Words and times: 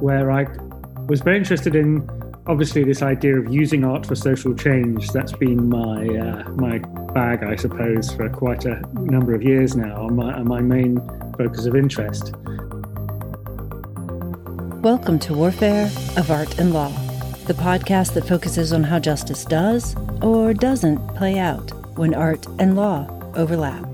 where 0.00 0.30
I 0.30 0.46
was 1.06 1.20
very 1.20 1.36
interested 1.36 1.74
in 1.74 2.08
obviously 2.46 2.84
this 2.84 3.02
idea 3.02 3.38
of 3.38 3.52
using 3.52 3.84
art 3.84 4.06
for 4.06 4.14
social 4.14 4.54
change. 4.54 5.10
That's 5.10 5.32
been 5.32 5.68
my 5.68 6.06
uh, 6.06 6.48
my 6.52 6.78
bag, 7.12 7.44
I 7.44 7.56
suppose, 7.56 8.12
for 8.14 8.28
quite 8.30 8.64
a 8.64 8.80
number 8.94 9.34
of 9.34 9.42
years 9.42 9.76
now, 9.76 10.06
and 10.06 10.16
my, 10.16 10.42
my 10.42 10.60
main 10.60 10.96
focus 11.36 11.66
of 11.66 11.76
interest. 11.76 12.32
Welcome 14.82 15.18
to 15.20 15.34
Warfare 15.34 15.90
of 16.16 16.30
Art 16.30 16.58
and 16.58 16.72
Law, 16.72 16.88
the 17.46 17.54
podcast 17.54 18.14
that 18.14 18.26
focuses 18.26 18.72
on 18.72 18.82
how 18.82 18.98
justice 18.98 19.44
does 19.44 19.94
or 20.22 20.54
doesn't 20.54 21.06
play 21.14 21.38
out 21.38 21.70
when 21.98 22.14
art 22.14 22.46
and 22.58 22.74
law 22.74 23.06
overlap. 23.36 23.84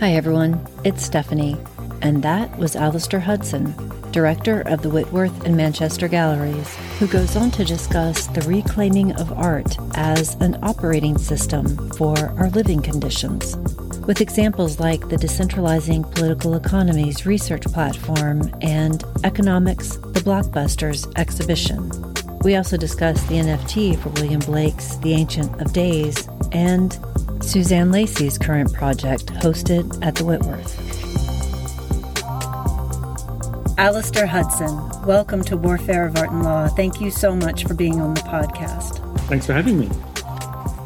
Hi, 0.00 0.12
everyone, 0.12 0.60
it's 0.84 1.02
Stephanie, 1.02 1.56
and 2.02 2.22
that 2.22 2.58
was 2.58 2.76
Alistair 2.76 3.20
Hudson, 3.20 3.72
director 4.12 4.60
of 4.66 4.82
the 4.82 4.90
Whitworth 4.90 5.44
and 5.44 5.56
Manchester 5.56 6.06
Galleries, 6.06 6.76
who 6.98 7.06
goes 7.08 7.34
on 7.34 7.50
to 7.52 7.64
discuss 7.64 8.26
the 8.28 8.42
reclaiming 8.42 9.12
of 9.12 9.32
art 9.32 9.76
as 9.94 10.34
an 10.36 10.58
operating 10.62 11.18
system 11.18 11.90
for 11.92 12.16
our 12.38 12.50
living 12.50 12.82
conditions, 12.82 13.56
with 14.06 14.20
examples 14.20 14.78
like 14.78 15.08
the 15.08 15.16
Decentralizing 15.16 16.14
Political 16.14 16.54
Economies 16.54 17.26
research 17.26 17.64
platform 17.64 18.52
and 18.60 19.02
Economics 19.24 19.96
The 19.96 20.20
Blockbusters 20.20 21.10
exhibition. 21.16 21.90
We 22.42 22.56
also 22.56 22.76
discuss 22.76 23.22
the 23.24 23.36
NFT 23.36 23.98
for 23.98 24.10
William 24.10 24.40
Blake's 24.40 24.96
The 24.96 25.14
Ancient 25.14 25.60
of 25.60 25.72
Days 25.72 26.28
and 26.52 26.98
Suzanne 27.40 27.90
Lacy's 27.90 28.38
current 28.38 28.72
project 28.72 29.26
hosted 29.26 30.04
at 30.04 30.14
the 30.14 30.24
Whitworth. 30.24 30.91
Alistair 33.82 34.28
Hudson, 34.28 34.76
welcome 35.04 35.42
to 35.42 35.56
Warfare 35.56 36.06
of 36.06 36.16
Art 36.16 36.30
and 36.30 36.44
Law. 36.44 36.68
Thank 36.68 37.00
you 37.00 37.10
so 37.10 37.34
much 37.34 37.64
for 37.64 37.74
being 37.74 38.00
on 38.00 38.14
the 38.14 38.20
podcast. 38.20 39.00
Thanks 39.22 39.44
for 39.44 39.54
having 39.54 39.80
me. 39.80 39.90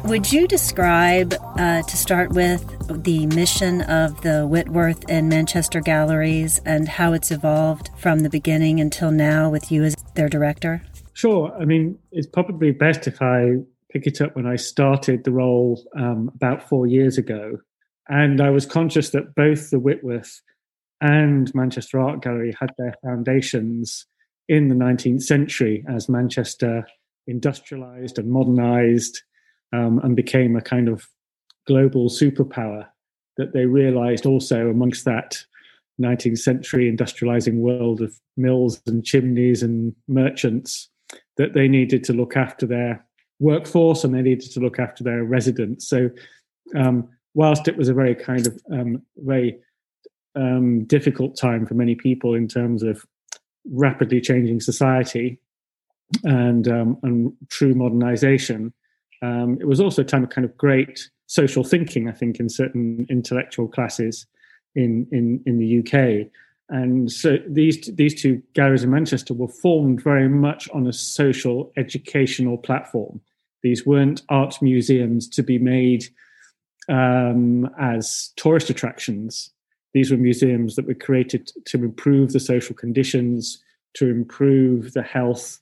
Would 0.05 0.33
you 0.33 0.47
describe, 0.47 1.35
uh, 1.59 1.83
to 1.83 1.95
start 1.95 2.31
with, 2.31 2.65
the 3.03 3.27
mission 3.27 3.81
of 3.83 4.19
the 4.21 4.47
Whitworth 4.47 5.05
and 5.07 5.29
Manchester 5.29 5.79
galleries 5.79 6.59
and 6.65 6.87
how 6.87 7.13
it's 7.13 7.29
evolved 7.29 7.91
from 7.97 8.21
the 8.21 8.31
beginning 8.31 8.79
until 8.79 9.11
now 9.11 9.47
with 9.47 9.71
you 9.71 9.83
as 9.83 9.95
their 10.15 10.27
director? 10.27 10.81
Sure. 11.13 11.55
I 11.61 11.65
mean, 11.65 11.99
it's 12.11 12.25
probably 12.25 12.71
best 12.71 13.05
if 13.05 13.21
I 13.21 13.57
pick 13.91 14.07
it 14.07 14.21
up 14.21 14.35
when 14.35 14.47
I 14.47 14.55
started 14.55 15.23
the 15.23 15.31
role 15.31 15.87
um, 15.95 16.31
about 16.33 16.67
four 16.67 16.87
years 16.87 17.19
ago. 17.19 17.59
And 18.09 18.41
I 18.41 18.49
was 18.49 18.65
conscious 18.65 19.11
that 19.11 19.35
both 19.35 19.69
the 19.69 19.77
Whitworth 19.77 20.41
and 21.01 21.53
Manchester 21.53 21.99
Art 21.99 22.21
Gallery 22.21 22.55
had 22.59 22.71
their 22.77 22.95
foundations 23.03 24.05
in 24.49 24.69
the 24.69 24.75
19th 24.75 25.23
century 25.23 25.83
as 25.89 26.09
Manchester 26.09 26.85
industrialized 27.27 28.17
and 28.17 28.29
modernized 28.29 29.21
um, 29.73 29.99
and 29.99 30.15
became 30.15 30.55
a 30.55 30.61
kind 30.61 30.87
of 30.87 31.05
global 31.67 32.09
superpower 32.09 32.87
that 33.35 33.53
they 33.53 33.65
realized 33.65 34.25
also 34.25 34.69
amongst 34.69 35.05
that 35.05 35.37
19th 36.01 36.39
century 36.39 36.91
industrializing 36.91 37.55
world 37.55 38.01
of 38.01 38.17
mills 38.37 38.81
and 38.87 39.03
chimneys 39.03 39.63
and 39.63 39.95
merchants 40.07 40.89
that 41.37 41.53
they 41.53 41.67
needed 41.67 42.03
to 42.03 42.13
look 42.13 42.37
after 42.37 42.65
their 42.65 43.05
workforce 43.39 44.03
and 44.03 44.13
they 44.13 44.21
needed 44.21 44.51
to 44.51 44.59
look 44.59 44.79
after 44.79 45.03
their 45.03 45.23
residents. 45.23 45.87
So, 45.87 46.09
um, 46.75 47.09
whilst 47.33 47.67
it 47.67 47.77
was 47.77 47.89
a 47.89 47.93
very 47.93 48.15
kind 48.15 48.47
of 48.47 48.59
um, 48.71 49.01
very 49.17 49.59
um, 50.37 50.85
difficult 50.85 51.35
time 51.35 51.65
for 51.65 51.73
many 51.73 51.95
people 51.95 52.33
in 52.33 52.47
terms 52.47 52.83
of 52.83 53.05
rapidly 53.69 54.21
changing 54.21 54.61
society 54.61 55.39
and 56.23 56.67
um, 56.67 56.97
and 57.03 57.33
true 57.49 57.73
modernization. 57.73 58.73
Um, 59.21 59.57
it 59.59 59.67
was 59.67 59.79
also 59.79 60.03
a 60.03 60.05
time 60.05 60.23
of 60.23 60.29
kind 60.29 60.45
of 60.45 60.55
great 60.57 61.09
social 61.25 61.63
thinking, 61.63 62.07
I 62.07 62.13
think, 62.13 62.39
in 62.39 62.49
certain 62.49 63.05
intellectual 63.09 63.67
classes 63.67 64.25
in 64.75 65.07
in 65.11 65.41
in 65.45 65.57
the 65.57 65.79
UK. 65.79 66.27
And 66.69 67.11
so 67.11 67.37
these 67.47 67.89
these 67.95 68.21
two 68.21 68.41
galleries 68.53 68.83
in 68.83 68.91
Manchester 68.91 69.33
were 69.33 69.47
formed 69.47 70.03
very 70.03 70.29
much 70.29 70.69
on 70.71 70.85
a 70.85 70.93
social 70.93 71.71
educational 71.77 72.57
platform. 72.57 73.21
These 73.63 73.85
weren't 73.85 74.21
art 74.29 74.61
museums 74.61 75.27
to 75.29 75.43
be 75.43 75.57
made 75.57 76.05
um, 76.89 77.69
as 77.79 78.31
tourist 78.35 78.69
attractions. 78.69 79.51
These 79.97 80.11
were 80.11 80.17
museums 80.17 80.75
that 80.75 80.85
were 80.85 80.93
created 80.93 81.49
to 81.65 81.83
improve 81.83 82.31
the 82.31 82.39
social 82.39 82.75
conditions, 82.75 83.63
to 83.95 84.07
improve 84.07 84.93
the 84.93 85.01
health 85.01 85.57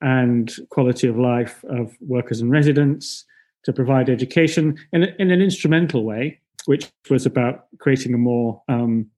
and 0.00 0.50
quality 0.70 1.06
of 1.06 1.18
life 1.18 1.62
of 1.68 1.94
workers 2.00 2.40
and 2.40 2.50
residents, 2.50 3.26
to 3.64 3.74
provide 3.74 4.08
education 4.08 4.78
in, 4.94 5.02
in 5.18 5.30
an 5.30 5.42
instrumental 5.42 6.04
way, 6.04 6.40
which 6.64 6.90
was 7.10 7.26
about 7.26 7.66
creating 7.78 8.14
a 8.14 8.16
more 8.16 8.62
um, 8.70 9.10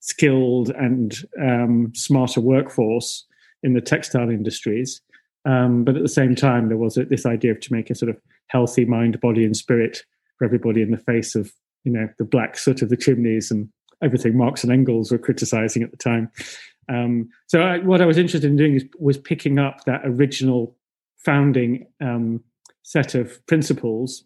skilled 0.00 0.70
and 0.70 1.18
um, 1.38 1.92
smarter 1.94 2.40
workforce 2.40 3.26
in 3.62 3.74
the 3.74 3.82
textile 3.82 4.30
industries. 4.30 5.02
Um, 5.44 5.84
but 5.84 5.94
at 5.94 6.00
the 6.00 6.08
same 6.08 6.34
time, 6.34 6.68
there 6.68 6.78
was 6.78 6.94
this 6.94 7.26
idea 7.26 7.50
of 7.50 7.60
to 7.60 7.72
make 7.74 7.90
a 7.90 7.94
sort 7.94 8.08
of 8.08 8.16
healthy 8.46 8.86
mind, 8.86 9.20
body, 9.20 9.44
and 9.44 9.54
spirit 9.54 10.04
for 10.38 10.46
everybody 10.46 10.80
in 10.80 10.90
the 10.90 10.96
face 10.96 11.34
of 11.34 11.52
you 11.84 11.92
know 11.92 12.08
the 12.16 12.24
black 12.24 12.56
soot 12.56 12.80
of 12.80 12.88
the 12.88 12.96
chimneys 12.96 13.50
and 13.50 13.68
everything 14.02 14.36
Marx 14.36 14.62
and 14.62 14.72
Engels 14.72 15.10
were 15.10 15.18
criticizing 15.18 15.82
at 15.82 15.90
the 15.90 15.96
time. 15.96 16.30
Um, 16.88 17.30
so 17.46 17.62
I, 17.62 17.78
what 17.78 18.00
I 18.00 18.06
was 18.06 18.18
interested 18.18 18.48
in 18.48 18.56
doing 18.56 18.74
is, 18.74 18.84
was 18.98 19.18
picking 19.18 19.58
up 19.58 19.84
that 19.84 20.02
original 20.04 20.76
founding 21.16 21.86
um, 22.00 22.42
set 22.82 23.14
of 23.14 23.44
principles 23.46 24.24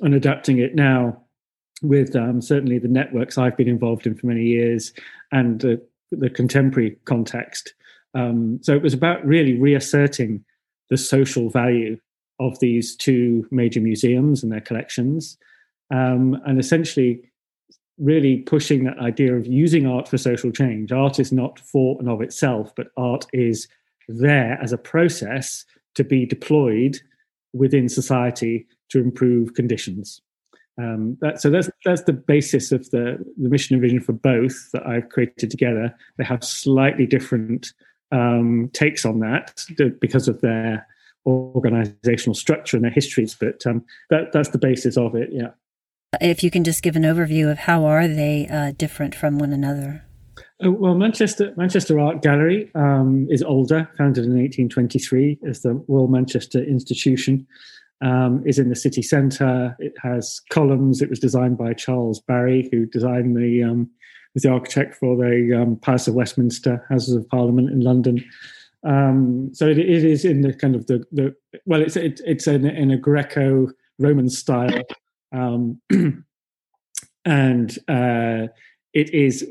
and 0.00 0.14
adapting 0.14 0.58
it 0.58 0.74
now 0.74 1.20
with 1.82 2.14
um, 2.14 2.40
certainly 2.40 2.78
the 2.78 2.88
networks 2.88 3.36
I've 3.36 3.56
been 3.56 3.68
involved 3.68 4.06
in 4.06 4.14
for 4.14 4.26
many 4.26 4.44
years 4.44 4.92
and 5.32 5.60
the, 5.60 5.82
the 6.10 6.30
contemporary 6.30 6.96
context. 7.04 7.74
Um, 8.14 8.60
so 8.62 8.74
it 8.74 8.82
was 8.82 8.94
about 8.94 9.26
really 9.26 9.58
reasserting 9.58 10.44
the 10.90 10.96
social 10.96 11.50
value 11.50 11.98
of 12.38 12.58
these 12.60 12.96
two 12.96 13.46
major 13.50 13.80
museums 13.80 14.42
and 14.42 14.52
their 14.52 14.60
collections, 14.60 15.36
um, 15.90 16.40
and 16.46 16.58
essentially 16.58 17.22
really 17.98 18.38
pushing 18.38 18.84
that 18.84 18.98
idea 18.98 19.34
of 19.34 19.46
using 19.46 19.86
art 19.86 20.08
for 20.08 20.18
social 20.18 20.50
change. 20.50 20.92
Art 20.92 21.18
is 21.18 21.32
not 21.32 21.60
for 21.60 21.96
and 21.98 22.08
of 22.08 22.20
itself, 22.20 22.72
but 22.76 22.88
art 22.96 23.26
is 23.32 23.68
there 24.08 24.58
as 24.62 24.72
a 24.72 24.78
process 24.78 25.64
to 25.94 26.04
be 26.04 26.26
deployed 26.26 26.98
within 27.52 27.88
society 27.88 28.66
to 28.90 28.98
improve 28.98 29.54
conditions. 29.54 30.20
Um, 30.76 31.16
that, 31.20 31.40
so 31.40 31.50
that's 31.50 31.70
that's 31.84 32.02
the 32.02 32.12
basis 32.12 32.72
of 32.72 32.90
the 32.90 33.24
the 33.40 33.48
mission 33.48 33.74
and 33.74 33.82
vision 33.82 34.00
for 34.00 34.12
both 34.12 34.72
that 34.72 34.84
I've 34.84 35.08
created 35.08 35.50
together. 35.50 35.94
They 36.18 36.24
have 36.24 36.42
slightly 36.42 37.06
different 37.06 37.72
um, 38.10 38.70
takes 38.72 39.04
on 39.04 39.20
that 39.20 39.64
because 40.00 40.26
of 40.26 40.40
their 40.40 40.84
organizational 41.26 42.34
structure 42.34 42.76
and 42.76 42.84
their 42.84 42.90
histories, 42.90 43.36
but 43.38 43.64
um, 43.66 43.84
that 44.10 44.32
that's 44.32 44.48
the 44.48 44.58
basis 44.58 44.96
of 44.96 45.14
it. 45.14 45.28
Yeah. 45.32 45.50
If 46.20 46.42
you 46.42 46.50
can 46.50 46.64
just 46.64 46.82
give 46.82 46.96
an 46.96 47.02
overview 47.02 47.50
of 47.50 47.58
how 47.58 47.84
are 47.84 48.08
they 48.08 48.48
uh, 48.48 48.72
different 48.76 49.14
from 49.14 49.38
one 49.38 49.52
another? 49.52 50.04
Uh, 50.64 50.70
well, 50.70 50.94
Manchester 50.94 51.52
Manchester 51.56 51.98
Art 51.98 52.22
Gallery 52.22 52.70
um, 52.74 53.26
is 53.30 53.42
older, 53.42 53.88
founded 53.96 54.24
in 54.24 54.32
1823 54.32 55.40
as 55.48 55.62
the 55.62 55.74
Royal 55.88 56.08
Manchester 56.08 56.62
Institution. 56.62 57.46
Um, 58.00 58.42
is 58.44 58.58
in 58.58 58.68
the 58.68 58.76
city 58.76 59.00
centre. 59.00 59.74
It 59.78 59.94
has 60.02 60.40
columns. 60.50 61.00
It 61.00 61.08
was 61.08 61.20
designed 61.20 61.56
by 61.56 61.72
Charles 61.72 62.20
Barry, 62.20 62.68
who 62.70 62.84
designed 62.86 63.36
the 63.36 63.62
um, 63.62 63.88
was 64.34 64.42
the 64.42 64.50
architect 64.50 64.96
for 64.96 65.16
the 65.16 65.58
um, 65.58 65.76
Palace 65.76 66.08
of 66.08 66.14
Westminster, 66.14 66.84
Houses 66.90 67.14
of 67.14 67.26
Parliament 67.28 67.70
in 67.70 67.80
London. 67.80 68.22
Um, 68.82 69.50
so 69.54 69.68
it, 69.68 69.78
it 69.78 70.04
is 70.04 70.24
in 70.24 70.42
the 70.42 70.52
kind 70.52 70.74
of 70.74 70.86
the, 70.86 71.04
the 71.12 71.34
well, 71.64 71.80
it's 71.80 71.96
it, 71.96 72.20
it's 72.26 72.46
in, 72.46 72.66
in 72.66 72.90
a 72.90 72.98
Greco 72.98 73.68
Roman 73.98 74.28
style 74.28 74.82
um, 75.34 75.80
and 77.24 77.78
uh, 77.88 78.48
it 78.92 79.12
is 79.12 79.46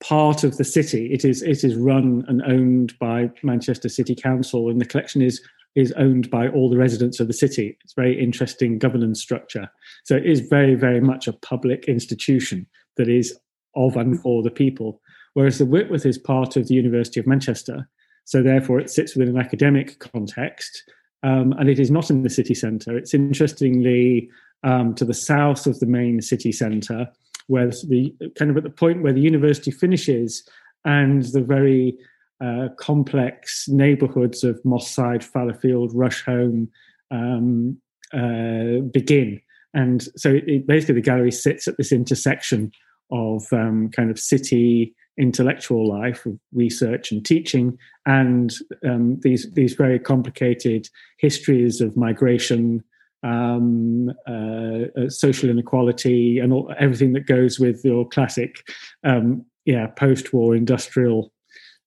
part 0.00 0.44
of 0.44 0.56
the 0.56 0.64
city. 0.64 1.12
It 1.12 1.24
is 1.24 1.42
it 1.42 1.64
is 1.64 1.76
run 1.76 2.24
and 2.28 2.42
owned 2.42 2.98
by 2.98 3.30
Manchester 3.42 3.88
City 3.88 4.14
Council, 4.14 4.68
and 4.68 4.80
the 4.80 4.86
collection 4.86 5.22
is 5.22 5.42
is 5.74 5.92
owned 5.92 6.30
by 6.30 6.48
all 6.48 6.70
the 6.70 6.78
residents 6.78 7.20
of 7.20 7.26
the 7.26 7.32
city. 7.32 7.76
It's 7.84 7.94
very 7.94 8.18
interesting 8.18 8.78
governance 8.78 9.20
structure. 9.20 9.68
So 10.04 10.16
it 10.16 10.26
is 10.26 10.40
very 10.40 10.74
very 10.74 11.00
much 11.00 11.26
a 11.26 11.32
public 11.32 11.84
institution 11.86 12.66
that 12.96 13.08
is 13.08 13.38
of 13.74 13.96
and 13.96 14.20
for 14.20 14.42
the 14.42 14.50
people. 14.50 15.00
Whereas 15.34 15.58
the 15.58 15.66
Whitworth 15.66 16.06
is 16.06 16.18
part 16.18 16.56
of 16.56 16.68
the 16.68 16.74
University 16.74 17.20
of 17.20 17.26
Manchester, 17.26 17.88
so 18.24 18.42
therefore 18.42 18.80
it 18.80 18.90
sits 18.90 19.14
within 19.14 19.36
an 19.36 19.40
academic 19.40 19.98
context. 19.98 20.84
Um, 21.24 21.52
and 21.58 21.68
it 21.68 21.80
is 21.80 21.90
not 21.90 22.10
in 22.10 22.22
the 22.22 22.30
city 22.30 22.54
centre. 22.54 22.96
It's 22.96 23.12
interestingly 23.12 24.30
um, 24.64 24.94
to 24.94 25.04
the 25.04 25.14
south 25.14 25.66
of 25.66 25.78
the 25.80 25.86
main 25.86 26.20
city 26.20 26.52
centre, 26.52 27.08
where 27.46 27.68
the 27.68 28.14
kind 28.38 28.50
of 28.50 28.56
at 28.56 28.62
the 28.62 28.70
point 28.70 29.02
where 29.02 29.12
the 29.12 29.20
university 29.20 29.70
finishes 29.70 30.48
and 30.84 31.24
the 31.24 31.42
very 31.42 31.96
uh, 32.42 32.68
complex 32.78 33.68
neighborhoods 33.68 34.44
of 34.44 34.64
Moss 34.64 34.90
Side, 34.90 35.24
Fallowfield, 35.24 35.92
Rusholme 35.94 36.68
um, 37.10 37.76
uh, 38.12 38.80
begin. 38.92 39.40
And 39.74 40.02
so 40.16 40.30
it, 40.30 40.44
it, 40.46 40.66
basically 40.66 40.96
the 40.96 41.00
gallery 41.00 41.32
sits 41.32 41.68
at 41.68 41.76
this 41.76 41.92
intersection 41.92 42.72
of 43.10 43.44
um, 43.52 43.90
kind 43.90 44.10
of 44.10 44.18
city 44.18 44.94
intellectual 45.18 45.88
life 45.88 46.24
of 46.26 46.38
research 46.52 47.10
and 47.10 47.26
teaching 47.26 47.76
and 48.06 48.54
um, 48.88 49.18
these 49.22 49.52
these 49.54 49.74
very 49.74 49.98
complicated 49.98 50.88
histories 51.18 51.80
of 51.80 51.96
migration 51.96 52.84
um, 53.22 54.10
uh, 54.28 55.00
uh, 55.00 55.08
social 55.08 55.50
inequality 55.50 56.38
and 56.38 56.52
all, 56.52 56.72
everything 56.78 57.12
that 57.12 57.26
goes 57.26 57.58
with 57.58 57.84
your 57.84 58.08
classic 58.08 58.56
um, 59.04 59.44
yeah 59.64 59.86
post-war 59.88 60.54
industrial 60.54 61.32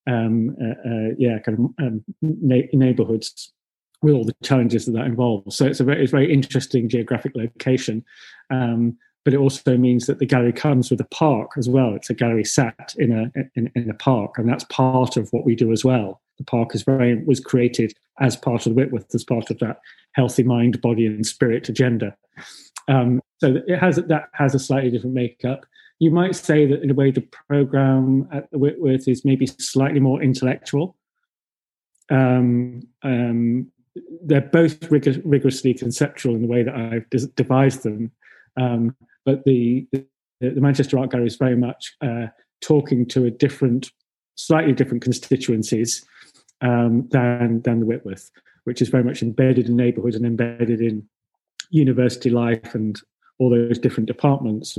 um, 0.07 0.55
uh, 0.61 0.89
uh, 0.89 1.09
yeah 1.17 1.39
kind 1.39 1.57
of 1.59 1.85
um, 1.85 2.03
na- 2.21 2.67
neighborhoods 2.73 3.53
with 4.01 4.15
all 4.15 4.25
the 4.25 4.35
challenges 4.43 4.85
that 4.85 4.93
that 4.93 5.05
involves. 5.05 5.55
So 5.55 5.65
it's 5.65 5.79
a 5.79 5.83
very, 5.83 6.01
it's 6.01 6.11
very 6.11 6.31
interesting 6.31 6.89
geographic 6.89 7.33
location. 7.35 8.03
Um, 8.49 8.97
but 9.23 9.33
it 9.33 9.37
also 9.37 9.77
means 9.77 10.07
that 10.07 10.19
the 10.19 10.25
gallery 10.25 10.53
comes 10.53 10.89
with 10.89 10.99
a 10.99 11.05
park 11.05 11.51
as 11.57 11.69
well. 11.69 11.93
It's 11.93 12.09
a 12.09 12.13
gallery 12.13 12.43
sat 12.43 12.95
in 12.97 13.11
a 13.11 13.31
in, 13.55 13.71
in, 13.75 13.89
a 13.89 13.93
park, 13.93 14.37
and 14.37 14.49
that's 14.49 14.63
part 14.65 15.17
of 15.17 15.29
what 15.31 15.45
we 15.45 15.55
do 15.55 15.71
as 15.71 15.85
well. 15.85 16.21
The 16.37 16.43
park 16.43 16.73
is 16.73 16.83
very 16.83 17.23
was 17.23 17.39
created 17.39 17.93
as 18.19 18.35
part 18.35 18.65
of 18.65 18.71
the 18.71 18.75
Whitworth, 18.75 19.13
as 19.13 19.23
part 19.23 19.51
of 19.51 19.59
that 19.59 19.79
healthy 20.13 20.43
mind, 20.43 20.81
body, 20.81 21.05
and 21.05 21.25
spirit 21.25 21.69
agenda. 21.69 22.15
Um, 22.87 23.21
so 23.39 23.57
it 23.67 23.77
has 23.77 23.97
that 23.97 24.29
has 24.33 24.55
a 24.55 24.59
slightly 24.59 24.89
different 24.89 25.15
makeup. 25.15 25.65
You 25.99 26.09
might 26.09 26.35
say 26.35 26.65
that 26.65 26.81
in 26.81 26.89
a 26.89 26.95
way 26.95 27.11
the 27.11 27.27
program 27.47 28.27
at 28.31 28.49
the 28.49 28.57
Whitworth 28.57 29.07
is 29.07 29.23
maybe 29.23 29.45
slightly 29.45 29.99
more 29.99 30.21
intellectual. 30.21 30.97
Um, 32.09 32.87
um, 33.03 33.71
they're 34.23 34.41
both 34.41 34.89
rigor- 34.89 35.21
rigorously 35.23 35.73
conceptual 35.75 36.35
in 36.35 36.41
the 36.41 36.47
way 36.47 36.63
that 36.63 36.75
I've 36.75 37.35
devised 37.35 37.83
them. 37.83 38.11
Um, 38.57 38.95
but 39.25 39.43
the, 39.45 39.87
the, 39.91 40.05
the 40.39 40.61
Manchester 40.61 40.97
Art 40.97 41.11
Gallery 41.11 41.27
is 41.27 41.35
very 41.35 41.55
much 41.55 41.95
uh, 42.01 42.27
talking 42.61 43.05
to 43.07 43.25
a 43.25 43.31
different, 43.31 43.91
slightly 44.35 44.73
different 44.73 45.03
constituencies 45.03 46.05
um, 46.61 47.07
than 47.11 47.61
than 47.61 47.79
the 47.79 47.85
Whitworth, 47.85 48.29
which 48.63 48.81
is 48.81 48.89
very 48.89 49.03
much 49.03 49.21
embedded 49.21 49.67
in 49.67 49.75
neighbourhoods 49.75 50.15
and 50.15 50.25
embedded 50.25 50.81
in 50.81 51.07
university 51.69 52.29
life 52.29 52.75
and 52.75 52.99
all 53.39 53.49
those 53.49 53.79
different 53.79 54.07
departments. 54.07 54.77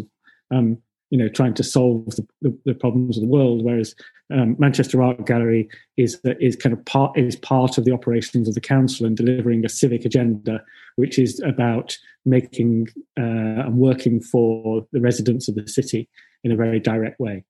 Um, 0.50 0.78
you 1.12 1.18
know, 1.18 1.28
trying 1.28 1.52
to 1.52 1.62
solve 1.62 2.06
the, 2.06 2.26
the, 2.40 2.58
the 2.64 2.74
problems 2.74 3.18
of 3.18 3.22
the 3.22 3.28
world, 3.28 3.62
whereas 3.62 3.94
um, 4.32 4.56
Manchester 4.58 5.02
Art 5.02 5.26
Gallery 5.26 5.68
is 5.98 6.18
is 6.40 6.56
kind 6.56 6.72
of 6.72 6.82
part 6.86 7.18
is 7.18 7.36
part 7.36 7.76
of 7.76 7.84
the 7.84 7.92
operations 7.92 8.48
of 8.48 8.54
the 8.54 8.62
council 8.62 9.04
and 9.04 9.14
delivering 9.14 9.62
a 9.62 9.68
civic 9.68 10.06
agenda, 10.06 10.64
which 10.96 11.18
is 11.18 11.38
about 11.40 11.98
making 12.24 12.88
uh, 13.20 13.66
and 13.66 13.76
working 13.76 14.22
for 14.22 14.86
the 14.92 15.02
residents 15.02 15.48
of 15.48 15.54
the 15.54 15.68
city 15.68 16.08
in 16.44 16.50
a 16.50 16.56
very 16.56 16.80
direct 16.80 17.20
way. 17.20 17.44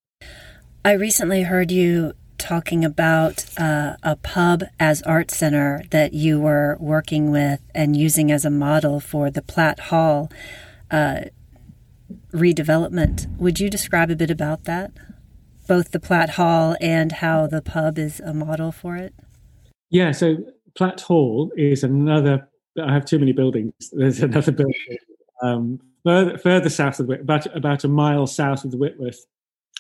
I 0.84 0.94
recently 0.94 1.44
heard 1.44 1.70
you 1.70 2.14
talking 2.38 2.84
about 2.84 3.44
uh, 3.56 3.94
a 4.02 4.16
pub 4.16 4.64
as 4.80 5.02
art 5.02 5.30
center 5.30 5.84
that 5.90 6.14
you 6.14 6.40
were 6.40 6.76
working 6.80 7.30
with 7.30 7.60
and 7.76 7.96
using 7.96 8.32
as 8.32 8.44
a 8.44 8.50
model 8.50 8.98
for 8.98 9.30
the 9.30 9.42
Platt 9.42 9.78
Hall. 9.78 10.32
Uh, 10.90 11.26
redevelopment. 12.32 13.34
Would 13.38 13.60
you 13.60 13.70
describe 13.70 14.10
a 14.10 14.16
bit 14.16 14.30
about 14.30 14.64
that? 14.64 14.92
Both 15.66 15.92
the 15.92 16.00
Platt 16.00 16.30
Hall 16.30 16.76
and 16.80 17.12
how 17.12 17.46
the 17.46 17.62
pub 17.62 17.98
is 17.98 18.20
a 18.20 18.34
model 18.34 18.72
for 18.72 18.96
it? 18.96 19.14
Yeah, 19.90 20.12
so 20.12 20.36
Platt 20.76 21.00
Hall 21.02 21.52
is 21.56 21.84
another, 21.84 22.48
I 22.82 22.92
have 22.92 23.04
too 23.04 23.18
many 23.18 23.32
buildings. 23.32 23.72
There's 23.92 24.20
another 24.20 24.52
building 24.52 24.74
um, 25.42 25.80
further, 26.04 26.38
further 26.38 26.68
south 26.68 27.00
of 27.00 27.06
the 27.06 27.20
about, 27.20 27.54
about 27.56 27.84
a 27.84 27.88
mile 27.88 28.26
south 28.26 28.64
of 28.64 28.70
the 28.70 28.76
Whitworth, 28.76 29.24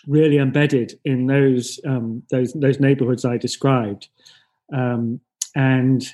really 0.06 0.38
embedded 0.38 0.98
in 1.04 1.26
those, 1.26 1.80
um, 1.86 2.22
those, 2.30 2.52
those 2.52 2.80
neighborhoods 2.80 3.24
I 3.24 3.36
described. 3.36 4.08
Um, 4.72 5.20
and 5.54 6.04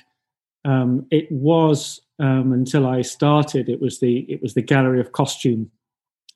um, 0.65 1.07
it 1.11 1.31
was 1.31 2.01
um, 2.19 2.51
until 2.51 2.85
I 2.85 3.01
started, 3.01 3.69
it 3.69 3.81
was 3.81 3.99
the 3.99 4.19
it 4.29 4.41
was 4.41 4.53
the 4.53 4.61
Gallery 4.61 4.99
of 4.99 5.13
Costume 5.13 5.71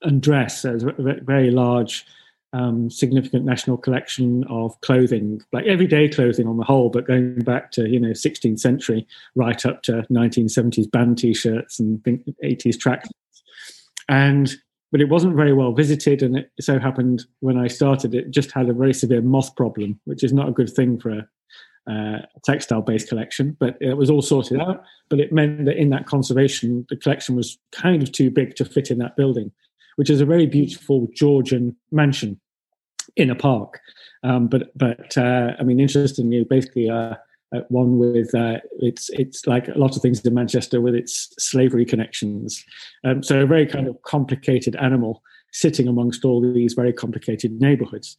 and 0.03 0.21
dress. 0.21 0.65
As 0.65 0.83
a 0.83 0.94
very 1.23 1.51
large, 1.51 2.05
um, 2.53 2.89
significant 2.89 3.45
national 3.45 3.77
collection 3.77 4.44
of 4.47 4.79
clothing, 4.81 5.41
like 5.51 5.65
everyday 5.65 6.07
clothing 6.07 6.47
on 6.47 6.57
the 6.57 6.63
whole, 6.63 6.89
but 6.89 7.07
going 7.07 7.39
back 7.39 7.71
to 7.71 7.89
you 7.89 8.00
know 8.00 8.11
16th 8.11 8.59
century, 8.59 9.07
right 9.35 9.65
up 9.65 9.81
to 9.83 10.05
1970s 10.11 10.89
band 10.89 11.17
T-shirts 11.17 11.79
and 11.79 12.01
80s 12.44 12.79
tracks, 12.79 13.09
and 14.07 14.55
but 14.91 15.01
it 15.01 15.09
wasn't 15.09 15.35
very 15.35 15.53
well 15.53 15.73
visited, 15.73 16.21
and 16.21 16.38
it 16.38 16.51
so 16.59 16.77
happened 16.77 17.25
when 17.39 17.57
I 17.57 17.67
started, 17.67 18.13
it 18.13 18.29
just 18.29 18.51
had 18.51 18.69
a 18.69 18.73
very 18.73 18.94
severe 18.94 19.23
moth 19.23 19.56
problem, 19.56 19.99
which 20.06 20.23
is 20.23 20.31
not 20.31 20.47
a 20.47 20.53
good 20.53 20.69
thing 20.69 20.99
for 20.99 21.09
a 21.09 21.27
uh, 21.91 22.19
textile 22.45 22.83
based 22.83 23.09
collection, 23.09 23.57
but 23.59 23.75
it 23.81 23.97
was 23.97 24.11
all 24.11 24.21
sorted 24.21 24.61
out. 24.61 24.83
But 25.09 25.19
it 25.19 25.33
meant 25.33 25.65
that 25.65 25.77
in 25.77 25.89
that 25.89 26.06
conservation, 26.06 26.85
the 26.89 26.95
collection 26.95 27.35
was 27.35 27.57
kind 27.71 28.03
of 28.03 28.11
too 28.11 28.29
big 28.29 28.56
to 28.57 28.65
fit 28.65 28.91
in 28.91 28.99
that 28.99 29.17
building 29.17 29.51
which 29.95 30.10
is 30.10 30.22
a 30.22 30.25
very 30.25 30.45
beautiful 30.45 31.07
Georgian 31.13 31.75
mansion 31.92 32.40
in 33.16 33.30
a 33.30 33.36
park. 33.36 33.80
Um, 34.24 34.48
but 34.48 34.72
but 34.75 35.18
uh, 35.18 35.54
I 35.60 35.63
mean, 35.63 35.80
interestingly, 35.80 36.44
basically 36.50 36.90
uh, 36.90 37.16
uh, 37.54 37.62
one 37.69 37.98
with 37.98 38.34
uh, 38.34 38.60
it's 38.80 39.10
it's 39.12 39.45
like 39.45 39.68
a 39.68 39.78
lot 39.78 39.95
of 39.95 40.01
things 40.01 40.22
in 40.22 40.34
Manchester 40.34 40.81
with 40.81 40.95
its 40.95 41.34
slavery 41.38 41.86
connections. 41.86 42.63
Um, 43.04 43.22
so 43.22 43.42
a 43.42 43.45
very 43.45 43.66
kind 43.66 43.88
of 43.88 44.01
complicated 44.04 44.75
animal 44.78 45.22
sitting 45.51 45.88
amongst 45.88 46.25
all 46.25 46.42
these 46.42 46.74
very 46.74 46.94
complicated 46.94 47.62
neighbourhoods. 47.62 48.18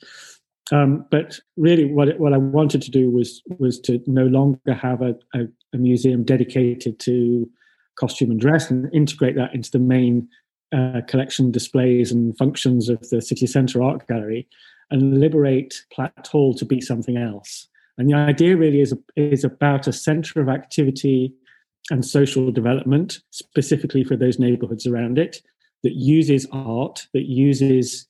Um, 0.73 1.05
but 1.11 1.41
really, 1.57 1.87
what 1.87 2.19
what 2.19 2.33
I 2.33 2.39
wanted 2.39 2.83
to 2.83 2.91
do 2.91 3.11
was 3.11 3.43
was 3.59 3.81
to 3.81 4.01
no 4.07 4.27
longer 4.27 4.75
have 4.75 5.03
a, 5.03 5.15
a, 5.35 5.47
a 5.73 5.77
museum 5.77 6.23
dedicated 6.25 6.99
to 7.01 7.51
costume 7.97 8.31
and 8.31 8.41
dress 8.41 8.71
and 8.71 8.93
integrate 8.95 9.37
that 9.37 9.55
into 9.55 9.71
the 9.71 9.79
main 9.79 10.29
uh, 10.75 11.01
collection 11.07 11.51
displays 11.51 12.11
and 12.11 12.37
functions 12.37 12.89
of 12.89 13.09
the 13.11 13.23
city 13.23 13.47
centre 13.47 13.83
art 13.83 14.07
gallery 14.09 14.49
and 14.91 15.19
liberate 15.19 15.75
Platt 15.93 16.29
Hall 16.31 16.55
to 16.55 16.65
be 16.65 16.81
something 16.81 17.17
else. 17.17 17.69
And 17.97 18.11
the 18.11 18.15
idea 18.15 18.57
really 18.57 18.81
is, 18.81 18.95
is 19.17 19.45
about 19.45 19.87
a 19.87 19.93
centre 19.93 20.41
of 20.41 20.49
activity 20.49 21.33
and 21.91 22.05
social 22.05 22.51
development, 22.51 23.21
specifically 23.31 24.05
for 24.05 24.17
those 24.17 24.39
neighbourhoods 24.39 24.87
around 24.87 25.19
it, 25.19 25.43
that 25.83 25.95
uses 25.95 26.47
art, 26.51 27.07
that 27.13 27.29
uses 27.29 28.07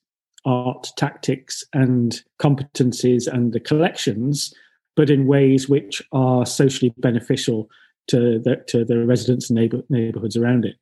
art 0.47 0.89
tactics 0.97 1.65
and 1.73 2.23
competencies 2.41 3.27
and 3.27 3.53
the 3.53 3.61
collections, 3.61 4.55
but 4.97 5.11
in 5.11 5.27
ways 5.27 5.69
which 5.69 6.03
are 6.13 6.47
socially 6.47 6.95
beneficial 6.99 7.69
to 8.07 8.39
the, 8.39 8.57
to 8.69 8.85
the 8.85 9.05
residents 9.05 9.51
and 9.51 9.59
neighbor, 9.59 9.83
neighbourhoods 9.89 10.37
around 10.37 10.65
it. 10.65 10.77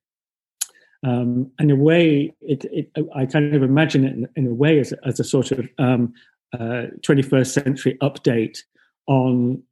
Um, 1.04 1.50
in 1.58 1.70
a 1.70 1.76
way, 1.76 2.32
it, 2.40 2.64
it, 2.66 2.90
I 3.14 3.26
kind 3.26 3.54
of 3.54 3.62
imagine 3.62 4.04
it 4.04 4.12
in, 4.12 4.28
in 4.36 4.46
a 4.46 4.54
way 4.54 4.78
as 4.78 4.92
as 5.04 5.18
a 5.18 5.24
sort 5.24 5.50
of 5.50 5.68
um, 5.78 6.14
uh, 6.52 6.86
21st 7.00 7.46
century 7.46 7.98
update 8.00 8.58
on 9.06 9.62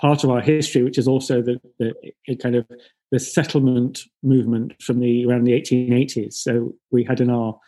part 0.00 0.24
of 0.24 0.30
our 0.30 0.40
history, 0.40 0.82
which 0.82 0.98
is 0.98 1.06
also 1.06 1.40
the, 1.40 1.60
the 1.78 2.36
kind 2.36 2.56
of 2.56 2.66
the 3.12 3.20
settlement 3.20 4.02
movement 4.22 4.74
from 4.82 4.98
the 4.98 5.24
around 5.24 5.44
the 5.44 5.52
1880s. 5.52 6.34
So 6.34 6.74
we 6.90 7.04
had 7.04 7.20
in 7.20 7.30
our 7.30 7.58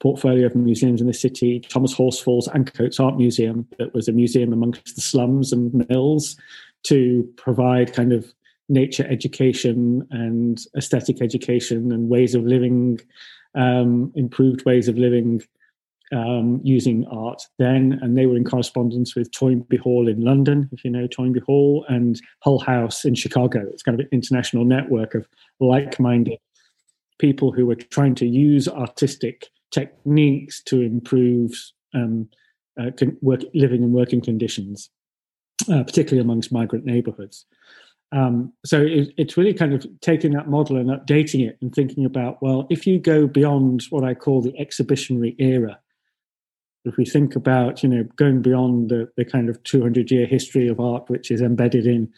portfolio 0.00 0.46
of 0.46 0.54
museums 0.54 1.00
in 1.00 1.06
the 1.06 1.12
city 1.12 1.60
Thomas 1.60 1.92
Horsfall's 1.92 2.48
Ancoats 2.48 3.00
Art 3.00 3.16
Museum, 3.16 3.66
that 3.78 3.92
was 3.92 4.08
a 4.08 4.12
museum 4.12 4.52
amongst 4.52 4.94
the 4.94 5.02
slums 5.02 5.52
and 5.52 5.86
mills 5.88 6.36
to 6.84 7.28
provide 7.36 7.92
kind 7.92 8.12
of 8.12 8.32
nature 8.68 9.06
education 9.08 10.06
and 10.10 10.60
aesthetic 10.76 11.22
education 11.22 11.92
and 11.92 12.08
ways 12.08 12.34
of 12.34 12.44
living, 12.44 12.98
um, 13.54 14.12
improved 14.14 14.64
ways 14.64 14.88
of 14.88 14.98
living 14.98 15.42
um, 16.12 16.60
using 16.62 17.06
art 17.06 17.42
then. 17.58 17.98
And 18.02 18.16
they 18.16 18.26
were 18.26 18.36
in 18.36 18.44
correspondence 18.44 19.14
with 19.14 19.32
Toynbee 19.32 19.76
Hall 19.78 20.08
in 20.08 20.20
London, 20.20 20.68
if 20.72 20.84
you 20.84 20.90
know 20.90 21.06
Toynbee 21.06 21.40
Hall, 21.40 21.84
and 21.88 22.20
Hull 22.40 22.58
House 22.58 23.04
in 23.04 23.14
Chicago. 23.14 23.66
It's 23.70 23.82
kind 23.82 23.98
of 23.98 24.04
an 24.04 24.10
international 24.12 24.64
network 24.64 25.14
of 25.14 25.26
like 25.60 25.98
minded 25.98 26.38
people 27.18 27.52
who 27.52 27.66
were 27.66 27.74
trying 27.74 28.14
to 28.14 28.26
use 28.26 28.68
artistic 28.68 29.48
techniques 29.70 30.62
to 30.62 30.80
improve 30.80 31.52
um, 31.94 32.28
uh, 32.80 32.90
work, 33.20 33.40
living 33.54 33.82
and 33.82 33.92
working 33.92 34.20
conditions, 34.20 34.90
uh, 35.70 35.82
particularly 35.82 36.22
amongst 36.22 36.52
migrant 36.52 36.84
neighborhoods. 36.84 37.44
Um, 38.10 38.52
so 38.64 38.80
it, 38.80 39.12
it's 39.18 39.36
really 39.36 39.52
kind 39.52 39.74
of 39.74 39.86
taking 40.00 40.32
that 40.32 40.48
model 40.48 40.76
and 40.76 40.88
updating 40.88 41.46
it 41.46 41.58
and 41.60 41.74
thinking 41.74 42.04
about, 42.04 42.42
well, 42.42 42.66
if 42.70 42.86
you 42.86 42.98
go 42.98 43.26
beyond 43.26 43.82
what 43.90 44.04
I 44.04 44.14
call 44.14 44.40
the 44.40 44.58
exhibitionary 44.58 45.36
era, 45.38 45.78
if 46.88 46.96
we 46.96 47.04
think 47.04 47.36
about 47.36 47.82
you 47.82 47.88
know 47.88 48.04
going 48.16 48.42
beyond 48.42 48.88
the, 48.88 49.08
the 49.16 49.24
kind 49.24 49.48
of 49.48 49.62
200 49.64 50.10
year 50.10 50.26
history 50.26 50.68
of 50.68 50.80
art 50.80 51.08
which 51.08 51.30
is 51.30 51.40
embedded 51.40 51.86
in 51.86 52.12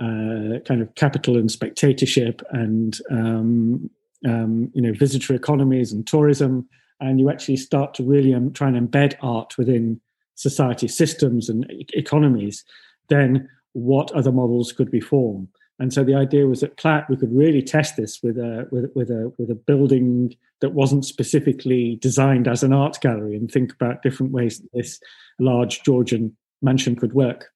uh, 0.00 0.60
kind 0.60 0.80
of 0.82 0.94
capital 0.94 1.36
and 1.36 1.50
spectatorship 1.50 2.42
and 2.50 2.98
um, 3.10 3.90
um, 4.26 4.70
you 4.74 4.80
know 4.80 4.92
visitor 4.92 5.34
economies 5.34 5.92
and 5.92 6.06
tourism 6.06 6.68
and 7.00 7.20
you 7.20 7.28
actually 7.28 7.56
start 7.56 7.92
to 7.94 8.02
really 8.02 8.32
um, 8.32 8.52
try 8.52 8.68
and 8.68 8.90
embed 8.90 9.14
art 9.20 9.56
within 9.58 10.00
society 10.36 10.88
systems 10.88 11.48
and 11.48 11.70
e- 11.70 11.86
economies 11.94 12.64
then 13.08 13.48
what 13.74 14.10
other 14.12 14.32
models 14.32 14.72
could 14.72 14.90
we 14.90 15.00
form 15.00 15.48
and 15.78 15.92
so 15.92 16.04
the 16.04 16.14
idea 16.14 16.46
was 16.46 16.60
that 16.60 16.76
Platt 16.76 17.10
we 17.10 17.16
could 17.16 17.34
really 17.34 17.62
test 17.62 17.96
this 17.96 18.22
with 18.22 18.38
a 18.38 18.66
with, 18.70 18.90
with 18.94 19.10
a 19.10 19.32
with 19.38 19.50
a 19.50 19.54
building 19.54 20.34
that 20.60 20.72
wasn't 20.72 21.04
specifically 21.04 21.98
designed 22.00 22.46
as 22.46 22.62
an 22.62 22.72
art 22.72 23.00
gallery 23.00 23.36
and 23.36 23.50
think 23.50 23.72
about 23.72 24.02
different 24.02 24.32
ways 24.32 24.60
that 24.60 24.72
this 24.72 25.00
large 25.40 25.82
Georgian 25.82 26.36
mansion 26.62 26.96
could 26.96 27.12
work, 27.12 27.50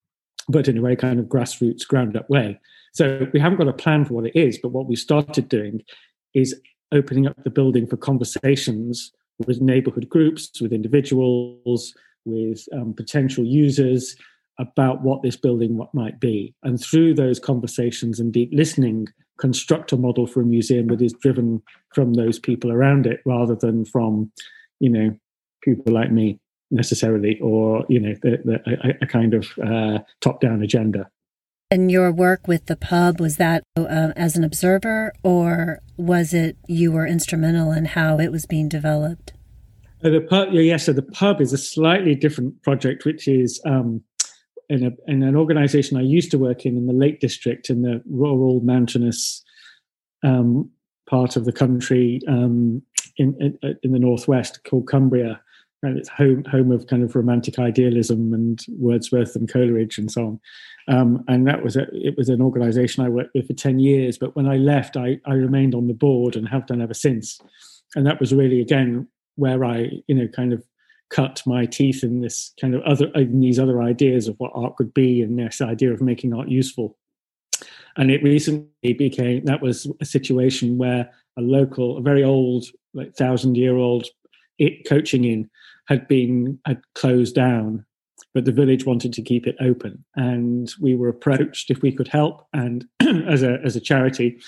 but 0.49 0.69
in 0.69 0.77
a 0.77 0.81
very 0.81 0.97
kind 0.97 1.21
of 1.21 1.27
grassroots, 1.27 1.87
ground 1.87 2.17
up 2.17 2.29
way. 2.29 2.59
So 2.93 3.27
we 3.33 3.41
haven't 3.41 3.59
got 3.59 3.69
a 3.69 3.73
plan 3.73 4.05
for 4.05 4.15
what 4.15 4.27
it 4.27 4.37
is, 4.37 4.59
but 4.61 4.73
what 4.73 4.89
we 4.89 4.97
started 4.97 5.49
doing 5.49 5.83
is 6.35 6.61
opening 6.91 7.27
up 7.27 7.43
the 7.45 7.51
building 7.51 7.87
for 7.87 7.97
conversations 7.97 9.13
with 9.47 9.61
neighborhood 9.61 10.09
groups, 10.09 10.61
with 10.61 10.73
individuals, 10.73 11.95
with 12.25 12.67
um, 12.73 12.93
potential 12.93 13.45
users, 13.45 14.17
about 14.59 15.03
what 15.03 15.23
this 15.23 15.37
building 15.37 15.81
might 15.93 16.21
be. 16.21 16.55
And 16.63 16.81
through 16.81 17.15
those 17.15 17.39
conversations 17.39 18.19
and 18.19 18.33
deep 18.33 18.51
listening 18.53 19.09
construct 19.39 19.93
a 19.93 19.97
model 19.97 20.27
for 20.27 20.41
a 20.41 20.45
museum 20.45 20.89
that 20.89 21.01
is 21.01 21.15
driven 21.23 21.63
from 21.95 22.15
those 22.15 22.39
people 22.39 22.73
around 22.73 23.07
it 23.07 23.21
rather 23.25 23.55
than 23.55 23.85
from 23.85 24.31
you 24.81 24.91
know 24.91 25.17
people 25.63 25.93
like 25.93 26.13
me 26.13 26.39
necessarily 26.71 27.39
or 27.41 27.85
you 27.89 28.01
know 28.01 28.15
the, 28.23 28.39
the, 28.45 28.89
a, 28.89 29.05
a, 29.05 29.07
kind 29.07 29.35
of 29.35 29.47
uh, 29.65 29.99
top 30.21 30.41
down 30.41 30.63
agenda. 30.63 31.09
And 31.71 31.91
your 31.91 32.11
work 32.11 32.49
with 32.49 32.67
the 32.67 32.77
pub 32.77 33.21
was 33.21 33.37
that 33.37 33.63
uh, 33.77 34.13
as 34.17 34.37
an 34.37 34.45
observer 34.45 35.13
or 35.23 35.81
was 35.97 36.33
it 36.33 36.57
you 36.67 36.93
were 36.93 37.07
instrumental 37.07 37.73
in 37.73 37.85
how 37.85 38.19
it 38.19 38.33
was 38.33 38.47
being 38.47 38.69
developed? 38.69 39.33
Uh, 40.03 40.11
the 40.11 40.21
pub 40.21 40.49
yes 40.53 40.65
yeah, 40.65 40.77
so 40.77 40.93
the 40.93 41.03
pub 41.03 41.41
is 41.41 41.53
a 41.53 41.59
slightly 41.59 42.15
different 42.15 42.63
project 42.63 43.05
which 43.05 43.29
is 43.29 43.61
um, 43.67 44.03
in, 44.69 44.85
a, 44.85 45.11
in 45.11 45.23
an 45.23 45.37
organization 45.37 45.97
I 45.97 46.03
used 46.03 46.31
to 46.33 46.39
work 46.39 46.67
in 46.67 46.77
in 46.77 46.87
the 46.87 46.93
Lake 46.93 47.21
District 47.21 47.71
in 47.71 47.83
the 47.83 48.03
rural 48.09 48.61
mountainous 48.61 49.43
um, 50.25 50.71
part 51.09 51.37
of 51.37 51.45
the 51.45 51.53
country 51.53 52.21
um, 52.29 52.83
in, 53.17 53.35
in, 53.41 53.79
in 53.83 53.93
the 53.93 53.99
northwest 53.99 54.65
called 54.65 54.89
Cumbria. 54.89 55.41
And 55.83 55.97
it's 55.97 56.09
home 56.09 56.45
home 56.51 56.73
of 56.73 56.89
kind 56.89 57.05
of 57.05 57.15
romantic 57.15 57.59
idealism 57.61 58.35
and 58.35 58.59
Wordsworth 58.69 59.37
and 59.37 59.51
Coleridge 59.51 59.97
and 59.97 60.11
so 60.11 60.27
on. 60.27 60.41
Um, 60.89 61.25
and 61.29 61.47
that 61.47 61.63
was 61.63 61.77
a, 61.77 61.87
it 61.93 62.17
was 62.17 62.29
an 62.29 62.43
organization 62.43 63.05
I 63.05 63.09
worked 63.09 63.33
with 63.33 63.47
for 63.47 63.53
ten 63.53 63.79
years. 63.79 64.19
But 64.19 64.35
when 64.35 64.49
I 64.49 64.57
left, 64.57 64.97
I, 64.97 65.21
I 65.25 65.35
remained 65.35 65.77
on 65.77 65.87
the 65.87 65.95
board 65.95 66.35
and 66.35 66.49
have 66.49 66.67
done 66.67 66.83
ever 66.83 66.95
since. 66.95 67.41
And 67.95 68.05
that 68.09 68.19
was 68.19 68.35
really 68.35 68.61
again 68.61 69.07
where 69.37 69.65
I 69.65 69.91
you 70.09 70.17
know 70.17 70.27
kind 70.27 70.53
of 70.53 70.65
cut 71.11 71.43
my 71.47 71.67
teeth 71.67 72.03
in 72.03 72.21
this 72.21 72.53
kind 72.61 72.75
of 72.75 72.83
other 72.83 73.11
in 73.15 73.41
these 73.41 73.59
other 73.59 73.83
ideas 73.83 74.29
of 74.29 74.37
what 74.39 74.53
art 74.55 74.77
could 74.77 74.93
be 74.93 75.23
and 75.23 75.39
this 75.39 75.61
idea 75.61 75.93
of 75.93 76.01
making 76.01 76.35
art 76.35 76.49
useful. 76.49 76.97
And 77.97 78.11
it 78.11 78.23
recently 78.23 78.93
became 78.93 79.45
that 79.45 79.63
was 79.63 79.91
a 80.01 80.05
situation 80.05 80.79
where 80.79 81.11
a 81.37 81.41
local 81.41 81.99
a 81.99 82.03
very 82.03 82.23
old 82.23 82.67
like 82.95 83.15
thousand 83.15 83.57
year 83.57 83.77
old 83.77 84.07
it 84.59 84.89
coaching 84.89 85.25
inn 85.25 85.51
had 85.87 86.07
been 86.09 86.59
had 86.67 86.81
closed 86.95 87.35
down 87.35 87.85
but 88.35 88.45
the 88.45 88.53
village 88.53 88.85
wanted 88.85 89.13
to 89.13 89.23
keep 89.23 89.47
it 89.47 89.57
open. 89.61 90.05
And 90.15 90.73
we 90.81 90.95
were 90.95 91.09
approached 91.09 91.71
if 91.71 91.83
we 91.83 91.93
could 91.93 92.09
help 92.09 92.47
and 92.53 92.85
as 93.01 93.43
a 93.43 93.59
as 93.65 93.77
a 93.77 93.81
charity. 93.81 94.41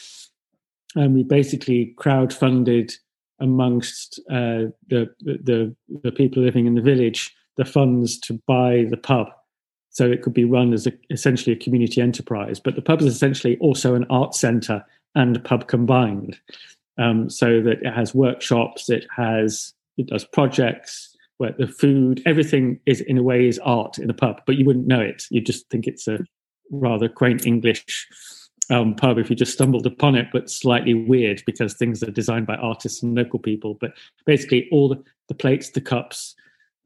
And 0.94 1.14
we 1.14 1.22
basically 1.22 1.94
crowdfunded 1.98 2.92
amongst 3.40 4.20
uh, 4.30 4.70
the, 4.88 5.08
the 5.20 5.74
the 6.02 6.12
people 6.12 6.42
living 6.42 6.66
in 6.66 6.74
the 6.74 6.82
village 6.82 7.34
the 7.56 7.64
funds 7.64 8.18
to 8.20 8.40
buy 8.46 8.86
the 8.88 8.96
pub. 8.96 9.28
So 9.90 10.10
it 10.10 10.22
could 10.22 10.32
be 10.32 10.44
run 10.44 10.72
as 10.72 10.86
a, 10.86 10.92
essentially 11.10 11.54
a 11.54 11.58
community 11.58 12.00
enterprise 12.00 12.60
but 12.60 12.74
the 12.74 12.82
pub 12.82 13.00
is 13.00 13.06
essentially 13.06 13.56
also 13.58 13.94
an 13.94 14.06
art 14.10 14.34
center 14.34 14.84
and 15.14 15.42
pub 15.44 15.66
combined. 15.66 16.38
Um, 16.98 17.30
so 17.30 17.62
that 17.62 17.82
it 17.82 17.92
has 17.92 18.14
workshops 18.14 18.90
it 18.90 19.06
has 19.16 19.72
it 19.96 20.08
does 20.08 20.24
projects 20.24 21.16
where 21.38 21.54
the 21.58 21.66
food 21.66 22.22
everything 22.26 22.78
is 22.84 23.00
in 23.00 23.16
a 23.16 23.22
way 23.22 23.48
is 23.48 23.58
art 23.60 23.98
in 23.98 24.10
a 24.10 24.14
pub 24.14 24.42
but 24.46 24.56
you 24.56 24.64
wouldn't 24.64 24.86
know 24.86 25.00
it. 25.00 25.24
You 25.30 25.40
just 25.40 25.68
think 25.70 25.86
it's 25.86 26.06
a 26.06 26.18
rather 26.70 27.08
quaint 27.08 27.46
english 27.46 28.06
um, 28.70 28.94
pub 28.94 29.18
if 29.18 29.28
you 29.28 29.36
just 29.36 29.52
stumbled 29.52 29.86
upon 29.86 30.14
it, 30.14 30.28
but 30.32 30.50
slightly 30.50 30.94
weird 30.94 31.42
because 31.44 31.74
things 31.74 32.02
are 32.02 32.10
designed 32.10 32.46
by 32.46 32.56
artists 32.56 33.02
and 33.02 33.14
local 33.14 33.38
people. 33.38 33.74
But 33.80 33.92
basically, 34.26 34.68
all 34.70 34.88
the, 34.88 35.02
the 35.28 35.34
plates, 35.34 35.70
the 35.70 35.80
cups, 35.80 36.34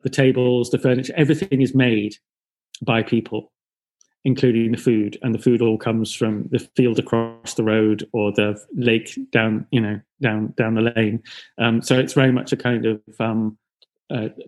the 0.02 0.10
tables, 0.10 0.70
the 0.70 0.78
furniture, 0.78 1.12
everything 1.16 1.60
is 1.60 1.74
made 1.74 2.16
by 2.82 3.02
people, 3.02 3.52
including 4.24 4.72
the 4.72 4.78
food. 4.78 5.18
And 5.22 5.34
the 5.34 5.38
food 5.38 5.60
all 5.60 5.78
comes 5.78 6.14
from 6.14 6.48
the 6.50 6.58
field 6.76 6.98
across 6.98 7.54
the 7.54 7.64
road 7.64 8.08
or 8.12 8.32
the 8.32 8.60
lake 8.74 9.18
down, 9.30 9.66
you 9.70 9.80
know, 9.80 10.00
down 10.22 10.54
down 10.56 10.74
the 10.74 10.92
lane. 10.96 11.22
Um, 11.58 11.82
so 11.82 11.98
it's 11.98 12.14
very 12.14 12.32
much 12.32 12.52
a 12.52 12.56
kind 12.56 12.86
of 12.86 13.00
um, 13.20 13.58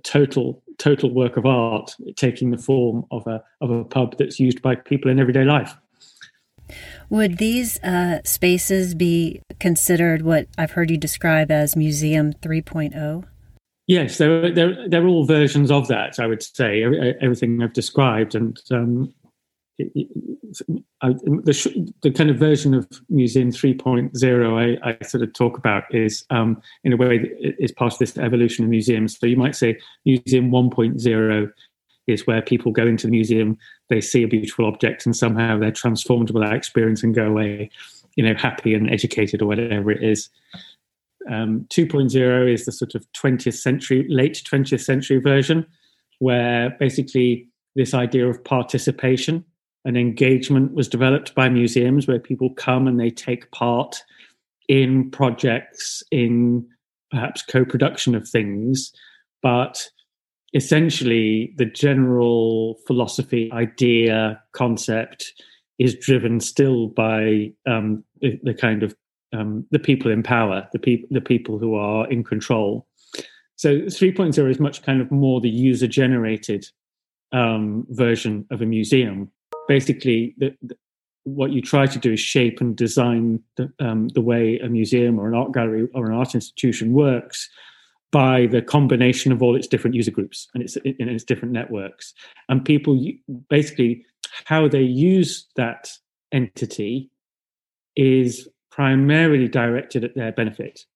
total 0.03 0.63
total 0.79 1.11
work 1.11 1.37
of 1.37 1.47
art 1.47 1.95
taking 2.17 2.51
the 2.51 2.59
form 2.59 3.05
of 3.11 3.27
a 3.27 3.43
of 3.61 3.71
a 3.71 3.85
pub 3.85 4.17
that's 4.19 4.39
used 4.39 4.63
by 4.63 4.75
people 4.75 5.11
in 5.11 5.19
everyday 5.19 5.45
life. 5.45 5.77
Would 7.11 7.39
these 7.39 7.83
uh, 7.83 8.21
spaces 8.25 8.95
be 8.95 9.41
considered 9.61 10.23
what 10.23 10.49
I've 10.59 10.73
heard 10.73 10.91
you 10.91 10.97
describe 10.97 11.51
as 11.51 11.77
Museum 11.77 12.33
3.0? 12.33 13.25
Yes, 13.87 14.19
they're, 14.19 14.53
they're, 14.53 14.89
they're 14.89 15.07
all 15.07 15.25
versions 15.25 15.71
of 15.71 15.87
that, 15.89 16.19
I 16.19 16.27
would 16.27 16.43
say, 16.43 16.83
everything 17.21 17.63
I've 17.63 17.73
described. 17.73 18.35
And 18.35 18.59
um, 18.73 19.15
I, 21.03 21.11
the, 21.11 21.93
the, 22.03 22.11
kind 22.11 22.31
of 22.31 22.39
version 22.39 22.75
of 22.75 22.89
Museum 23.09 23.51
3.0 23.51 24.81
I, 24.83 24.91
I 24.91 25.05
sort 25.05 25.23
of 25.23 25.33
talk 25.35 25.57
about 25.59 25.85
is, 25.95 26.25
um, 26.31 26.61
in 26.83 26.95
a 26.95 26.97
way, 26.97 27.31
is 27.61 27.71
part 27.73 27.93
of 27.93 27.99
this 28.01 28.19
evolution 28.19 28.65
of 28.65 28.71
museums. 28.71 29.19
So 29.19 29.27
you 29.27 29.37
might 29.37 29.55
say 29.55 29.79
Museum 30.05 30.51
1.0 30.51 31.51
is 32.07 32.27
where 32.27 32.43
people 32.43 32.73
go 32.73 32.87
into 32.87 33.07
the 33.07 33.11
museum, 33.11 33.59
they 33.89 34.01
see 34.01 34.23
a 34.23 34.29
beautiful 34.29 34.67
object, 34.67 35.07
and 35.07 35.17
somehow 35.17 35.59
they're 35.59 35.71
transformed 35.71 36.33
by 36.33 36.41
that 36.41 36.55
experience 36.55 37.03
and 37.03 37.15
go 37.15 37.27
away, 37.27 37.71
you 38.17 38.25
know, 38.25 38.35
happy 38.35 38.75
and 38.75 38.91
educated 38.91 39.43
or 39.43 39.47
whatever 39.47 39.91
it 39.91 40.03
is. 40.03 40.29
Um, 41.29 41.67
2.0 41.71 42.53
is 42.53 42.65
the 42.65 42.73
sort 42.73 42.95
of 42.95 43.05
20th 43.13 43.55
century, 43.55 44.07
late 44.09 44.43
20th 44.51 44.85
century 44.85 45.19
version, 45.19 45.67
where 46.19 46.71
basically 46.79 47.49
this 47.75 47.95
idea 47.95 48.29
of 48.29 48.43
participation 48.45 49.45
and 49.85 49.97
engagement 49.97 50.73
was 50.75 50.89
developed 50.89 51.35
by 51.35 51.49
museums 51.49 52.07
where 52.07 52.19
people 52.19 52.51
come 52.55 52.87
and 52.87 52.99
they 52.99 53.11
take 53.11 53.51
part 53.51 54.03
in 54.69 55.11
projects, 55.11 56.03
in 56.11 56.67
perhaps 57.11 57.43
co 57.43 57.65
production 57.65 58.15
of 58.15 58.29
things, 58.29 58.93
but 59.43 59.89
essentially 60.55 61.55
the 61.57 61.65
general 61.65 62.79
philosophy, 62.87 63.51
idea, 63.53 64.41
concept 64.53 65.33
is 65.79 65.95
driven 65.97 66.41
still 66.41 66.89
by 66.89 67.53
um, 67.67 68.03
the, 68.21 68.55
kind 68.55 68.83
of 68.83 68.95
um, 69.33 69.67
the 69.71 69.79
people 69.79 70.11
in 70.11 70.23
power, 70.23 70.67
the 70.73 70.79
people, 70.79 71.09
the 71.11 71.21
people 71.21 71.59
who 71.59 71.75
are 71.75 72.09
in 72.11 72.25
control. 72.25 72.87
So 73.57 73.81
3.0 73.81 74.51
is 74.51 74.61
much 74.61 74.83
kind 74.83 75.01
of 75.01 75.11
more 75.11 75.41
the 75.41 75.51
user 75.51 75.87
generated 75.87 76.67
um, 77.33 77.87
version 77.91 78.47
of 78.51 78.63
a 78.63 78.67
museum. 78.67 79.31
Basically, 79.69 80.35
the, 80.39 80.55
the, 80.63 80.77
what 81.25 81.51
you 81.51 81.61
try 81.61 81.87
to 81.87 81.99
do 81.99 82.13
is 82.13 82.21
shape 82.21 82.61
and 82.61 82.77
design 82.77 83.43
the, 83.57 83.73
um, 83.81 84.09
the 84.09 84.21
way 84.21 84.59
a 84.61 84.69
museum 84.69 85.19
or 85.19 85.27
an 85.27 85.35
art 85.35 85.53
gallery 85.53 85.89
or 85.93 86.07
an 86.07 86.13
art 86.13 86.35
institution 86.35 86.93
works 86.93 87.51
by 88.17 88.47
the 88.47 88.63
combination 88.63 89.31
of 89.31 89.43
all 89.43 89.55
its 89.55 89.67
different 89.67 89.95
user 89.95 90.11
groups 90.11 90.49
and 90.55 90.63
its, 90.63 90.77
in 90.77 91.07
its 91.07 91.23
different 91.23 91.53
networks. 91.53 92.15
And 92.49 92.65
people 92.65 92.99
basically, 93.51 94.07
how 94.47 94.69
they 94.69 94.81
use 94.81 95.47
that 95.57 95.91
entity 96.33 97.11
is 97.95 98.49
primarily 98.71 99.49
directed 99.49 100.03
at 100.03 100.15
their 100.15 100.33
benefit. 100.33 100.87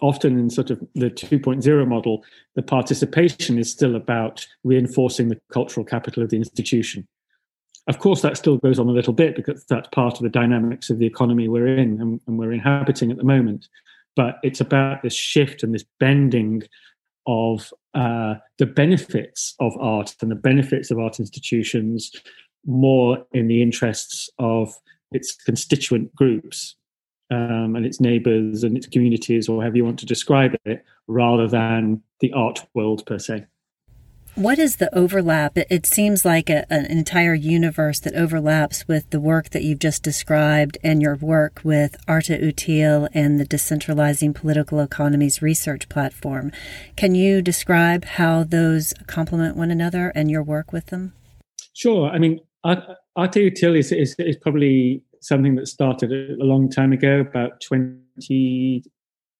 Often 0.00 0.38
in 0.38 0.50
sort 0.50 0.70
of 0.70 0.78
the 0.94 1.10
2.0 1.10 1.88
model, 1.88 2.22
the 2.54 2.62
participation 2.62 3.58
is 3.58 3.68
still 3.68 3.96
about 3.96 4.46
reinforcing 4.62 5.30
the 5.30 5.40
cultural 5.52 5.84
capital 5.84 6.22
of 6.22 6.30
the 6.30 6.36
institution. 6.36 7.08
Of 7.88 7.98
course, 7.98 8.22
that 8.22 8.36
still 8.36 8.58
goes 8.58 8.78
on 8.78 8.88
a 8.88 8.92
little 8.92 9.12
bit 9.12 9.34
because 9.34 9.64
that's 9.64 9.88
part 9.88 10.14
of 10.14 10.22
the 10.22 10.28
dynamics 10.28 10.90
of 10.90 11.00
the 11.00 11.06
economy 11.06 11.48
we're 11.48 11.76
in 11.76 12.00
and, 12.00 12.20
and 12.28 12.38
we're 12.38 12.52
inhabiting 12.52 13.10
at 13.10 13.16
the 13.16 13.24
moment 13.24 13.66
but 14.16 14.36
it's 14.42 14.60
about 14.60 15.02
this 15.02 15.14
shift 15.14 15.62
and 15.62 15.74
this 15.74 15.84
bending 15.98 16.62
of 17.26 17.72
uh, 17.94 18.34
the 18.58 18.66
benefits 18.66 19.54
of 19.60 19.76
art 19.78 20.14
and 20.20 20.30
the 20.30 20.36
benefits 20.36 20.90
of 20.90 20.98
art 20.98 21.20
institutions 21.20 22.10
more 22.66 23.24
in 23.32 23.48
the 23.48 23.62
interests 23.62 24.28
of 24.38 24.74
its 25.12 25.32
constituent 25.32 26.14
groups 26.14 26.76
um, 27.30 27.76
and 27.76 27.86
its 27.86 28.00
neighbors 28.00 28.62
and 28.62 28.76
its 28.76 28.86
communities, 28.86 29.48
or 29.48 29.62
however 29.62 29.76
you 29.76 29.84
want 29.84 29.98
to 29.98 30.06
describe 30.06 30.54
it, 30.64 30.84
rather 31.06 31.48
than 31.48 32.02
the 32.20 32.32
art 32.32 32.64
world 32.74 33.04
per 33.06 33.18
se. 33.18 33.46
What 34.34 34.58
is 34.58 34.76
the 34.76 34.92
overlap? 34.96 35.58
It, 35.58 35.66
it 35.68 35.84
seems 35.84 36.24
like 36.24 36.48
a, 36.48 36.64
an 36.72 36.86
entire 36.86 37.34
universe 37.34 38.00
that 38.00 38.14
overlaps 38.14 38.88
with 38.88 39.10
the 39.10 39.20
work 39.20 39.50
that 39.50 39.62
you've 39.62 39.78
just 39.78 40.02
described 40.02 40.78
and 40.82 41.02
your 41.02 41.16
work 41.16 41.60
with 41.62 41.96
Arte 42.08 42.38
Útil 42.38 43.10
and 43.12 43.38
the 43.38 43.44
Decentralizing 43.44 44.34
Political 44.34 44.80
Economies 44.80 45.42
Research 45.42 45.86
Platform. 45.90 46.50
Can 46.96 47.14
you 47.14 47.42
describe 47.42 48.06
how 48.06 48.42
those 48.42 48.94
complement 49.06 49.54
one 49.54 49.70
another 49.70 50.08
and 50.14 50.30
your 50.30 50.42
work 50.42 50.72
with 50.72 50.86
them? 50.86 51.12
Sure. 51.74 52.08
I 52.08 52.18
mean, 52.18 52.40
Arte 52.64 52.96
Útil 53.16 53.78
is, 53.78 53.92
is, 53.92 54.14
is 54.18 54.36
probably 54.38 55.02
something 55.20 55.56
that 55.56 55.68
started 55.68 56.10
a 56.10 56.44
long 56.44 56.70
time 56.70 56.94
ago, 56.94 57.20
about 57.20 57.60
20, 57.60 58.82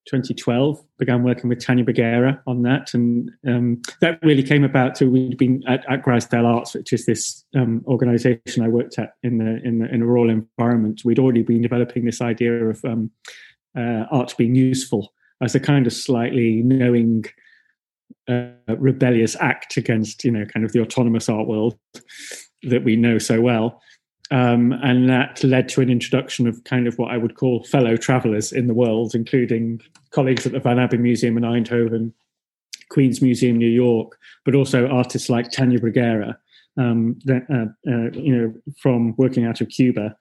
2012 0.07 0.81
began 0.99 1.23
working 1.23 1.49
with 1.49 1.61
Tania 1.61 1.85
Bruguera 1.85 2.41
on 2.47 2.63
that. 2.63 2.93
And 2.95 3.31
um, 3.47 3.83
that 4.01 4.19
really 4.23 4.43
came 4.43 4.65
about 4.65 4.97
so 4.97 5.07
we'd 5.07 5.39
been 5.39 5.63
at, 5.67 5.91
at 5.91 6.05
Grizedale 6.05 6.45
Arts 6.45 6.75
which 6.75 6.93
is 6.93 7.07
this 7.07 7.45
um, 7.55 7.83
organization 7.87 8.63
I 8.63 8.69
worked 8.69 8.99
at 8.99 9.15
in 9.23 9.39
the, 9.39 9.61
in 9.65 9.79
the 9.79 9.93
in 9.93 10.03
a 10.03 10.07
rural 10.07 10.31
environment. 10.31 11.03
We'd 11.05 11.19
already 11.19 11.43
been 11.43 11.63
developing 11.63 12.05
this 12.05 12.21
idea 12.21 12.53
of 12.53 12.85
um, 12.85 13.11
uh, 13.77 14.05
art 14.11 14.35
being 14.37 14.55
useful 14.55 15.13
as 15.41 15.55
a 15.55 15.61
kind 15.61 15.87
of 15.87 15.93
slightly 15.93 16.63
knowing 16.63 17.25
uh, 18.29 18.51
rebellious 18.79 19.37
act 19.41 19.77
against 19.77 20.25
you 20.25 20.31
know 20.31 20.45
kind 20.45 20.65
of 20.65 20.73
the 20.73 20.81
autonomous 20.81 21.29
art 21.29 21.47
world 21.47 21.79
that 22.63 22.85
we 22.85 22.97
know 22.97 23.19
so 23.19 23.41
well 23.41 23.81
um, 24.33 24.73
and 24.83 25.11
that 25.11 25.45
led 25.45 25.69
to 25.69 25.83
an 25.83 25.91
introduction 25.91 26.47
of 26.49 26.65
kind 26.65 26.87
of 26.87 26.99
what 26.99 27.13
I 27.13 27.19
would 27.19 27.35
call 27.35 27.65
fellow 27.65 27.99
travelers 27.99 28.51
in 28.51 28.67
the 28.67 28.73
world, 28.73 29.15
including 29.15 29.83
colleagues 30.11 30.47
at 30.47 30.53
the 30.53 30.59
Van 30.59 30.79
Abbe 30.79 30.97
Museum 30.97 31.37
in 31.37 31.43
Eindhoven, 31.43 32.13
Queen's 32.89 33.21
Museum, 33.21 33.59
New 33.59 33.71
York, 33.71 34.19
but 34.47 34.55
also 34.55 34.89
artists 34.89 35.29
like 35.29 35.51
Tania 35.51 35.79
Bruguera, 35.79 36.35
um, 36.79 37.19
uh, 37.29 37.67
uh, 37.87 38.11
you 38.15 38.35
know, 38.35 38.55
from 38.81 39.15
working 39.19 39.45
out 39.45 39.61
of 39.61 39.69
Cuba. 39.69 40.17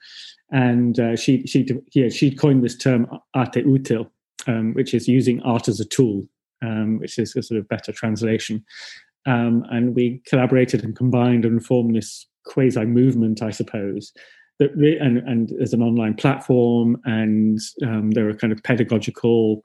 And 0.51 0.99
uh, 0.99 1.15
she, 1.15 1.47
she, 1.47 1.65
yeah, 1.93 2.09
she 2.09 2.35
coined 2.35 2.65
this 2.65 2.75
term 2.75 3.07
arte 3.33 3.63
útil, 3.63 4.09
um, 4.45 4.73
which 4.73 4.93
is 4.93 5.07
using 5.07 5.41
art 5.43 5.69
as 5.69 5.79
a 5.79 5.85
tool, 5.85 6.27
um, 6.61 6.99
which 6.99 7.17
is 7.17 7.33
a 7.37 7.43
sort 7.43 7.59
of 7.59 7.69
better 7.69 7.93
translation. 7.93 8.65
Um, 9.25 9.65
and 9.71 9.95
we 9.95 10.21
collaborated 10.27 10.83
and 10.83 10.97
combined 10.97 11.45
and 11.45 11.65
formed 11.65 11.95
this 11.95 12.25
quasi 12.45 12.85
movement, 12.85 13.41
I 13.41 13.51
suppose. 13.51 14.13
That 14.59 14.75
re- 14.75 14.97
and 14.97 15.17
and 15.19 15.49
there's 15.57 15.73
an 15.73 15.81
online 15.81 16.15
platform, 16.15 17.01
and 17.05 17.59
um, 17.83 18.11
there 18.11 18.29
are 18.29 18.33
kind 18.33 18.53
of 18.53 18.61
pedagogical 18.63 19.63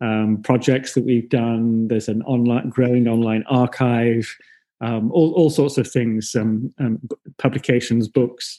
um, 0.00 0.42
projects 0.42 0.94
that 0.94 1.04
we've 1.04 1.28
done. 1.28 1.88
There's 1.88 2.08
an 2.08 2.22
online 2.22 2.70
growing 2.70 3.08
online 3.08 3.44
archive, 3.48 4.34
um, 4.80 5.12
all 5.12 5.32
all 5.34 5.50
sorts 5.50 5.78
of 5.78 5.90
things, 5.90 6.34
um, 6.34 6.72
um, 6.78 6.98
publications, 7.38 8.08
books. 8.08 8.58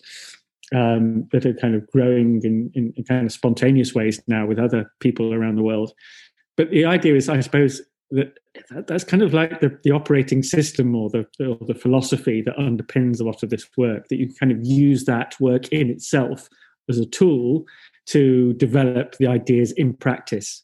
Um, 0.75 1.29
that 1.31 1.45
are 1.45 1.53
kind 1.53 1.75
of 1.75 1.89
growing 1.91 2.41
in, 2.43 2.69
in, 2.73 2.93
in 2.97 3.03
kind 3.05 3.25
of 3.25 3.31
spontaneous 3.31 3.95
ways 3.95 4.21
now 4.27 4.45
with 4.45 4.59
other 4.59 4.91
people 4.99 5.33
around 5.33 5.55
the 5.55 5.63
world. 5.63 5.93
But 6.57 6.71
the 6.71 6.83
idea 6.83 7.15
is, 7.15 7.29
I 7.29 7.39
suppose, 7.39 7.81
that, 8.11 8.37
that's 8.87 9.03
kind 9.03 9.21
of 9.21 9.33
like 9.33 9.59
the, 9.59 9.77
the 9.83 9.91
operating 9.91 10.43
system 10.43 10.95
or 10.95 11.09
the, 11.09 11.25
or 11.39 11.57
the 11.65 11.75
philosophy 11.75 12.41
that 12.41 12.55
underpins 12.57 13.19
a 13.19 13.23
lot 13.23 13.43
of 13.43 13.49
this 13.49 13.67
work 13.77 14.07
that 14.07 14.17
you 14.17 14.33
kind 14.39 14.51
of 14.51 14.59
use 14.65 15.05
that 15.05 15.35
work 15.39 15.67
in 15.69 15.89
itself 15.89 16.47
as 16.89 16.97
a 16.97 17.05
tool 17.05 17.65
to 18.07 18.53
develop 18.53 19.15
the 19.17 19.27
ideas 19.27 19.71
in 19.73 19.93
practice 19.93 20.63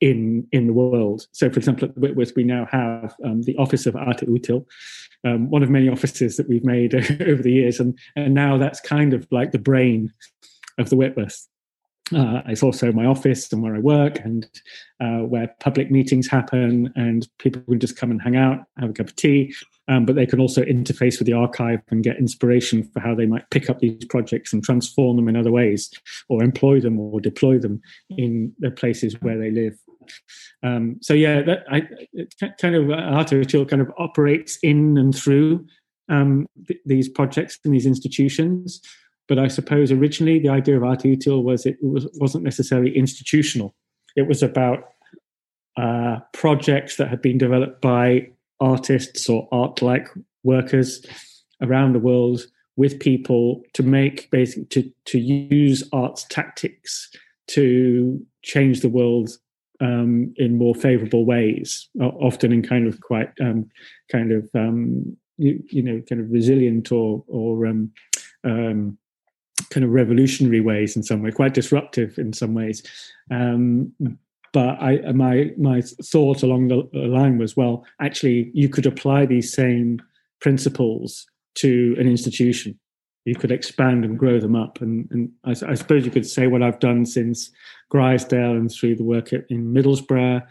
in 0.00 0.46
in 0.52 0.66
the 0.66 0.72
world. 0.72 1.26
So, 1.32 1.50
for 1.50 1.58
example, 1.58 1.88
at 1.88 1.98
Whitworth, 1.98 2.32
we 2.36 2.44
now 2.44 2.66
have 2.70 3.14
um, 3.24 3.42
the 3.42 3.56
Office 3.56 3.86
of 3.86 3.96
Arte 3.96 4.26
Útil, 4.26 4.64
um, 5.26 5.50
one 5.50 5.62
of 5.62 5.70
many 5.70 5.88
offices 5.88 6.36
that 6.36 6.48
we've 6.48 6.64
made 6.64 6.94
over 7.22 7.42
the 7.42 7.52
years, 7.52 7.80
and 7.80 7.98
and 8.16 8.34
now 8.34 8.58
that's 8.58 8.80
kind 8.80 9.12
of 9.12 9.26
like 9.30 9.52
the 9.52 9.58
brain 9.58 10.12
of 10.78 10.90
the 10.90 10.96
Whitworth. 10.96 11.46
Uh, 12.14 12.40
it's 12.46 12.62
also 12.62 12.90
my 12.92 13.04
office 13.04 13.52
and 13.52 13.62
where 13.62 13.74
I 13.74 13.80
work 13.80 14.18
and 14.20 14.46
uh, 15.00 15.18
where 15.18 15.54
public 15.60 15.90
meetings 15.90 16.26
happen, 16.26 16.92
and 16.96 17.28
people 17.38 17.62
can 17.62 17.80
just 17.80 17.96
come 17.96 18.10
and 18.10 18.22
hang 18.22 18.36
out, 18.36 18.60
have 18.78 18.90
a 18.90 18.92
cup 18.92 19.08
of 19.08 19.16
tea. 19.16 19.54
Um, 19.88 20.04
but 20.04 20.16
they 20.16 20.26
can 20.26 20.40
also 20.40 20.62
interface 20.62 21.18
with 21.18 21.26
the 21.26 21.32
archive 21.32 21.80
and 21.90 22.04
get 22.04 22.18
inspiration 22.18 22.82
for 22.82 23.00
how 23.00 23.14
they 23.14 23.26
might 23.26 23.48
pick 23.50 23.70
up 23.70 23.80
these 23.80 24.04
projects 24.04 24.52
and 24.52 24.62
transform 24.62 25.16
them 25.16 25.28
in 25.28 25.36
other 25.36 25.50
ways, 25.50 25.90
or 26.28 26.42
employ 26.42 26.80
them 26.80 26.98
or 26.98 27.20
deploy 27.20 27.58
them 27.58 27.80
in 28.10 28.52
the 28.58 28.70
places 28.70 29.14
where 29.20 29.38
they 29.38 29.50
live. 29.50 29.78
Um, 30.62 30.96
so 31.00 31.14
yeah, 31.14 31.42
that 31.42 31.64
I, 31.70 31.82
kind 32.60 32.74
of 32.74 32.90
uh, 32.90 32.94
Arte 32.94 33.36
Útil 33.36 33.68
kind 33.68 33.82
of 33.82 33.92
operates 33.98 34.58
in 34.62 34.96
and 34.96 35.14
through 35.14 35.66
um, 36.08 36.46
th- 36.66 36.80
these 36.86 37.08
projects 37.08 37.58
and 37.64 37.74
these 37.74 37.86
institutions. 37.86 38.80
But 39.28 39.38
I 39.38 39.48
suppose 39.48 39.92
originally 39.92 40.38
the 40.38 40.48
idea 40.48 40.76
of 40.76 40.84
Arte 40.84 41.14
Útil 41.14 41.42
was 41.42 41.66
it 41.66 41.76
was, 41.82 42.08
wasn't 42.14 42.44
necessarily 42.44 42.96
institutional. 42.96 43.74
It 44.16 44.26
was 44.26 44.42
about 44.42 44.84
uh, 45.76 46.18
projects 46.32 46.96
that 46.96 47.08
had 47.08 47.22
been 47.22 47.38
developed 47.38 47.80
by 47.80 48.30
artists 48.60 49.28
or 49.28 49.48
art-like 49.52 50.08
workers 50.42 51.04
around 51.62 51.92
the 51.92 52.00
world 52.00 52.42
with 52.76 52.98
people 53.00 53.62
to 53.74 53.82
make 53.82 54.30
basically 54.30 54.64
to 54.66 54.92
to 55.04 55.18
use 55.18 55.82
arts 55.92 56.24
tactics 56.30 57.10
to 57.48 58.24
change 58.42 58.80
the 58.80 58.88
world 58.88 59.30
um, 59.80 60.32
in 60.36 60.58
more 60.58 60.74
favorable 60.74 61.24
ways, 61.24 61.88
often 62.00 62.52
in 62.52 62.62
kind 62.62 62.86
of 62.86 63.00
quite 63.00 63.30
um, 63.40 63.68
kind 64.10 64.32
of 64.32 64.48
um, 64.54 65.16
you, 65.36 65.62
you, 65.68 65.82
know 65.82 66.02
kind 66.08 66.20
of 66.20 66.30
resilient 66.30 66.90
or 66.90 67.24
or 67.28 67.66
um, 67.66 67.92
um, 68.44 68.98
kind 69.70 69.84
of 69.84 69.90
revolutionary 69.90 70.60
ways 70.60 70.96
in 70.96 71.02
some 71.02 71.22
way, 71.22 71.30
quite 71.30 71.54
disruptive 71.54 72.18
in 72.18 72.32
some 72.32 72.54
ways. 72.54 72.82
Um, 73.30 73.92
but 74.52 74.80
I, 74.80 75.12
my 75.12 75.50
my 75.58 75.82
thought 75.82 76.42
along 76.42 76.68
the 76.68 76.88
line 76.94 77.38
was, 77.38 77.56
well, 77.56 77.84
actually, 78.00 78.50
you 78.54 78.68
could 78.68 78.86
apply 78.86 79.26
these 79.26 79.52
same 79.52 80.00
principles 80.40 81.26
to 81.56 81.94
an 81.98 82.06
institution. 82.06 82.78
You 83.24 83.34
could 83.34 83.52
expand 83.52 84.04
and 84.04 84.18
grow 84.18 84.40
them 84.40 84.56
up, 84.56 84.80
and, 84.80 85.06
and 85.10 85.30
I, 85.44 85.50
I, 85.50 85.74
suppose 85.74 86.06
you 86.06 86.10
could 86.10 86.26
say 86.26 86.46
what 86.46 86.62
I've 86.62 86.78
done 86.78 87.04
since 87.04 87.50
Grizedale 87.92 88.56
and 88.56 88.72
through 88.72 88.96
the 88.96 89.04
work 89.04 89.32
in 89.32 89.74
Middlesbrough, 89.74 90.46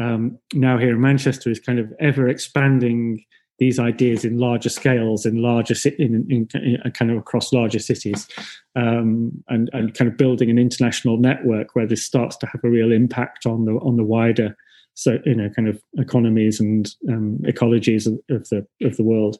um, 0.00 0.38
now 0.52 0.78
here 0.78 0.94
in 0.94 1.00
Manchester, 1.00 1.50
is 1.50 1.58
kind 1.58 1.80
of 1.80 1.92
ever 1.98 2.28
expanding 2.28 3.24
these 3.58 3.78
ideas 3.78 4.24
in 4.24 4.38
larger 4.38 4.68
scales 4.68 5.24
in 5.24 5.40
larger 5.40 5.74
in, 5.98 6.26
in, 6.28 6.48
in 6.54 6.90
kind 6.92 7.10
of 7.10 7.18
across 7.18 7.52
larger 7.52 7.78
cities 7.78 8.28
um, 8.76 9.30
and, 9.48 9.70
and 9.72 9.94
kind 9.94 10.10
of 10.10 10.16
building 10.16 10.50
an 10.50 10.58
international 10.58 11.16
network 11.16 11.74
where 11.74 11.86
this 11.86 12.04
starts 12.04 12.36
to 12.36 12.46
have 12.46 12.60
a 12.64 12.68
real 12.68 12.92
impact 12.92 13.46
on 13.46 13.64
the 13.64 13.72
on 13.74 13.96
the 13.96 14.04
wider 14.04 14.56
so 14.94 15.18
you 15.26 15.34
know 15.34 15.50
kind 15.50 15.68
of 15.68 15.82
economies 15.98 16.60
and 16.60 16.94
um, 17.08 17.38
ecologies 17.44 18.06
of, 18.06 18.14
of, 18.34 18.48
the 18.48 18.66
of 18.82 18.96
the 18.96 19.02
world. 19.02 19.38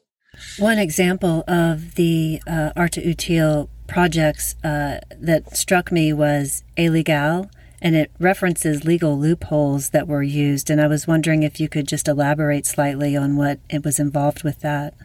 One 0.59 0.77
example 0.77 1.45
of 1.47 1.95
the 1.95 2.41
uh, 2.45 2.71
Arte 2.75 3.01
Útil 3.01 3.69
projects 3.87 4.55
uh, 4.63 4.99
that 5.17 5.55
struck 5.55 5.91
me 5.91 6.11
was 6.11 6.63
Illegal, 6.75 7.49
and 7.85 7.95
it 7.95 8.09
references 8.19 8.83
legal 8.83 9.15
loopholes 9.15 9.91
that 9.91 10.07
were 10.07 10.23
used. 10.23 10.71
And 10.71 10.81
I 10.81 10.87
was 10.87 11.05
wondering 11.05 11.43
if 11.43 11.59
you 11.59 11.69
could 11.69 11.87
just 11.87 12.07
elaborate 12.07 12.65
slightly 12.65 13.15
on 13.15 13.37
what 13.37 13.59
it 13.69 13.85
was 13.85 13.99
involved 13.99 14.43
with 14.43 14.61
that, 14.61 14.95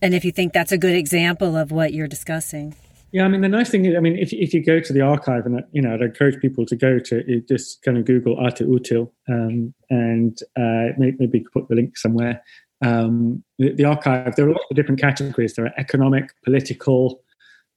and 0.00 0.14
if 0.14 0.24
you 0.24 0.30
think 0.30 0.52
that's 0.52 0.70
a 0.70 0.78
good 0.78 0.94
example 0.94 1.56
of 1.56 1.72
what 1.72 1.92
you're 1.92 2.06
discussing. 2.06 2.76
Yeah, 3.10 3.24
I 3.24 3.28
mean 3.28 3.40
the 3.40 3.48
nice 3.48 3.70
thing 3.70 3.86
is, 3.86 3.96
I 3.96 4.00
mean, 4.00 4.16
if 4.16 4.32
if 4.32 4.54
you 4.54 4.64
go 4.64 4.78
to 4.78 4.92
the 4.92 5.00
archive, 5.00 5.46
and 5.46 5.64
you 5.72 5.82
know, 5.82 5.94
I'd 5.94 6.02
encourage 6.02 6.40
people 6.40 6.64
to 6.66 6.76
go 6.76 7.00
to 7.00 7.40
just 7.48 7.82
kind 7.82 7.98
of 7.98 8.04
Google 8.04 8.38
Arte 8.38 8.64
Útil, 8.64 9.10
um, 9.28 9.74
and 9.90 10.38
uh, 10.56 10.94
maybe 10.96 11.44
put 11.52 11.68
the 11.68 11.74
link 11.74 11.96
somewhere. 11.96 12.40
Um, 12.84 13.42
the, 13.58 13.72
the, 13.72 13.84
archive, 13.84 14.36
there 14.36 14.46
are 14.46 14.52
lots 14.52 14.66
of 14.70 14.76
different 14.76 15.00
categories. 15.00 15.54
There 15.54 15.64
are 15.64 15.74
economic, 15.76 16.30
political, 16.44 17.24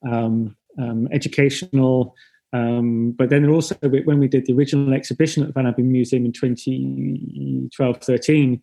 um, 0.08 0.56
um 0.78 1.08
educational, 1.12 2.14
um, 2.54 3.12
but 3.12 3.30
then 3.30 3.48
also, 3.50 3.76
when 3.82 4.20
we 4.20 4.28
did 4.28 4.46
the 4.46 4.54
original 4.54 4.94
exhibition 4.94 5.44
at 5.44 5.48
the 5.48 5.54
Van 5.54 5.68
Abbe 5.68 5.84
Museum 5.84 6.26
in 6.26 6.34
2012 6.34 7.98
13, 7.98 8.62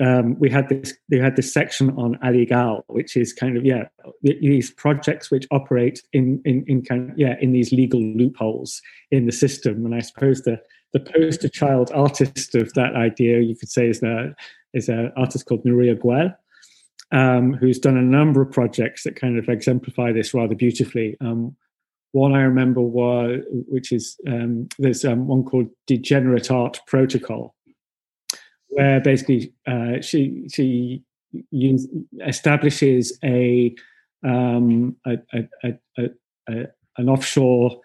um, 0.00 0.38
we 0.38 0.48
had 0.48 0.68
this 0.68 0.94
we 1.10 1.18
had 1.18 1.34
this 1.34 1.52
section 1.52 1.90
on 1.90 2.18
Illegal, 2.22 2.84
which 2.86 3.16
is 3.16 3.32
kind 3.32 3.56
of 3.56 3.64
yeah 3.64 3.88
these 4.22 4.70
projects 4.70 5.30
which 5.30 5.46
operate 5.50 6.02
in 6.12 6.40
in, 6.44 6.64
in 6.68 6.82
kind 6.82 7.10
of, 7.10 7.18
yeah 7.18 7.34
in 7.40 7.52
these 7.52 7.72
legal 7.72 8.00
loopholes 8.00 8.80
in 9.10 9.26
the 9.26 9.32
system. 9.32 9.84
And 9.84 9.94
I 9.94 10.00
suppose 10.00 10.42
the 10.42 10.60
the 10.92 11.00
poster 11.00 11.48
child 11.48 11.90
artist 11.92 12.54
of 12.54 12.72
that 12.74 12.94
idea, 12.94 13.40
you 13.40 13.56
could 13.56 13.68
say, 13.68 13.88
is 13.88 14.02
a 14.02 14.34
is 14.74 14.88
an 14.88 15.12
artist 15.16 15.46
called 15.46 15.64
Núria 15.64 15.96
Güell, 15.96 16.36
um, 17.10 17.54
who's 17.54 17.80
done 17.80 17.96
a 17.96 18.02
number 18.02 18.42
of 18.42 18.52
projects 18.52 19.02
that 19.02 19.16
kind 19.16 19.36
of 19.36 19.48
exemplify 19.48 20.12
this 20.12 20.32
rather 20.32 20.54
beautifully. 20.54 21.16
Um, 21.20 21.56
one 22.12 22.32
I 22.32 22.42
remember 22.42 22.80
was, 22.80 23.40
which 23.50 23.92
is 23.92 24.16
um, 24.26 24.68
there's 24.78 25.04
um, 25.04 25.26
one 25.26 25.44
called 25.44 25.68
Degenerate 25.86 26.50
Art 26.50 26.80
Protocol, 26.86 27.54
where 28.68 29.00
basically 29.00 29.52
uh, 29.66 30.00
she 30.00 30.48
she 30.52 31.02
use, 31.50 31.86
establishes 32.26 33.18
a, 33.22 33.74
um, 34.24 34.96
a, 35.06 35.18
a, 35.64 35.78
a, 36.48 36.66
an 36.96 37.08
offshore 37.08 37.80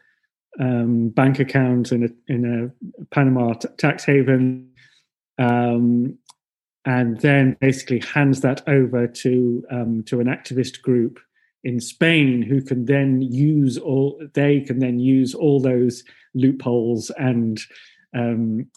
um, 0.60 1.10
bank 1.10 1.40
account 1.40 1.92
in 1.92 2.04
a 2.06 2.34
in 2.34 2.46
a 2.46 3.06
Panama 3.14 3.54
t- 3.54 3.68
tax 3.78 4.06
haven, 4.06 4.72
um, 5.38 6.18
and 6.86 7.20
then 7.22 7.58
basically 7.60 8.00
hands 8.00 8.42
that 8.42 8.68
over 8.68 9.08
to 9.08 9.66
um, 9.72 10.04
to 10.04 10.20
an 10.20 10.28
activist 10.28 10.82
group 10.82 11.20
in 11.64 11.80
Spain 11.80 12.42
who 12.42 12.62
can 12.62 12.86
then 12.86 13.22
use 13.22 13.78
all 13.78 14.22
they 14.34 14.60
can 14.62 14.80
then 14.80 15.00
use 15.00 15.34
all 15.34 15.60
those 15.60 16.04
loopholes 16.34 17.10
and 17.18 17.60
um, 18.16 18.68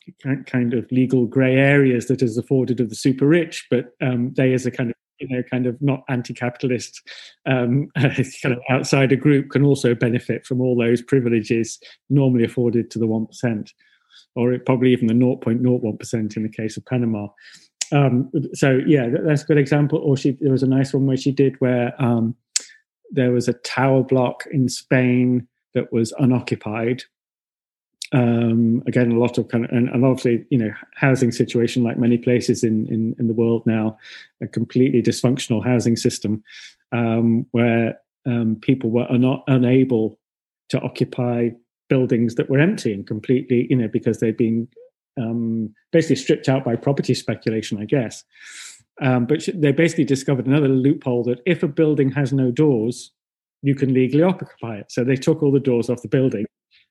kind 0.46 0.72
of 0.72 0.90
legal 0.90 1.26
grey 1.26 1.56
areas 1.56 2.06
that 2.06 2.22
is 2.22 2.38
afforded 2.38 2.80
of 2.80 2.88
the 2.88 2.94
super 2.94 3.26
rich, 3.26 3.66
but 3.70 3.94
um, 4.00 4.32
they 4.34 4.52
as 4.52 4.66
a 4.66 4.70
kind 4.70 4.90
of 4.90 4.96
you 5.18 5.28
know 5.28 5.42
kind 5.50 5.66
of 5.66 5.80
not 5.80 6.04
anti-capitalist 6.08 7.00
um, 7.46 7.88
kind 7.96 8.54
of 8.54 8.58
outsider 8.70 9.16
group 9.16 9.50
can 9.50 9.64
also 9.64 9.94
benefit 9.94 10.46
from 10.46 10.60
all 10.60 10.76
those 10.76 11.02
privileges 11.02 11.78
normally 12.10 12.44
afforded 12.44 12.90
to 12.90 12.98
the 12.98 13.06
one 13.06 13.26
percent, 13.26 13.72
or 14.34 14.58
probably 14.60 14.92
even 14.92 15.06
the 15.06 15.14
0.01 15.14 15.98
percent 15.98 16.36
in 16.36 16.42
the 16.42 16.48
case 16.48 16.76
of 16.76 16.84
Panama. 16.86 17.28
Um, 17.92 18.30
so 18.52 18.80
yeah, 18.86 19.08
that's 19.24 19.42
a 19.42 19.46
good 19.46 19.58
example. 19.58 19.98
Or 19.98 20.16
she 20.16 20.32
there 20.40 20.52
was 20.52 20.62
a 20.62 20.68
nice 20.68 20.94
one 20.94 21.06
where 21.06 21.16
she 21.16 21.32
did 21.32 21.56
where 21.60 21.94
um, 22.02 22.34
there 23.10 23.32
was 23.32 23.48
a 23.48 23.54
tower 23.54 24.02
block 24.02 24.44
in 24.50 24.68
Spain 24.68 25.46
that 25.74 25.92
was 25.92 26.12
unoccupied. 26.18 27.02
Um, 28.12 28.82
again, 28.86 29.12
a 29.12 29.18
lot 29.18 29.36
of 29.36 29.48
kind 29.48 29.64
of, 29.64 29.70
and, 29.70 29.88
and, 29.88 30.04
obviously, 30.04 30.46
you 30.50 30.58
know, 30.58 30.72
housing 30.94 31.32
situation 31.32 31.82
like 31.82 31.98
many 31.98 32.18
places 32.18 32.62
in, 32.62 32.86
in, 32.86 33.16
in 33.18 33.26
the 33.26 33.34
world 33.34 33.66
now, 33.66 33.98
a 34.40 34.46
completely 34.46 35.02
dysfunctional 35.02 35.64
housing 35.64 35.96
system 35.96 36.42
um, 36.92 37.46
where 37.50 37.98
um, 38.24 38.56
people 38.60 38.90
were 38.90 39.06
not 39.10 39.42
unable 39.48 40.18
to 40.68 40.80
occupy 40.80 41.50
buildings 41.88 42.34
that 42.36 42.50
were 42.50 42.58
empty 42.58 42.92
and 42.92 43.06
completely, 43.06 43.66
you 43.70 43.76
know, 43.76 43.88
because 43.88 44.20
they'd 44.20 44.36
been 44.36 44.68
um, 45.16 45.74
basically 45.92 46.16
stripped 46.16 46.48
out 46.48 46.64
by 46.64 46.76
property 46.76 47.14
speculation, 47.14 47.80
I 47.80 47.84
guess. 47.84 48.24
Um, 49.02 49.26
but 49.26 49.46
they 49.54 49.72
basically 49.72 50.04
discovered 50.04 50.46
another 50.46 50.68
loophole 50.68 51.22
that 51.24 51.40
if 51.44 51.62
a 51.62 51.68
building 51.68 52.10
has 52.12 52.32
no 52.32 52.50
doors, 52.50 53.12
you 53.62 53.74
can 53.74 53.92
legally 53.92 54.22
occupy 54.22 54.76
it. 54.76 54.90
So 54.90 55.04
they 55.04 55.16
took 55.16 55.42
all 55.42 55.52
the 55.52 55.60
doors 55.60 55.90
off 55.90 56.02
the 56.02 56.08
building 56.08 56.46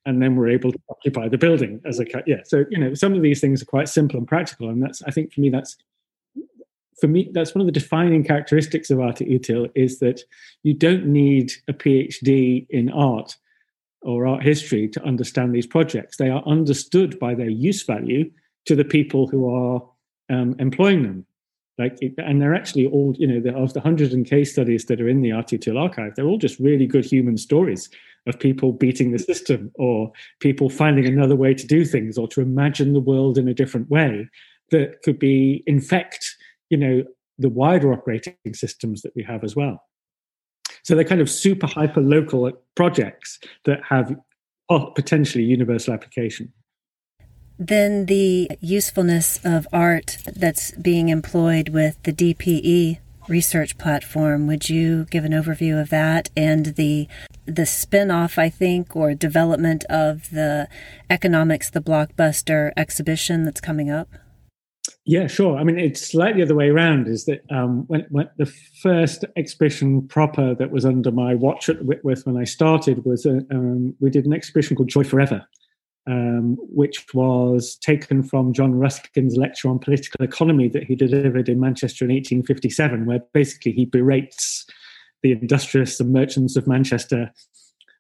and 0.06 0.22
then 0.22 0.36
were 0.36 0.50
able 0.50 0.72
to 0.72 0.80
occupy 0.90 1.28
the 1.28 1.38
building 1.38 1.82
as 1.86 2.00
a 2.00 2.06
yeah. 2.28 2.42
So 2.46 2.66
you 2.70 2.78
know 2.78 2.94
some 2.94 3.14
of 3.14 3.22
these 3.22 3.42
things 3.42 3.62
are 3.62 3.66
quite 3.66 3.90
simple 3.90 4.18
and 4.18 4.28
practical, 4.28 4.70
and 4.70 4.82
that's 4.82 5.02
I 5.04 5.12
think 5.12 5.34
for 5.34 5.42
me 5.42 5.50
that's 5.50 5.76
for 7.00 7.08
me 7.08 7.30
that's 7.34 7.56
one 7.56 7.62
of 7.62 7.66
the 7.66 7.72
defining 7.80 8.24
characteristics 8.24 8.90
of 8.90 9.00
art 9.00 9.18
util 9.18 9.70
is 9.76 10.00
that 10.00 10.22
you 10.64 10.74
don't 10.74 11.08
need 11.08 11.52
a 11.68 11.74
PhD 11.74 12.68
in 12.70 12.92
art 12.92 13.36
or 14.02 14.28
art 14.28 14.44
history 14.44 14.88
to 14.90 15.04
understand 15.04 15.54
these 15.54 15.66
projects. 15.66 16.18
They 16.18 16.30
are 16.30 16.44
understood 16.46 17.18
by 17.20 17.34
their 17.34 17.50
use 17.50 17.84
value 17.84 18.30
to 18.66 18.76
the 18.76 18.86
people 18.86 19.28
who 19.28 19.52
are 19.52 19.82
um, 20.30 20.56
employing 20.60 21.04
them 21.04 21.26
like 21.78 21.98
and 22.18 22.42
they're 22.42 22.56
actually 22.56 22.86
all 22.88 23.14
you 23.18 23.28
know 23.28 23.58
of 23.58 23.74
the 23.74 23.82
hundreds 23.82 24.14
and 24.14 24.26
case 24.26 24.52
studies 24.52 24.86
that 24.86 25.02
are 25.02 25.10
in 25.10 25.22
the 25.22 25.32
rt 25.32 25.68
archive 25.76 26.14
they're 26.16 26.28
all 26.28 26.38
just 26.38 26.60
really 26.60 26.86
good 26.86 27.06
human 27.06 27.38
stories 27.38 27.90
of 28.28 28.40
people 28.40 28.72
beating 28.72 29.12
the 29.12 29.20
system 29.20 29.72
or 29.76 30.12
people 30.40 30.70
finding 30.70 31.06
another 31.06 31.36
way 31.36 31.54
to 31.54 31.68
do 31.68 31.86
things 31.86 32.18
or 32.18 32.28
to 32.28 32.42
imagine 32.42 32.94
the 32.94 33.00
world 33.00 33.38
in 33.38 33.48
a 33.48 33.54
different 33.54 33.90
way 33.90 34.28
that 34.72 35.02
could 35.04 35.20
be 35.20 35.64
infect 35.68 36.36
you 36.70 36.78
know 36.78 37.04
the 37.38 37.50
wider 37.50 37.94
operating 37.94 38.36
systems 38.54 39.02
that 39.02 39.16
we 39.16 39.24
have 39.24 39.44
as 39.44 39.56
well. 39.56 39.84
So 40.84 40.96
they're 40.96 41.04
kind 41.04 41.22
of 41.22 41.30
super 41.30 41.68
hyper 41.68 42.02
local 42.02 42.52
projects 42.76 43.40
that 43.66 43.80
have 43.88 44.16
potentially 44.96 45.44
universal 45.44 45.94
application 45.94 46.52
then 47.58 48.06
the 48.06 48.50
usefulness 48.60 49.40
of 49.44 49.68
art 49.72 50.18
that's 50.36 50.72
being 50.72 51.10
employed 51.10 51.70
with 51.70 52.02
the 52.04 52.14
DPE 52.14 53.00
research 53.28 53.78
platform. 53.78 54.48
Would 54.48 54.70
you 54.70 55.06
give 55.06 55.24
an 55.26 55.32
overview 55.32 55.82
of 55.82 55.90
that 55.90 56.30
and 56.36 56.68
the 56.76 57.08
the 57.48 57.66
spin-off, 57.66 58.40
I 58.40 58.50
think, 58.50 58.96
or 58.96 59.14
development 59.14 59.84
of 59.86 60.32
the 60.32 60.68
economics, 61.12 61.70
the 61.70 61.80
blockbuster 61.80 62.72
exhibition 62.76 63.46
that's 63.46 63.62
coming 63.62 63.92
up? 63.92 64.10
Yeah, 65.06 65.28
sure. 65.28 65.58
I 65.58 65.64
mean, 65.64 65.78
it's 65.78 66.08
slightly 66.08 66.42
the 66.42 66.48
other 66.48 66.56
way 66.56 66.70
around. 66.70 67.08
Is 67.08 67.26
that 67.26 67.44
um, 67.52 67.86
when, 67.88 68.08
when 68.10 68.28
the 68.38 68.52
first 68.82 69.26
exhibition 69.36 70.08
proper 70.08 70.56
that 70.56 70.72
was 70.72 70.86
under 70.86 71.12
my 71.12 71.36
watch 71.36 71.70
at 71.70 71.86
Whitworth 71.86 72.26
when 72.26 72.38
I 72.38 72.44
started 72.46 73.06
was 73.06 73.26
a, 73.26 73.42
um, 73.52 73.96
we 74.00 74.10
did 74.10 74.26
an 74.26 74.34
exhibition 74.34 74.76
called 74.76 74.90
Joy 74.90 75.04
Forever, 75.04 75.46
um, 76.08 76.58
which 76.60 77.06
was 77.14 77.76
taken 77.78 78.22
from 78.22 78.54
John 78.54 78.74
Ruskin's 78.74 79.36
lecture 79.36 79.70
on 79.70 79.80
political 79.80 80.24
economy 80.24 80.68
that 80.70 80.84
he 80.84 80.96
delivered 80.96 81.50
in 81.50 81.60
Manchester 81.60 82.06
in 82.06 82.12
1857, 82.12 83.06
where 83.06 83.22
basically 83.34 83.72
he 83.72 83.86
berates 83.86 84.66
the 85.24 85.32
industrialists 85.32 86.00
and 86.00 86.14
merchants 86.14 86.56
of 86.56 86.68
Manchester. 86.68 87.32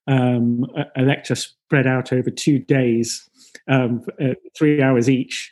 Um, 0.07 0.67
a, 0.77 1.01
a, 1.01 1.03
lecture 1.03 1.33
spread 1.33 1.87
out 1.87 2.13
over 2.13 2.29
two 2.29 2.59
days, 2.59 3.27
um, 3.67 4.05
uh, 4.21 4.35
three 4.55 4.79
hours 4.79 5.09
each, 5.09 5.51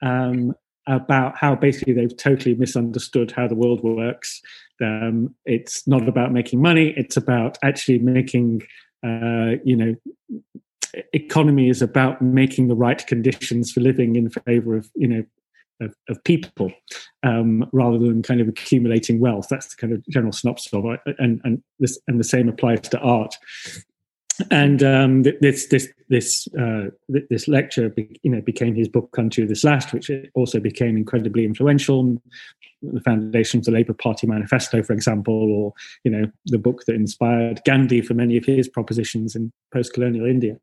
um, 0.00 0.54
about 0.86 1.36
how 1.36 1.54
basically 1.54 1.92
they've 1.92 2.16
totally 2.16 2.54
misunderstood 2.54 3.30
how 3.30 3.46
the 3.46 3.54
world 3.54 3.82
works. 3.82 4.40
Um, 4.82 5.34
it's 5.44 5.86
not 5.86 6.08
about 6.08 6.32
making 6.32 6.62
money; 6.62 6.94
it's 6.96 7.18
about 7.18 7.58
actually 7.62 7.98
making, 7.98 8.62
uh, 9.04 9.60
you 9.64 9.76
know, 9.76 9.94
economy 11.12 11.68
is 11.68 11.82
about 11.82 12.20
making 12.20 12.68
the 12.68 12.74
right 12.74 13.06
conditions 13.06 13.72
for 13.72 13.80
living 13.80 14.16
in 14.16 14.30
favor 14.30 14.76
of 14.76 14.88
you 14.94 15.08
know 15.08 15.24
of, 15.80 15.94
of 16.08 16.22
people 16.24 16.72
um, 17.22 17.68
rather 17.72 17.98
than 17.98 18.22
kind 18.22 18.40
of 18.40 18.48
accumulating 18.48 19.18
wealth. 19.18 19.46
That's 19.48 19.74
the 19.74 19.76
kind 19.76 19.92
of 19.92 20.06
general 20.08 20.32
synopsis 20.32 20.72
of 20.72 20.84
it, 20.86 21.00
and 21.18 21.40
and 21.44 21.62
this 21.78 21.98
and 22.06 22.18
the 22.18 22.24
same 22.24 22.48
applies 22.48 22.80
to 22.80 22.98
art. 23.00 23.34
And 24.50 24.82
um, 24.82 25.22
this 25.22 25.66
this 25.66 25.88
this 26.08 26.48
uh, 26.58 26.86
this 27.08 27.46
lecture, 27.46 27.92
you 28.22 28.30
know, 28.30 28.40
became 28.40 28.74
his 28.74 28.88
book 28.88 29.14
"Unto 29.18 29.46
This 29.46 29.64
Last," 29.64 29.92
which 29.92 30.10
also 30.34 30.60
became 30.60 30.96
incredibly 30.96 31.44
influential 31.44 32.20
the 32.82 33.00
foundation 33.00 33.58
of 33.58 33.64
the 33.64 33.70
Labour 33.70 33.92
Party 33.92 34.26
manifesto, 34.26 34.82
for 34.82 34.92
example, 34.92 35.34
or 35.34 35.72
you 36.04 36.10
know 36.10 36.30
the 36.46 36.58
book 36.58 36.84
that 36.86 36.94
inspired 36.94 37.60
Gandhi 37.64 38.00
for 38.00 38.14
many 38.14 38.36
of 38.36 38.44
his 38.44 38.68
propositions 38.68 39.36
in 39.36 39.52
post-colonial 39.72 40.26
India. 40.26 40.56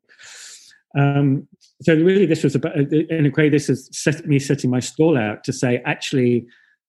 Um, 0.96 1.46
so 1.82 1.94
really, 1.94 2.26
this 2.26 2.42
was 2.42 2.54
about 2.54 2.76
in 2.76 3.26
a 3.26 3.30
way 3.30 3.48
this 3.48 3.68
is 3.68 3.88
set, 3.92 4.26
me 4.26 4.38
setting 4.38 4.70
my 4.70 4.80
stall 4.80 5.16
out 5.16 5.44
to 5.44 5.52
say 5.52 5.82
actually 5.84 6.46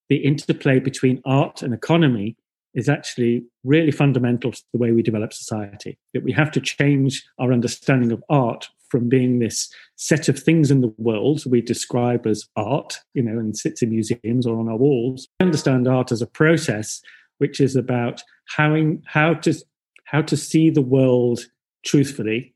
the 0.10 0.18
interplay 0.18 0.80
between 0.80 1.22
art 1.26 1.62
and 1.62 1.74
economy 1.74 2.36
is 2.74 2.90
actually 2.90 3.44
really 3.64 3.92
fundamental 3.92 4.52
to 4.52 4.62
the 4.74 4.80
way 4.80 4.92
we 4.92 5.02
develop 5.02 5.34
society. 5.34 5.98
That 6.14 6.24
we 6.24 6.32
have 6.34 6.52
to 6.52 6.62
change 6.62 7.24
our 7.40 7.52
understanding 7.52 8.12
of 8.12 8.24
art 8.30 8.70
from 8.90 9.08
being 9.08 9.40
this 9.40 9.72
set 9.96 10.30
of 10.30 10.40
things 10.40 10.72
in 10.72 10.82
the 10.82 10.94
world 10.98 11.44
we 11.46 11.62
describe 11.62 12.26
as 12.26 12.48
art, 12.56 13.00
you 13.14 13.22
know, 13.22 13.38
and 13.38 13.56
sits 13.56 13.82
in 13.82 13.92
museums 13.92 14.48
or 14.48 14.60
on 14.60 14.68
our 14.68 14.78
walls. 14.78 15.28
I 15.40 15.44
understand 15.46 15.88
art 15.88 16.12
as 16.12 16.22
a 16.22 16.28
process 16.28 17.02
which 17.38 17.60
is 17.60 17.76
about 17.76 18.22
how, 18.56 18.74
in, 18.74 19.02
how 19.06 19.34
to 19.34 19.54
how 20.06 20.22
to 20.24 20.36
see 20.36 20.72
the 20.72 20.82
world 20.82 21.40
truthfully 21.86 22.56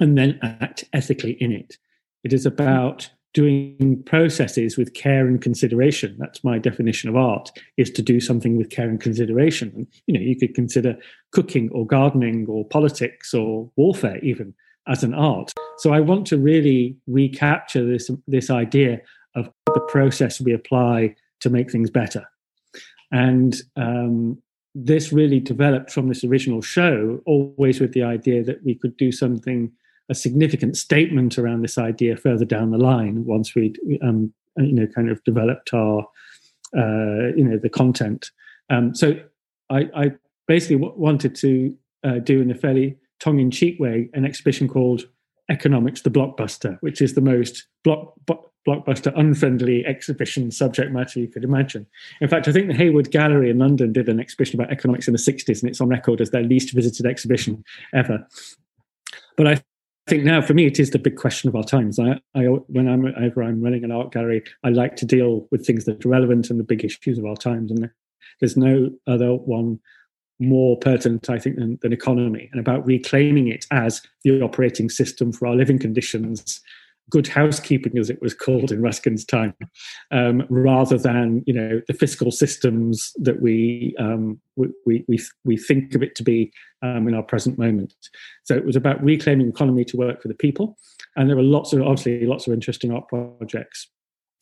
and 0.00 0.18
then 0.18 0.38
act 0.42 0.84
ethically 0.92 1.32
in 1.40 1.52
it. 1.52 1.78
It 2.24 2.32
is 2.32 2.44
about 2.44 3.08
doing 3.34 4.02
processes 4.06 4.76
with 4.76 4.94
care 4.94 5.26
and 5.26 5.40
consideration. 5.40 6.16
That's 6.18 6.42
my 6.42 6.58
definition 6.58 7.08
of 7.08 7.16
art: 7.16 7.50
is 7.76 7.90
to 7.92 8.02
do 8.02 8.20
something 8.20 8.56
with 8.56 8.70
care 8.70 8.88
and 8.88 9.00
consideration. 9.00 9.72
And, 9.74 9.86
you 10.06 10.14
know, 10.14 10.20
you 10.20 10.36
could 10.36 10.54
consider 10.54 10.96
cooking 11.32 11.70
or 11.70 11.86
gardening 11.86 12.46
or 12.48 12.64
politics 12.64 13.34
or 13.34 13.70
warfare 13.76 14.18
even 14.18 14.54
as 14.86 15.02
an 15.02 15.14
art. 15.14 15.52
So 15.78 15.92
I 15.92 16.00
want 16.00 16.26
to 16.28 16.38
really 16.38 16.96
recapture 17.06 17.84
this 17.84 18.10
this 18.26 18.50
idea 18.50 19.00
of 19.34 19.50
the 19.66 19.80
process 19.80 20.40
we 20.40 20.52
apply 20.52 21.14
to 21.40 21.50
make 21.50 21.70
things 21.70 21.90
better, 21.90 22.24
and 23.12 23.60
um, 23.76 24.42
this 24.74 25.12
really 25.12 25.40
developed 25.40 25.90
from 25.90 26.08
this 26.08 26.24
original 26.24 26.62
show, 26.62 27.20
always 27.26 27.80
with 27.80 27.92
the 27.92 28.02
idea 28.02 28.42
that 28.44 28.64
we 28.64 28.74
could 28.74 28.96
do 28.96 29.12
something 29.12 29.72
a 30.08 30.14
significant 30.14 30.76
statement 30.76 31.38
around 31.38 31.62
this 31.62 31.78
idea 31.78 32.16
further 32.16 32.44
down 32.44 32.70
the 32.70 32.78
line 32.78 33.24
once 33.24 33.54
we 33.54 33.74
um, 34.02 34.32
you 34.56 34.72
know 34.72 34.86
kind 34.86 35.10
of 35.10 35.22
developed 35.24 35.72
our 35.74 36.00
uh, 36.76 37.34
you 37.36 37.44
know 37.44 37.58
the 37.58 37.70
content. 37.70 38.30
Um, 38.70 38.94
so 38.94 39.18
I, 39.70 39.88
I 39.94 40.12
basically 40.46 40.76
w- 40.76 40.94
wanted 40.96 41.34
to 41.36 41.74
uh, 42.04 42.18
do 42.18 42.40
in 42.40 42.50
a 42.50 42.54
fairly 42.54 42.96
tongue-in-cheek 43.20 43.80
way 43.80 44.08
an 44.14 44.24
exhibition 44.24 44.68
called 44.68 45.04
Economics 45.50 46.02
the 46.02 46.10
Blockbuster, 46.10 46.76
which 46.80 47.00
is 47.00 47.14
the 47.14 47.20
most 47.20 47.66
block, 47.82 48.14
blockbuster 48.66 49.12
unfriendly 49.16 49.84
exhibition 49.86 50.50
subject 50.50 50.92
matter 50.92 51.20
you 51.20 51.28
could 51.28 51.44
imagine. 51.44 51.86
In 52.20 52.28
fact, 52.28 52.48
I 52.48 52.52
think 52.52 52.68
the 52.68 52.74
Hayward 52.74 53.10
Gallery 53.10 53.48
in 53.50 53.58
London 53.58 53.92
did 53.92 54.08
an 54.08 54.20
exhibition 54.20 54.60
about 54.60 54.72
economics 54.72 55.08
in 55.08 55.12
the 55.12 55.18
60s, 55.18 55.60
and 55.60 55.70
it's 55.70 55.80
on 55.80 55.88
record 55.88 56.20
as 56.20 56.30
their 56.30 56.42
least 56.42 56.74
visited 56.74 57.06
exhibition 57.06 57.64
ever. 57.94 58.26
But 59.36 59.46
I 59.46 59.62
think 60.08 60.24
now 60.24 60.40
for 60.40 60.54
me 60.54 60.66
it 60.66 60.80
is 60.80 60.90
the 60.90 60.98
big 60.98 61.16
question 61.16 61.48
of 61.48 61.54
our 61.54 61.62
times. 61.62 61.98
I, 61.98 62.20
I 62.34 62.44
when 62.44 62.88
I'm 62.88 63.06
ever 63.22 63.42
I'm 63.42 63.62
running 63.62 63.84
an 63.84 63.92
art 63.92 64.12
gallery, 64.12 64.42
I 64.64 64.70
like 64.70 64.96
to 64.96 65.06
deal 65.06 65.46
with 65.50 65.66
things 65.66 65.84
that 65.84 66.04
are 66.04 66.08
relevant 66.08 66.50
and 66.50 66.58
the 66.58 66.64
big 66.64 66.84
issues 66.84 67.18
of 67.18 67.24
our 67.24 67.36
times. 67.36 67.70
And 67.70 67.90
there's 68.40 68.56
no 68.56 68.90
other 69.06 69.34
one 69.34 69.78
more 70.40 70.78
pertinent, 70.78 71.28
I 71.28 71.38
think, 71.38 71.56
than, 71.56 71.78
than 71.82 71.92
economy 71.92 72.48
and 72.52 72.60
about 72.60 72.86
reclaiming 72.86 73.48
it 73.48 73.66
as 73.70 74.02
the 74.22 74.40
operating 74.40 74.88
system 74.88 75.32
for 75.32 75.48
our 75.48 75.56
living 75.56 75.78
conditions 75.78 76.60
good 77.10 77.26
housekeeping, 77.26 77.98
as 77.98 78.10
it 78.10 78.20
was 78.20 78.34
called 78.34 78.70
in 78.70 78.82
Ruskin's 78.82 79.24
time, 79.24 79.54
um, 80.10 80.44
rather 80.48 80.98
than 80.98 81.42
you 81.46 81.54
know 81.54 81.80
the 81.86 81.94
fiscal 81.94 82.30
systems 82.30 83.12
that 83.16 83.40
we 83.40 83.94
um, 83.98 84.40
we, 84.56 85.04
we 85.08 85.18
we 85.44 85.56
think 85.56 85.94
of 85.94 86.02
it 86.02 86.14
to 86.16 86.22
be 86.22 86.52
um, 86.82 87.08
in 87.08 87.14
our 87.14 87.22
present 87.22 87.58
moment. 87.58 87.94
So 88.44 88.54
it 88.54 88.64
was 88.64 88.76
about 88.76 89.02
reclaiming 89.02 89.48
economy 89.48 89.84
to 89.86 89.96
work 89.96 90.22
for 90.22 90.28
the 90.28 90.34
people, 90.34 90.76
and 91.16 91.28
there 91.28 91.38
are 91.38 91.42
lots 91.42 91.72
of 91.72 91.82
obviously 91.82 92.26
lots 92.26 92.46
of 92.46 92.52
interesting 92.52 92.92
art 92.92 93.08
projects 93.08 93.88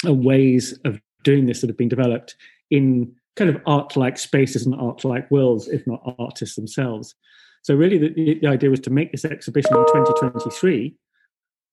and 0.05 0.25
ways 0.25 0.79
of 0.85 1.01
doing 1.25 1.47
this 1.47 1.61
that 1.61 1.71
have 1.71 1.79
been 1.79 1.89
developed 1.89 2.37
in 2.71 3.13
kind 3.37 3.51
of 3.51 3.61
art-like 3.67 4.19
spaces 4.19 4.65
and 4.65 4.75
art-like 4.77 5.31
worlds, 5.31 5.69
if 5.69 5.87
not 5.87 6.01
artists 6.19 6.57
themselves. 6.57 7.15
So 7.63 7.75
really, 7.75 7.99
the, 7.99 8.39
the 8.41 8.47
idea 8.47 8.71
was 8.71 8.81
to 8.81 8.91
make 8.91 9.13
this 9.13 9.25
exhibition 9.25 9.77
in 9.77 9.85
2023 9.87 10.97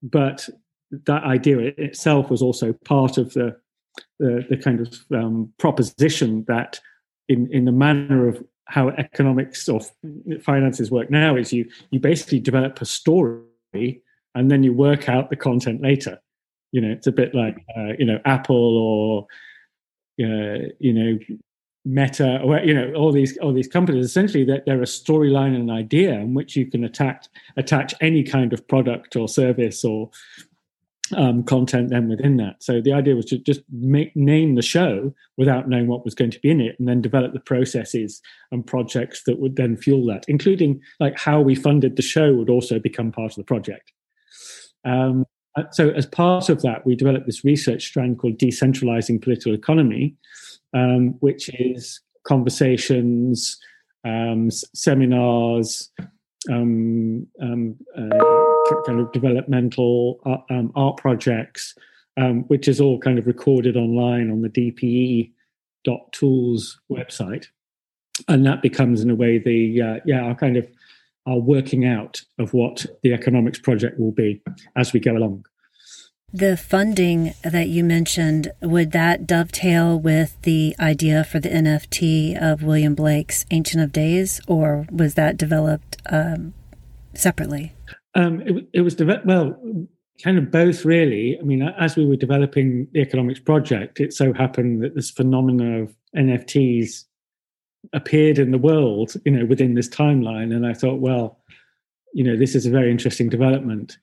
but 0.03 0.47
that 1.06 1.23
idea 1.23 1.73
itself 1.77 2.29
was 2.29 2.41
also 2.41 2.73
part 2.86 3.17
of 3.17 3.34
the 3.34 3.56
the, 4.19 4.45
the 4.49 4.58
kind 4.58 4.79
of 4.79 4.93
um, 5.13 5.51
proposition 5.58 6.45
that 6.47 6.79
in 7.29 7.51
in 7.51 7.65
the 7.65 7.71
manner 7.71 8.27
of 8.27 8.43
how 8.65 8.89
economics 8.89 9.67
or 9.67 9.82
finances 10.41 10.89
work 10.89 11.10
now 11.10 11.36
is 11.36 11.51
you 11.51 11.69
you 11.91 11.99
basically 11.99 12.39
develop 12.39 12.82
a 12.82 12.86
story 12.86 14.01
and 14.36 14.49
then 14.49 14.63
you 14.63 14.73
work 14.73 15.10
out 15.10 15.29
the 15.29 15.36
content 15.36 15.82
later. 15.82 16.19
You 16.71 16.82
know 16.82 16.89
it's 16.89 17.08
a 17.08 17.12
bit 17.12 17.36
like 17.36 17.58
uh, 17.77 17.93
you 17.99 18.06
know 18.06 18.19
apple 18.25 18.77
or 18.77 19.27
uh, 20.25 20.69
you 20.79 20.93
know 20.93 21.19
meta 21.86 22.39
or 22.41 22.60
you 22.60 22.73
know 22.73 22.93
all 22.93 23.12
these 23.12 23.38
all 23.38 23.53
these 23.53 23.67
companies. 23.67 24.06
Essentially 24.06 24.45
that 24.45 24.65
they're 24.65 24.82
a 24.82 24.86
storyline 24.86 25.56
and 25.56 25.69
an 25.69 25.75
idea 25.75 26.13
in 26.13 26.34
which 26.34 26.56
you 26.56 26.65
can 26.65 26.84
attach 26.84 27.27
attach 27.58 27.93
any 28.01 28.23
kind 28.23 28.53
of 28.53 28.67
product 28.67 29.15
or 29.15 29.27
service 29.27 29.84
or 29.84 30.10
um, 31.17 31.43
content 31.43 31.89
then 31.89 32.10
within 32.10 32.38
that. 32.38 32.63
So 32.63 32.82
the 32.82 32.93
idea 32.93 33.15
was 33.15 33.26
to 33.26 33.38
just 33.38 33.62
make, 33.71 34.15
name 34.15 34.56
the 34.56 34.62
show 34.62 35.13
without 35.38 35.67
knowing 35.67 35.88
what 35.88 36.06
was 36.06 36.15
going 36.15 36.32
to 36.32 36.39
be 36.39 36.49
in 36.49 36.62
it, 36.62 36.76
and 36.80 36.88
then 36.88 37.02
develop 37.02 37.34
the 37.34 37.39
processes 37.39 38.21
and 38.52 38.65
projects 38.65 39.23
that 39.26 39.39
would 39.39 39.56
then 39.56 39.78
fuel 39.78 40.06
that, 40.08 40.26
including 40.28 40.82
like 40.99 41.17
how 41.17 41.41
we 41.41 41.56
funded 41.56 41.95
the 41.95 42.02
show 42.02 42.34
would 42.34 42.49
also 42.49 42.80
become 42.80 43.12
part 43.12 43.32
of 43.32 43.38
the 43.38 43.43
project. 43.43 43.91
Um, 44.86 45.26
uh, 45.56 45.63
so 45.71 45.89
as 45.91 46.06
part 46.06 46.49
of 46.49 46.62
that, 46.63 46.86
we 46.86 46.95
developed 46.95 47.26
this 47.26 47.45
research 47.45 47.86
strand 47.86 48.19
called 48.19 48.38
decentralizing 48.38 49.21
political 49.21 49.54
economy, 49.54 50.15
um, 50.73 51.15
which 51.19 51.49
is 51.60 52.02
conversations, 52.26 53.58
um, 54.06 54.49
seminars, 54.52 55.91
um, 56.51 57.27
um, 57.41 57.75
uh, 57.97 58.82
kind 58.86 58.99
of 58.99 59.12
developmental 59.12 60.19
uh, 60.25 60.53
um, 60.53 60.71
art 60.75 60.97
projects, 60.97 61.75
um, 62.17 62.43
which 62.43 62.67
is 62.67 62.79
all 62.79 62.99
kind 62.99 63.19
of 63.19 63.27
recorded 63.27 63.77
online 63.77 64.32
on 64.32 64.41
the 64.41 64.49
DPE 64.49 65.32
tools 66.12 66.79
website, 66.91 67.47
and 68.27 68.45
that 68.45 68.62
becomes 68.62 69.01
in 69.01 69.10
a 69.10 69.15
way 69.15 69.38
the 69.38 69.82
uh, 69.82 69.99
yeah 70.06 70.21
our 70.21 70.36
kind 70.36 70.58
of 70.58 70.67
our 71.25 71.39
working 71.39 71.86
out 71.86 72.21
of 72.39 72.53
what 72.53 72.86
the 73.01 73.13
economics 73.13 73.60
project 73.60 73.99
will 73.99 74.12
be 74.12 74.41
as 74.75 74.93
we 74.93 74.99
go 74.99 75.15
along. 75.15 75.45
The 76.36 76.58
funding 76.58 77.36
that 77.43 77.67
you 77.67 77.84
mentioned, 77.84 78.52
would 78.60 78.91
that 78.91 79.28
dovetail 79.28 80.00
with 80.00 80.41
the 80.41 80.76
idea 80.80 81.24
for 81.24 81.39
the 81.39 81.50
NFT 81.50 82.41
of 82.41 82.63
William 82.63 82.96
Blake's 82.96 83.46
Ancient 83.52 83.84
of 83.84 83.91
Days, 83.91 84.41
or 84.48 84.88
was 84.91 85.13
that 85.13 85.38
developed 85.38 85.98
um, 86.10 86.56
separately? 87.13 87.74
Um, 88.15 88.41
it, 88.41 88.67
it, 88.74 88.82
was 88.82 88.96
developed, 88.96 89.28
well, 89.28 89.56
kind 90.24 90.39
of 90.39 90.50
both, 90.50 90.84
really. 90.86 91.38
I 91.39 91.43
mean, 91.43 91.62
as 91.62 91.96
we 91.96 92.04
were 92.04 92.15
developing 92.15 92.88
the 92.93 93.02
economics 93.02 93.39
project, 93.39 94.00
it 94.00 94.12
so 94.12 94.34
happened 94.34 94.82
that 94.82 94.96
this 94.96 95.12
phenomena 95.12 95.84
of 95.84 95.96
NFTs 96.17 97.04
appeared 97.93 98.39
in 98.39 98.50
the 98.50 98.58
world, 98.58 99.13
you 99.24 99.32
know, 99.32 99.46
within 99.46 99.76
this 99.76 99.88
timeline. 99.88 100.52
And 100.52 100.65
I 100.65 100.74
thought, 100.74 101.00
well, 101.00 101.38
you 102.12 102.24
know, 102.24 102.36
this 102.36 102.56
is 102.56 102.65
a 102.65 102.72
very 102.72 102.89
interesting 102.89 103.30
development 103.30 103.98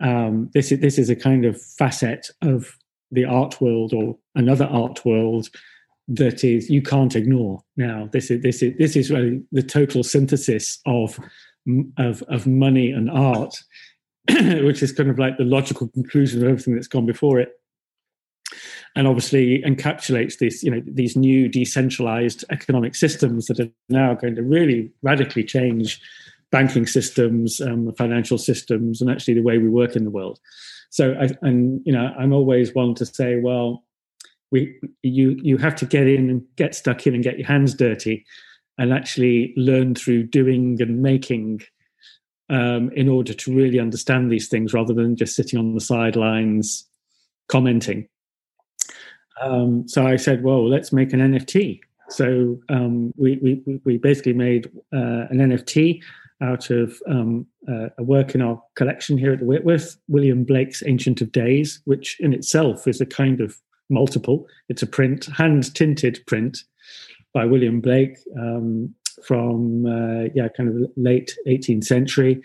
um, 0.00 0.50
this 0.54 0.72
is 0.72 0.80
this 0.80 0.98
is 0.98 1.10
a 1.10 1.16
kind 1.16 1.44
of 1.44 1.60
facet 1.60 2.28
of 2.42 2.76
the 3.10 3.24
art 3.24 3.60
world 3.60 3.92
or 3.92 4.16
another 4.34 4.66
art 4.66 5.04
world 5.04 5.48
that 6.08 6.44
is 6.44 6.68
you 6.68 6.82
can't 6.82 7.16
ignore 7.16 7.62
now. 7.76 8.08
This 8.12 8.30
is 8.30 8.42
this 8.42 8.62
is 8.62 8.76
this 8.78 8.96
is 8.96 9.10
really 9.10 9.42
the 9.52 9.62
total 9.62 10.02
synthesis 10.02 10.80
of 10.86 11.18
of 11.98 12.22
of 12.24 12.46
money 12.46 12.90
and 12.90 13.10
art 13.10 13.56
which 14.30 14.82
is 14.82 14.92
kind 14.92 15.10
of 15.10 15.18
like 15.18 15.36
the 15.36 15.44
logical 15.44 15.88
conclusion 15.88 16.42
of 16.42 16.48
everything 16.48 16.74
that's 16.74 16.88
gone 16.88 17.06
before 17.06 17.38
it. 17.38 17.52
And 18.96 19.06
obviously 19.06 19.60
encapsulates 19.62 20.38
this 20.38 20.62
you 20.62 20.70
know 20.70 20.82
these 20.86 21.16
new 21.16 21.48
decentralized 21.48 22.44
economic 22.50 22.94
systems 22.94 23.46
that 23.46 23.60
are 23.60 23.70
now 23.88 24.14
going 24.14 24.34
to 24.34 24.42
really 24.42 24.92
radically 25.02 25.44
change 25.44 26.00
banking 26.54 26.86
systems, 26.86 27.60
um, 27.60 27.92
financial 27.96 28.38
systems, 28.38 29.00
and 29.00 29.10
actually 29.10 29.34
the 29.34 29.42
way 29.42 29.58
we 29.58 29.68
work 29.68 29.96
in 29.96 30.04
the 30.04 30.10
world. 30.10 30.38
So, 30.90 31.16
I, 31.20 31.28
and 31.42 31.82
you 31.84 31.92
know, 31.92 32.14
I'm 32.16 32.32
always 32.32 32.72
one 32.72 32.94
to 32.94 33.04
say, 33.04 33.40
well, 33.40 33.82
we 34.52 34.78
you 35.02 35.36
you 35.42 35.56
have 35.56 35.74
to 35.76 35.84
get 35.84 36.06
in 36.06 36.30
and 36.30 36.42
get 36.54 36.76
stuck 36.76 37.08
in 37.08 37.14
and 37.14 37.24
get 37.24 37.38
your 37.38 37.48
hands 37.48 37.74
dirty, 37.74 38.24
and 38.78 38.92
actually 38.92 39.52
learn 39.56 39.96
through 39.96 40.28
doing 40.28 40.80
and 40.80 41.02
making. 41.02 41.62
Um, 42.50 42.90
in 42.90 43.08
order 43.08 43.32
to 43.32 43.56
really 43.56 43.80
understand 43.80 44.30
these 44.30 44.48
things, 44.48 44.74
rather 44.74 44.92
than 44.92 45.16
just 45.16 45.34
sitting 45.34 45.58
on 45.58 45.74
the 45.74 45.80
sidelines 45.80 46.86
commenting. 47.48 48.06
Um, 49.40 49.88
so 49.88 50.06
I 50.06 50.16
said, 50.16 50.44
well, 50.44 50.68
let's 50.68 50.92
make 50.92 51.14
an 51.14 51.20
NFT. 51.20 51.80
So 52.10 52.60
um, 52.68 53.14
we, 53.16 53.38
we, 53.42 53.80
we 53.86 53.96
basically 53.96 54.34
made 54.34 54.66
uh, 54.92 55.24
an 55.30 55.38
NFT 55.38 56.02
out 56.44 56.70
of 56.70 57.00
um, 57.08 57.46
uh, 57.68 57.88
a 57.98 58.02
work 58.02 58.34
in 58.34 58.42
our 58.42 58.62
collection 58.76 59.16
here 59.16 59.32
at 59.32 59.40
the 59.40 59.44
Whitworth, 59.44 59.96
William 60.08 60.44
Blake's 60.44 60.82
Ancient 60.86 61.20
of 61.20 61.32
Days, 61.32 61.80
which 61.84 62.18
in 62.20 62.32
itself 62.32 62.86
is 62.86 63.00
a 63.00 63.06
kind 63.06 63.40
of 63.40 63.56
multiple. 63.90 64.46
It's 64.68 64.82
a 64.82 64.86
print, 64.86 65.26
hand 65.26 65.74
tinted 65.74 66.24
print 66.26 66.58
by 67.32 67.44
William 67.46 67.80
Blake 67.80 68.18
um, 68.38 68.94
from, 69.26 69.86
uh, 69.86 70.28
yeah, 70.34 70.48
kind 70.56 70.68
of 70.68 70.90
late 70.96 71.36
18th 71.46 71.84
century. 71.84 72.42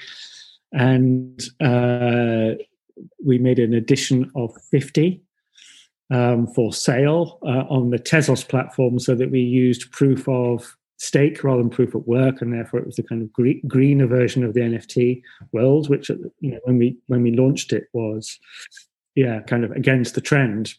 And 0.71 1.41
uh, 1.61 2.55
we 3.23 3.37
made 3.37 3.59
an 3.59 3.73
edition 3.73 4.31
of 4.35 4.55
50 4.71 5.21
um, 6.11 6.47
for 6.47 6.73
sale 6.73 7.39
uh, 7.43 7.65
on 7.69 7.91
the 7.91 7.99
Tezos 7.99 8.47
platform 8.47 8.99
so 8.99 9.15
that 9.15 9.31
we 9.31 9.41
used 9.41 9.91
proof 9.91 10.27
of 10.27 10.75
stake 10.99 11.43
rather 11.43 11.61
than 11.61 11.69
proof 11.69 11.95
of 11.95 12.05
work, 12.05 12.41
and 12.41 12.53
therefore 12.53 12.79
it 12.79 12.85
was 12.85 12.99
a 12.99 13.03
kind 13.03 13.21
of 13.21 13.33
green, 13.33 13.61
greener 13.67 14.05
version 14.05 14.43
of 14.43 14.53
the 14.53 14.59
NFT 14.59 15.21
world, 15.51 15.89
which 15.89 16.09
you 16.09 16.51
know 16.51 16.59
when 16.65 16.77
we 16.77 16.97
when 17.07 17.23
we 17.23 17.31
launched 17.31 17.73
it 17.73 17.87
was 17.93 18.37
yeah 19.15 19.39
kind 19.41 19.63
of 19.63 19.71
against 19.71 20.15
the 20.15 20.21
trend, 20.21 20.73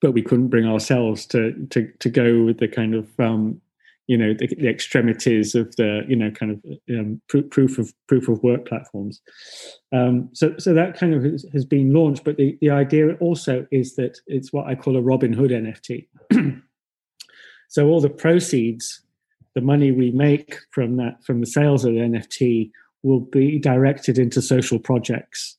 but 0.00 0.12
we 0.12 0.22
couldn't 0.22 0.48
bring 0.48 0.66
ourselves 0.66 1.24
to 1.26 1.52
to 1.70 1.90
to 2.00 2.10
go 2.10 2.44
with 2.44 2.58
the 2.58 2.68
kind 2.68 2.94
of 2.94 3.08
um, 3.20 3.60
you 4.08 4.18
know 4.18 4.34
the, 4.34 4.48
the, 4.48 4.68
extremities 4.68 5.54
of 5.54 5.74
the 5.76 6.02
you 6.08 6.16
know 6.16 6.30
kind 6.32 6.52
of 6.52 6.98
um, 6.98 7.22
proof, 7.28 7.48
proof 7.50 7.78
of 7.78 7.92
proof 8.08 8.28
of 8.28 8.42
work 8.42 8.66
platforms. 8.66 9.20
Um, 9.92 10.28
so 10.32 10.54
so 10.58 10.74
that 10.74 10.98
kind 10.98 11.14
of 11.14 11.22
has, 11.22 11.46
has 11.52 11.64
been 11.64 11.92
launched, 11.92 12.24
but 12.24 12.36
the 12.36 12.58
the 12.60 12.70
idea 12.70 13.14
also 13.14 13.64
is 13.70 13.94
that 13.94 14.18
it's 14.26 14.52
what 14.52 14.66
I 14.66 14.74
call 14.74 14.96
a 14.96 15.00
Robin 15.00 15.32
Hood 15.32 15.52
NFT. 15.52 16.08
so 17.68 17.86
all 17.86 18.00
the 18.00 18.10
proceeds 18.10 19.02
the 19.54 19.60
money 19.60 19.92
we 19.92 20.10
make 20.10 20.56
from 20.70 20.96
that 20.96 21.24
from 21.24 21.40
the 21.40 21.46
sales 21.46 21.84
of 21.84 21.92
the 21.92 22.00
NFT 22.00 22.70
will 23.02 23.20
be 23.20 23.58
directed 23.58 24.18
into 24.18 24.40
social 24.40 24.78
projects, 24.78 25.56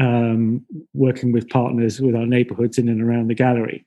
um, 0.00 0.64
working 0.92 1.32
with 1.32 1.48
partners 1.48 2.00
with 2.00 2.14
our 2.14 2.26
neighbourhoods 2.26 2.78
in 2.78 2.88
and 2.88 3.00
around 3.00 3.28
the 3.28 3.34
gallery, 3.34 3.86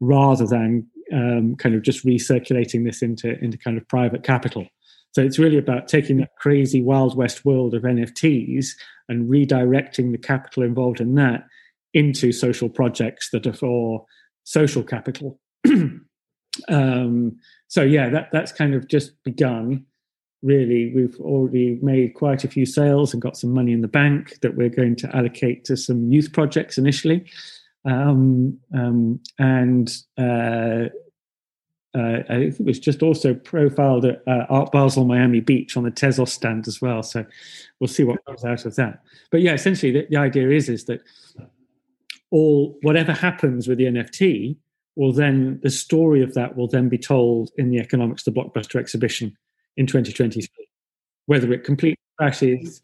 rather 0.00 0.46
than 0.46 0.86
um, 1.12 1.54
kind 1.56 1.74
of 1.74 1.82
just 1.82 2.04
recirculating 2.04 2.84
this 2.84 3.02
into 3.02 3.38
into 3.42 3.58
kind 3.58 3.78
of 3.78 3.88
private 3.88 4.22
capital. 4.22 4.66
So 5.12 5.22
it's 5.22 5.38
really 5.38 5.58
about 5.58 5.88
taking 5.88 6.18
that 6.18 6.36
crazy 6.38 6.82
Wild 6.82 7.16
West 7.16 7.44
world 7.44 7.74
of 7.74 7.82
NFTs 7.82 8.68
and 9.08 9.28
redirecting 9.28 10.12
the 10.12 10.18
capital 10.18 10.62
involved 10.62 11.00
in 11.00 11.14
that 11.14 11.44
into 11.94 12.30
social 12.30 12.68
projects 12.68 13.30
that 13.30 13.46
are 13.46 13.52
for 13.52 14.04
social 14.44 14.82
capital. 14.82 15.40
um, 16.68 17.38
so 17.68 17.82
yeah, 17.82 18.08
that 18.10 18.30
that's 18.32 18.52
kind 18.52 18.74
of 18.74 18.88
just 18.88 19.22
begun. 19.24 19.84
Really, 20.42 20.92
we've 20.94 21.18
already 21.20 21.78
made 21.82 22.14
quite 22.14 22.44
a 22.44 22.48
few 22.48 22.64
sales 22.64 23.12
and 23.12 23.20
got 23.20 23.36
some 23.36 23.50
money 23.50 23.72
in 23.72 23.80
the 23.80 23.88
bank 23.88 24.38
that 24.40 24.56
we're 24.56 24.68
going 24.68 24.94
to 24.96 25.16
allocate 25.16 25.64
to 25.64 25.76
some 25.76 26.10
youth 26.10 26.32
projects 26.32 26.78
initially. 26.78 27.26
Um, 27.84 28.58
um, 28.72 29.20
and 29.38 29.90
uh, 30.16 30.88
uh, 31.94 32.22
I 32.28 32.34
think 32.34 32.60
it 32.60 32.66
was 32.66 32.78
just 32.78 33.02
also 33.02 33.34
profiled 33.34 34.04
at 34.04 34.22
uh, 34.26 34.46
Art 34.48 34.70
Basel 34.72 35.04
Miami 35.04 35.40
Beach 35.40 35.76
on 35.76 35.84
the 35.84 35.90
Tezos 35.90 36.28
stand 36.28 36.68
as 36.68 36.80
well. 36.80 37.02
So 37.02 37.24
we'll 37.80 37.88
see 37.88 38.04
what 38.04 38.24
comes 38.24 38.44
out 38.44 38.64
of 38.64 38.76
that. 38.76 39.02
But 39.30 39.40
yeah, 39.40 39.54
essentially 39.54 39.92
the, 39.92 40.06
the 40.08 40.16
idea 40.16 40.50
is 40.50 40.68
is 40.68 40.84
that 40.84 41.00
all 42.30 42.76
whatever 42.82 43.12
happens 43.12 43.66
with 43.66 43.78
the 43.78 43.84
NFT 43.84 44.56
will 44.98 45.12
then 45.12 45.60
the 45.62 45.70
story 45.70 46.22
of 46.22 46.34
that 46.34 46.56
will 46.56 46.66
then 46.66 46.88
be 46.88 46.98
told 46.98 47.50
in 47.56 47.70
the 47.70 47.78
Economics 47.78 48.24
the 48.24 48.32
Blockbuster 48.32 48.80
exhibition 48.80 49.34
in 49.76 49.86
2023. 49.86 50.48
Whether 51.26 51.52
it 51.52 51.64
completely 51.64 52.00
crashes, 52.18 52.82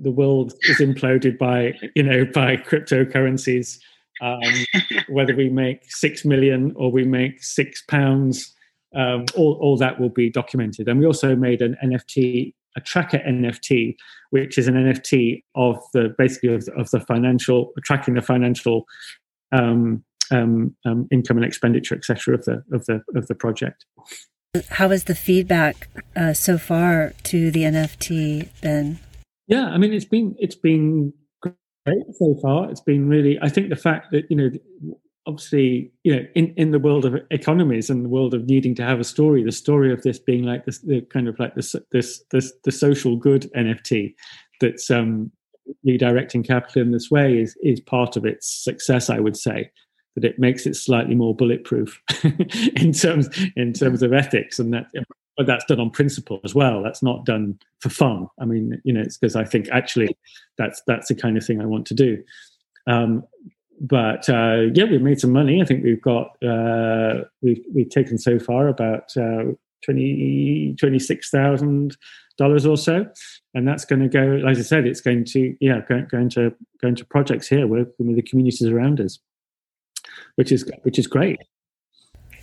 the 0.00 0.10
world 0.10 0.52
is 0.62 0.78
imploded 0.78 1.38
by 1.38 1.74
you 1.94 2.02
know 2.02 2.24
by 2.26 2.56
cryptocurrencies 2.56 3.78
um, 4.20 4.40
whether 5.08 5.34
we 5.34 5.48
make 5.48 5.90
six 5.90 6.24
million 6.24 6.72
or 6.76 6.90
we 6.90 7.04
make 7.04 7.42
six 7.42 7.82
pounds, 7.82 8.52
um, 8.94 9.24
all, 9.36 9.58
all 9.60 9.76
that 9.76 10.00
will 10.00 10.08
be 10.08 10.30
documented. 10.30 10.88
And 10.88 10.98
we 10.98 11.06
also 11.06 11.36
made 11.36 11.62
an 11.62 11.76
NFT, 11.84 12.52
a 12.76 12.80
tracker 12.80 13.18
NFT, 13.18 13.96
which 14.30 14.58
is 14.58 14.66
an 14.66 14.74
NFT 14.74 15.42
of 15.54 15.78
the 15.92 16.14
basically 16.18 16.54
of, 16.54 16.68
of 16.76 16.90
the 16.90 17.00
financial 17.00 17.72
tracking 17.84 18.14
the 18.14 18.22
financial 18.22 18.86
um, 19.52 20.04
um, 20.30 20.74
um, 20.84 21.08
income 21.10 21.36
and 21.36 21.46
expenditure, 21.46 21.94
etc. 21.94 22.34
of 22.34 22.44
the 22.44 22.62
of 22.72 22.84
the 22.86 23.02
of 23.14 23.26
the 23.26 23.34
project. 23.34 23.84
How 24.70 24.90
has 24.90 25.04
the 25.04 25.14
feedback 25.14 25.88
uh, 26.14 26.32
so 26.32 26.58
far 26.58 27.12
to 27.24 27.50
the 27.50 27.62
NFT 27.62 28.48
been? 28.60 29.00
Yeah, 29.48 29.66
I 29.66 29.78
mean 29.78 29.92
it's 29.92 30.04
been 30.04 30.36
it's 30.38 30.54
been 30.54 31.12
great 31.40 32.04
so 32.18 32.36
far. 32.40 32.70
It's 32.70 32.80
been 32.80 33.08
really. 33.08 33.38
I 33.42 33.48
think 33.48 33.68
the 33.68 33.76
fact 33.76 34.12
that 34.12 34.30
you 34.30 34.36
know, 34.36 34.50
obviously, 35.26 35.92
you 36.02 36.14
know, 36.14 36.22
in 36.34 36.54
in 36.56 36.70
the 36.70 36.78
world 36.78 37.04
of 37.04 37.16
economies 37.30 37.90
and 37.90 38.04
the 38.04 38.08
world 38.08 38.34
of 38.34 38.46
needing 38.46 38.74
to 38.76 38.84
have 38.84 39.00
a 39.00 39.04
story, 39.04 39.42
the 39.42 39.52
story 39.52 39.92
of 39.92 40.02
this 40.02 40.18
being 40.18 40.44
like 40.44 40.64
this, 40.64 40.80
the 40.80 41.02
kind 41.12 41.28
of 41.28 41.38
like 41.38 41.54
this 41.54 41.74
this 41.92 42.22
this 42.30 42.52
the 42.64 42.72
social 42.72 43.16
good 43.16 43.50
NFT 43.54 44.14
that's 44.60 44.90
um 44.90 45.30
redirecting 45.86 46.46
capital 46.46 46.82
in 46.82 46.92
this 46.92 47.10
way 47.10 47.38
is 47.38 47.56
is 47.62 47.80
part 47.80 48.16
of 48.16 48.24
its 48.24 48.62
success. 48.64 49.10
I 49.10 49.20
would 49.20 49.36
say 49.36 49.70
that 50.14 50.24
it 50.24 50.38
makes 50.38 50.66
it 50.66 50.74
slightly 50.74 51.14
more 51.14 51.34
bulletproof 51.34 52.00
in 52.76 52.92
terms 52.92 53.28
in 53.56 53.72
terms 53.72 54.02
of 54.02 54.12
ethics 54.12 54.58
and 54.58 54.72
that 54.72 54.86
but 55.36 55.46
that's 55.46 55.64
done 55.64 55.80
on 55.80 55.90
principle 55.90 56.40
as 56.44 56.54
well. 56.54 56.82
That's 56.82 57.02
not 57.02 57.24
done 57.24 57.58
for 57.80 57.88
fun. 57.88 58.28
I 58.38 58.44
mean, 58.44 58.80
you 58.84 58.92
know, 58.92 59.00
it's 59.00 59.18
because 59.18 59.36
I 59.36 59.44
think 59.44 59.68
actually 59.72 60.16
that's 60.58 60.82
that's 60.86 61.08
the 61.08 61.14
kind 61.14 61.36
of 61.36 61.44
thing 61.44 61.60
I 61.60 61.66
want 61.66 61.86
to 61.86 61.94
do. 61.94 62.22
Um, 62.86 63.24
but 63.80 64.28
uh, 64.28 64.66
yeah, 64.72 64.84
we've 64.84 65.02
made 65.02 65.20
some 65.20 65.32
money. 65.32 65.60
I 65.60 65.64
think 65.64 65.82
we've 65.82 66.00
got 66.00 66.40
uh, 66.42 67.24
we've 67.42 67.64
we've 67.74 67.90
taken 67.90 68.18
so 68.18 68.38
far 68.38 68.68
about 68.68 69.16
uh, 69.16 69.44
20 69.84 70.76
26000 70.78 71.96
dollars 72.36 72.66
or 72.66 72.76
so, 72.76 73.06
and 73.54 73.66
that's 73.66 73.84
going 73.84 74.02
to 74.02 74.08
go. 74.08 74.40
Like 74.44 74.56
I 74.56 74.62
said, 74.62 74.86
it's 74.86 75.00
going 75.00 75.24
to 75.26 75.56
yeah 75.60 75.80
going, 75.88 76.06
going 76.10 76.28
to 76.30 76.54
going 76.80 76.94
to 76.96 77.04
projects 77.04 77.48
here 77.48 77.66
working 77.66 78.06
with 78.06 78.16
the 78.16 78.22
communities 78.22 78.68
around 78.68 79.00
us, 79.00 79.18
which 80.36 80.52
is 80.52 80.68
which 80.82 80.98
is 80.98 81.06
great. 81.06 81.38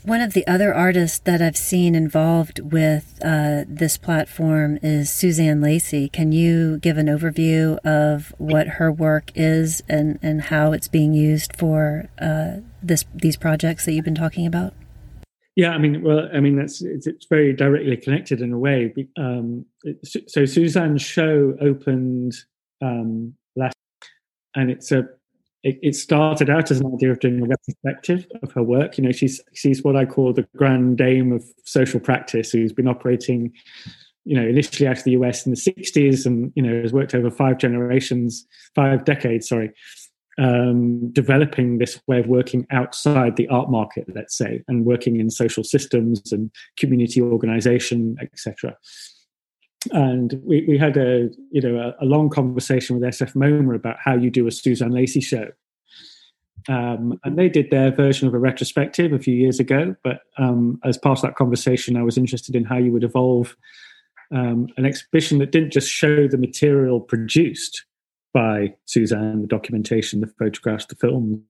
One 0.04 0.22
of 0.22 0.34
the 0.34 0.48
other 0.48 0.74
artists 0.74 1.20
that 1.20 1.44
I've 1.44 1.58
seen 1.58 1.94
involved 1.94 2.60
with 2.60 3.20
uh, 3.24 3.66
this 3.68 3.98
platform 3.98 4.80
is 4.82 5.12
Suzanne 5.12 5.62
Lacy. 5.62 6.10
Can 6.10 6.32
you 6.32 6.80
give 6.80 6.98
an 6.98 7.06
overview 7.06 7.78
of 7.86 8.34
what 8.40 8.68
her 8.68 8.92
work 8.92 9.32
is 9.36 9.84
and, 9.88 10.18
and 10.24 10.42
how 10.42 10.72
it's 10.72 10.88
being 10.88 11.14
used 11.14 11.56
for 11.56 12.10
uh, 12.20 12.62
this 12.82 13.06
these 13.14 13.38
projects 13.38 13.86
that 13.86 13.94
you've 13.94 14.06
been 14.06 14.16
talking 14.16 14.48
about? 14.48 14.74
Yeah, 15.56 15.70
I 15.70 15.78
mean, 15.78 16.02
well, 16.02 16.28
I 16.34 16.40
mean 16.40 16.56
that's 16.56 16.82
it's, 16.82 17.06
it's 17.06 17.28
very 17.28 17.54
directly 17.54 17.98
connected 17.98 18.42
in 18.42 18.54
a 18.54 18.58
way. 18.58 18.92
Um, 19.18 19.68
so 20.04 20.46
Suzanne's 20.46 21.04
show 21.04 21.56
opened 21.62 22.34
um, 22.82 23.36
last, 23.56 23.76
and 24.56 24.72
it's 24.72 24.92
a 24.92 25.08
it, 25.64 25.80
it, 25.82 25.96
started 25.96 26.50
out 26.50 26.72
as 26.72 26.80
an 26.80 26.92
idea 26.94 27.12
of 27.12 27.20
doing 27.20 27.42
a 27.42 27.46
retrospective 27.46 28.26
of 28.42 28.52
her 28.54 28.64
work. 28.64 28.98
You 28.98 29.04
know, 29.04 29.12
she's 29.12 29.42
she's 29.54 29.84
what 29.84 29.96
I 29.96 30.06
call 30.06 30.34
the 30.34 30.48
grand 30.56 30.98
dame 30.98 31.32
of 31.32 31.44
social 31.66 32.00
practice, 32.00 32.52
who's 32.52 32.74
been 32.74 32.88
operating, 32.88 33.54
you 34.26 34.36
know, 34.36 34.48
initially 34.48 34.88
out 34.88 34.98
of 34.98 35.04
the 35.04 35.12
US 35.12 35.46
in 35.46 35.52
the 35.52 35.58
'60s, 35.58 36.26
and 36.26 36.52
you 36.56 36.64
know 36.64 36.82
has 36.82 36.94
worked 36.94 37.14
over 37.14 37.30
five 37.30 37.58
generations, 37.58 38.46
five 38.76 39.06
decades, 39.06 39.48
sorry, 39.50 39.72
um, 40.40 41.12
developing 41.12 41.78
this 41.78 42.02
way 42.08 42.20
of 42.20 42.28
working 42.28 42.66
outside 42.72 43.36
the 43.36 43.48
art 43.50 43.70
market, 43.70 44.06
let's 44.16 44.36
say, 44.36 44.64
and 44.68 44.86
working 44.86 45.20
in 45.20 45.30
social 45.30 45.64
systems 45.64 46.32
and 46.32 46.52
community 46.78 47.22
organization, 47.22 48.18
etc 48.22 48.76
and 49.92 50.40
we, 50.44 50.66
we 50.68 50.78
had 50.78 50.98
a 50.98 51.30
you 51.52 51.62
know 51.62 51.78
a, 51.78 52.04
a, 52.04 52.06
long 52.06 52.30
conversation 52.30 53.00
with 53.00 53.10
SF 53.10 53.34
MoMA 53.34 53.76
about 53.76 53.98
how 54.00 54.16
you 54.16 54.30
do 54.30 54.48
a 54.48 54.52
Suzanne 54.52 54.92
Lacy 54.92 55.22
show. 55.22 55.48
Um, 56.70 57.20
and 57.24 57.40
they 57.40 57.50
did 57.50 57.72
their 57.72 57.92
version 57.92 58.28
of 58.28 58.36
a 58.36 58.40
retrospective 58.40 59.14
a 59.14 59.20
few 59.20 59.34
years 59.34 59.60
ago. 59.60 59.96
But 60.04 60.22
um, 60.38 60.80
as 60.84 60.96
part 60.96 61.18
of 61.18 61.24
that 61.24 61.36
conversation, 61.36 61.98
I 61.98 62.04
was 62.04 62.20
interested 62.20 62.56
in 62.56 62.66
how 62.66 62.78
you 62.78 62.92
would 62.92 63.04
evolve 63.04 63.56
um, 64.32 64.68
an 64.78 64.86
exhibition 64.86 65.40
that 65.40 65.52
didn't 65.52 65.72
just 65.72 65.90
show 65.90 66.28
the 66.28 66.38
material 66.38 67.00
produced 67.00 67.84
by 68.34 68.76
Suzanne, 68.86 69.42
the 69.42 69.48
documentation, 69.48 70.22
the 70.22 70.28
photographs, 70.40 70.86
the 70.86 70.96
films, 70.96 71.42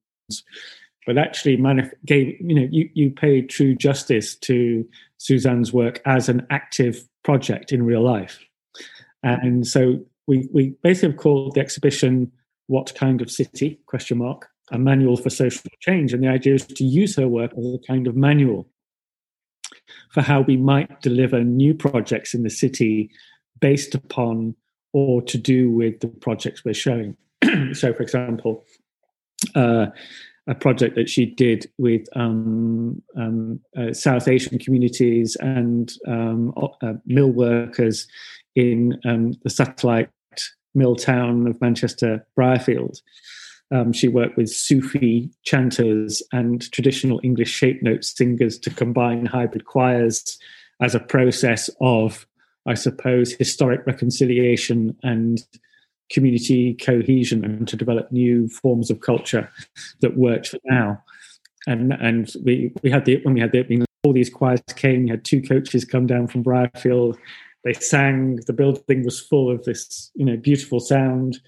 but 1.06 1.18
actually 1.18 1.58
manif- 1.58 1.92
gave 2.06 2.36
you 2.40 2.56
know 2.56 2.68
you, 2.72 2.90
you 2.94 3.12
paid 3.12 3.50
true 3.50 3.76
justice 3.76 4.36
to 4.36 4.88
Suzanne's 5.22 5.72
work 5.72 6.02
as 6.06 6.30
an 6.30 6.48
active 6.50 7.08
project 7.24 7.72
in 7.72 7.84
real 7.84 8.02
life. 8.02 8.40
And 9.22 9.68
so 9.68 10.00
we, 10.26 10.50
we 10.52 10.74
basically 10.82 11.10
have 11.10 11.18
called 11.20 11.54
the 11.54 11.62
exhibition 11.62 12.32
What 12.66 12.96
Kind 12.96 13.22
of 13.22 13.30
City? 13.30 13.80
question 13.86 14.18
mark, 14.18 14.48
a 14.72 14.80
manual 14.80 15.18
for 15.18 15.30
social 15.30 15.70
change. 15.80 16.12
And 16.12 16.24
the 16.24 16.28
idea 16.28 16.56
is 16.56 16.66
to 16.66 16.84
use 16.84 17.16
her 17.18 17.28
work 17.28 17.52
as 17.56 17.64
a 17.64 17.78
kind 17.88 18.08
of 18.08 18.16
manual 18.16 18.68
for 20.10 20.22
how 20.22 20.42
we 20.42 20.58
might 20.58 21.02
deliver 21.02 21.44
new 21.44 21.76
projects 21.76 22.34
in 22.34 22.42
the 22.42 22.50
city 22.50 23.12
based 23.60 23.94
upon 23.94 24.56
or 24.92 25.22
to 25.22 25.38
do 25.38 25.70
with 25.70 26.00
the 26.00 26.08
projects 26.08 26.66
we're 26.66 26.74
showing. 26.74 27.16
so, 27.74 27.94
for 27.94 28.02
example, 28.02 28.66
uh, 29.54 29.86
a 30.48 30.56
project 30.56 30.96
that 30.96 31.10
she 31.10 31.26
did 31.26 31.72
with 31.78 32.06
um, 32.16 33.02
um, 33.16 33.60
uh, 33.78 33.94
South 33.94 34.28
Asian 34.28 34.58
communities 34.58 35.38
and 35.40 35.94
um, 36.08 36.54
uh, 36.82 36.94
mill 37.06 37.32
workers 37.32 38.08
in 38.56 39.00
um, 39.06 39.34
the 39.44 39.50
satellite 39.50 40.10
mill 40.74 40.96
town 40.96 41.48
of 41.48 41.60
Manchester, 41.62 42.26
Brierfield. 42.38 43.02
Um, 43.74 43.94
she 43.94 44.08
worked 44.08 44.36
with 44.36 44.50
Sufi 44.50 45.30
chanters 45.44 46.22
and 46.34 46.70
traditional 46.72 47.22
English 47.24 47.50
shape 47.50 47.82
note 47.82 48.04
singers 48.04 48.60
to 48.60 48.70
combine 48.70 49.26
hybrid 49.26 49.66
choirs 49.66 50.38
as 50.82 50.94
a 50.94 51.00
process 51.00 51.70
of, 51.80 52.28
I 52.66 52.74
suppose, 52.74 53.34
historic 53.34 53.86
reconciliation 53.86 54.98
and 55.04 55.40
community 56.12 56.74
cohesion 56.76 57.44
and 57.44 57.68
to 57.68 57.76
develop 57.76 58.12
new 58.12 58.48
forms 58.50 58.90
of 58.90 59.02
culture 59.02 59.50
that 60.02 60.18
worked 60.18 60.50
for 60.50 60.60
now. 60.66 61.02
And 61.68 61.94
and 61.94 62.32
we 62.44 62.74
we 62.84 62.90
had 62.90 63.06
the 63.06 63.22
when 63.24 63.36
we 63.36 63.40
had 63.40 63.52
the 63.52 63.60
opening, 63.60 63.86
all 64.04 64.14
these 64.14 64.30
choirs 64.30 64.62
came. 64.76 65.04
We 65.04 65.10
had 65.10 65.24
two 65.24 65.42
coaches 65.42 65.86
come 65.86 66.08
down 66.08 66.28
from 66.28 66.44
Brierfield. 66.44 67.18
They 67.64 67.74
sang. 67.74 68.38
The 68.48 68.54
building 68.54 69.06
was 69.06 69.20
full 69.20 69.52
of 69.52 69.64
this 69.64 70.12
you 70.16 70.26
know 70.26 70.38
beautiful 70.38 70.80
sound. 70.80 71.40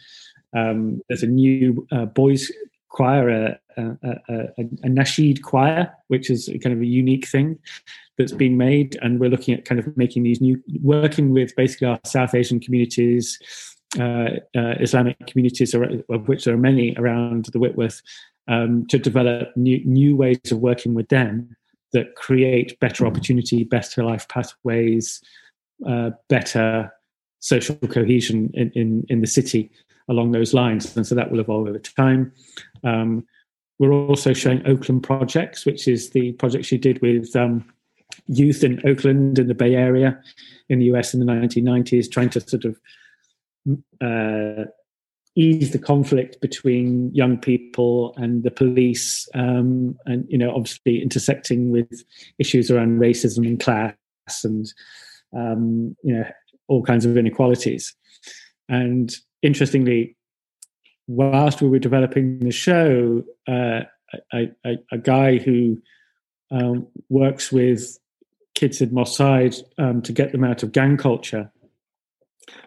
Um, 0.56 1.02
there's 1.10 1.24
a 1.24 1.28
new 1.28 1.88
uh, 1.92 2.06
boys 2.06 2.52
choir, 2.94 3.28
a, 3.30 3.60
a, 3.76 4.10
a, 4.30 4.64
a 4.84 4.88
nasheed 4.88 5.42
choir, 5.42 5.92
which 6.08 6.30
is 6.30 6.50
kind 6.64 6.74
of 6.76 6.82
a 6.82 6.86
unique 6.86 7.28
thing 7.28 7.60
that's 8.18 8.32
been 8.32 8.56
made. 8.56 8.98
And 9.02 9.20
we're 9.20 9.32
looking 9.32 9.56
at 9.56 9.66
kind 9.66 9.80
of 9.80 9.98
making 9.98 10.24
these 10.24 10.40
new, 10.40 10.62
working 10.82 11.32
with 11.32 11.56
basically 11.58 11.88
our 11.88 12.00
South 12.06 12.34
Asian 12.36 12.60
communities, 12.60 13.40
Islamic 13.96 15.18
communities, 15.28 15.74
of 15.74 16.28
which 16.28 16.46
there 16.46 16.54
are 16.54 16.58
many 16.58 16.96
around 16.98 17.46
the 17.46 17.60
Whitworth, 17.60 18.02
um, 18.48 18.86
to 18.88 19.00
develop 19.00 19.56
new, 19.56 19.84
new 19.86 20.16
ways 20.16 20.40
of 20.52 20.60
working 20.60 20.94
with 20.94 21.08
them 21.10 21.56
that 21.94 22.16
create 22.16 22.80
better 22.80 23.06
opportunity, 23.06 23.64
better 23.64 24.04
life 24.04 24.28
pathways, 24.28 25.22
uh, 25.88 26.12
better 26.28 26.92
social 27.40 27.76
cohesion 27.76 28.50
in, 28.54 28.72
in, 28.72 29.06
in, 29.10 29.22
the 29.22 29.28
city 29.28 29.70
along 30.10 30.32
those 30.32 30.54
lines. 30.54 30.96
And 30.96 31.06
so 31.06 31.14
that 31.16 31.32
will 31.32 31.40
evolve 31.40 31.68
over 31.68 31.80
time. 31.80 32.32
Um, 32.84 33.26
we're 33.80 33.94
also 33.94 34.34
showing 34.34 34.66
Oakland 34.66 35.04
Projects, 35.04 35.66
which 35.66 35.88
is 35.88 36.12
the 36.12 36.32
project 36.34 36.66
she 36.66 36.78
did 36.78 37.02
with 37.02 37.36
um, 37.36 37.66
youth 38.28 38.64
in 38.64 38.82
Oakland 38.88 39.40
in 39.40 39.48
the 39.48 39.56
Bay 39.56 39.76
Area 39.76 40.20
in 40.70 40.80
the 40.80 40.86
US 40.86 41.14
in 41.14 41.20
the 41.20 41.26
1990s, 41.26 42.10
trying 42.10 42.30
to 42.30 42.42
sort 42.42 42.66
of 42.66 42.80
uh, 44.02 44.66
ease 45.36 45.72
the 45.72 45.80
conflict 45.80 46.40
between 46.42 47.14
young 47.14 47.38
people 47.38 48.14
and 48.18 48.44
the 48.44 48.52
police, 48.52 49.28
um, 49.34 49.98
and 50.06 50.26
you 50.30 50.38
know, 50.38 50.52
obviously 50.52 51.02
intersecting 51.02 51.72
with 51.72 52.04
issues 52.40 52.70
around 52.70 53.00
racism 53.00 53.48
and 53.48 53.60
class, 53.60 53.96
and 54.44 54.72
um, 55.36 55.96
you 56.04 56.16
know, 56.16 56.26
all 56.68 56.84
kinds 56.84 57.06
of 57.06 57.18
inequalities. 57.18 57.96
And 58.70 59.14
interestingly, 59.42 60.16
whilst 61.08 61.62
we 61.62 61.70
were 61.70 61.80
developing 61.80 62.40
the 62.40 62.52
show, 62.52 63.24
uh, 63.48 63.82
guy 64.98 65.38
who 65.38 65.82
um, 66.52 66.88
works 67.10 67.52
with 67.52 67.98
kids 68.56 68.82
in 68.82 68.94
Moss 68.94 69.20
um, 69.20 70.02
to 70.04 70.12
get 70.12 70.32
them 70.32 70.44
out 70.44 70.64
of 70.64 70.72
gang 70.72 70.98
culture 70.98 71.52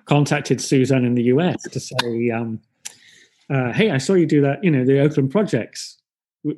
contacted 0.07 0.61
Suzanne 0.61 1.05
in 1.05 1.15
the 1.15 1.25
US 1.25 1.63
to 1.63 1.81
say, 1.81 2.31
um, 2.31 2.61
uh, 3.51 3.73
"Hey, 3.73 3.91
I 3.91 3.99
saw 3.99 4.15
you 4.15 4.27
do 4.27 4.41
that. 4.43 4.63
You 4.63 4.71
know, 4.71 4.85
the 4.85 5.01
Oakland 5.01 5.31
projects 5.31 5.99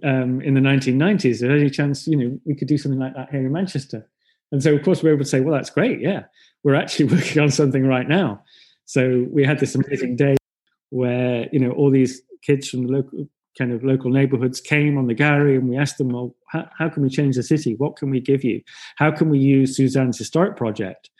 um, 0.02 0.40
in 0.42 0.54
the 0.54 0.60
1990s. 0.60 1.24
Is 1.30 1.40
there 1.40 1.56
any 1.56 1.70
chance 1.70 2.06
you 2.06 2.16
know 2.16 2.38
we 2.44 2.54
could 2.54 2.68
do 2.68 2.78
something 2.78 3.00
like 3.00 3.14
that 3.14 3.30
here 3.30 3.40
in 3.40 3.52
Manchester?" 3.52 4.08
And 4.50 4.62
so, 4.62 4.74
of 4.74 4.82
course, 4.82 5.02
we 5.02 5.08
were 5.08 5.14
able 5.14 5.24
to 5.24 5.30
say, 5.30 5.40
"Well, 5.40 5.54
that's 5.54 5.70
great. 5.70 6.00
Yeah, 6.00 6.24
we're 6.62 6.74
actually 6.74 7.06
working 7.14 7.42
on 7.42 7.50
something 7.50 7.86
right 7.86 8.08
now." 8.08 8.42
So 8.84 9.26
we 9.30 9.44
had 9.44 9.58
this 9.58 9.74
amazing 9.74 10.16
day 10.16 10.36
where 10.90 11.48
you 11.52 11.58
know 11.60 11.70
all 11.72 11.90
these 11.90 12.22
kids 12.42 12.68
from 12.68 12.86
the 12.86 12.92
local 12.92 13.28
kind 13.58 13.72
of 13.72 13.82
local 13.82 14.10
neighborhoods 14.10 14.60
came 14.60 14.96
on 14.96 15.08
the 15.08 15.14
gallery 15.14 15.56
and 15.56 15.68
we 15.68 15.76
asked 15.76 15.98
them, 15.98 16.10
well, 16.10 16.32
how, 16.46 16.68
how, 16.78 16.88
can 16.88 17.02
we 17.02 17.08
change 17.08 17.34
the 17.34 17.42
city? 17.42 17.74
What 17.74 17.96
can 17.96 18.08
we 18.08 18.20
give 18.20 18.44
you? 18.44 18.62
How 18.96 19.10
can 19.10 19.28
we 19.28 19.40
use 19.40 19.76
Suzanne's 19.76 20.16
historic 20.16 20.56
project 20.56 21.10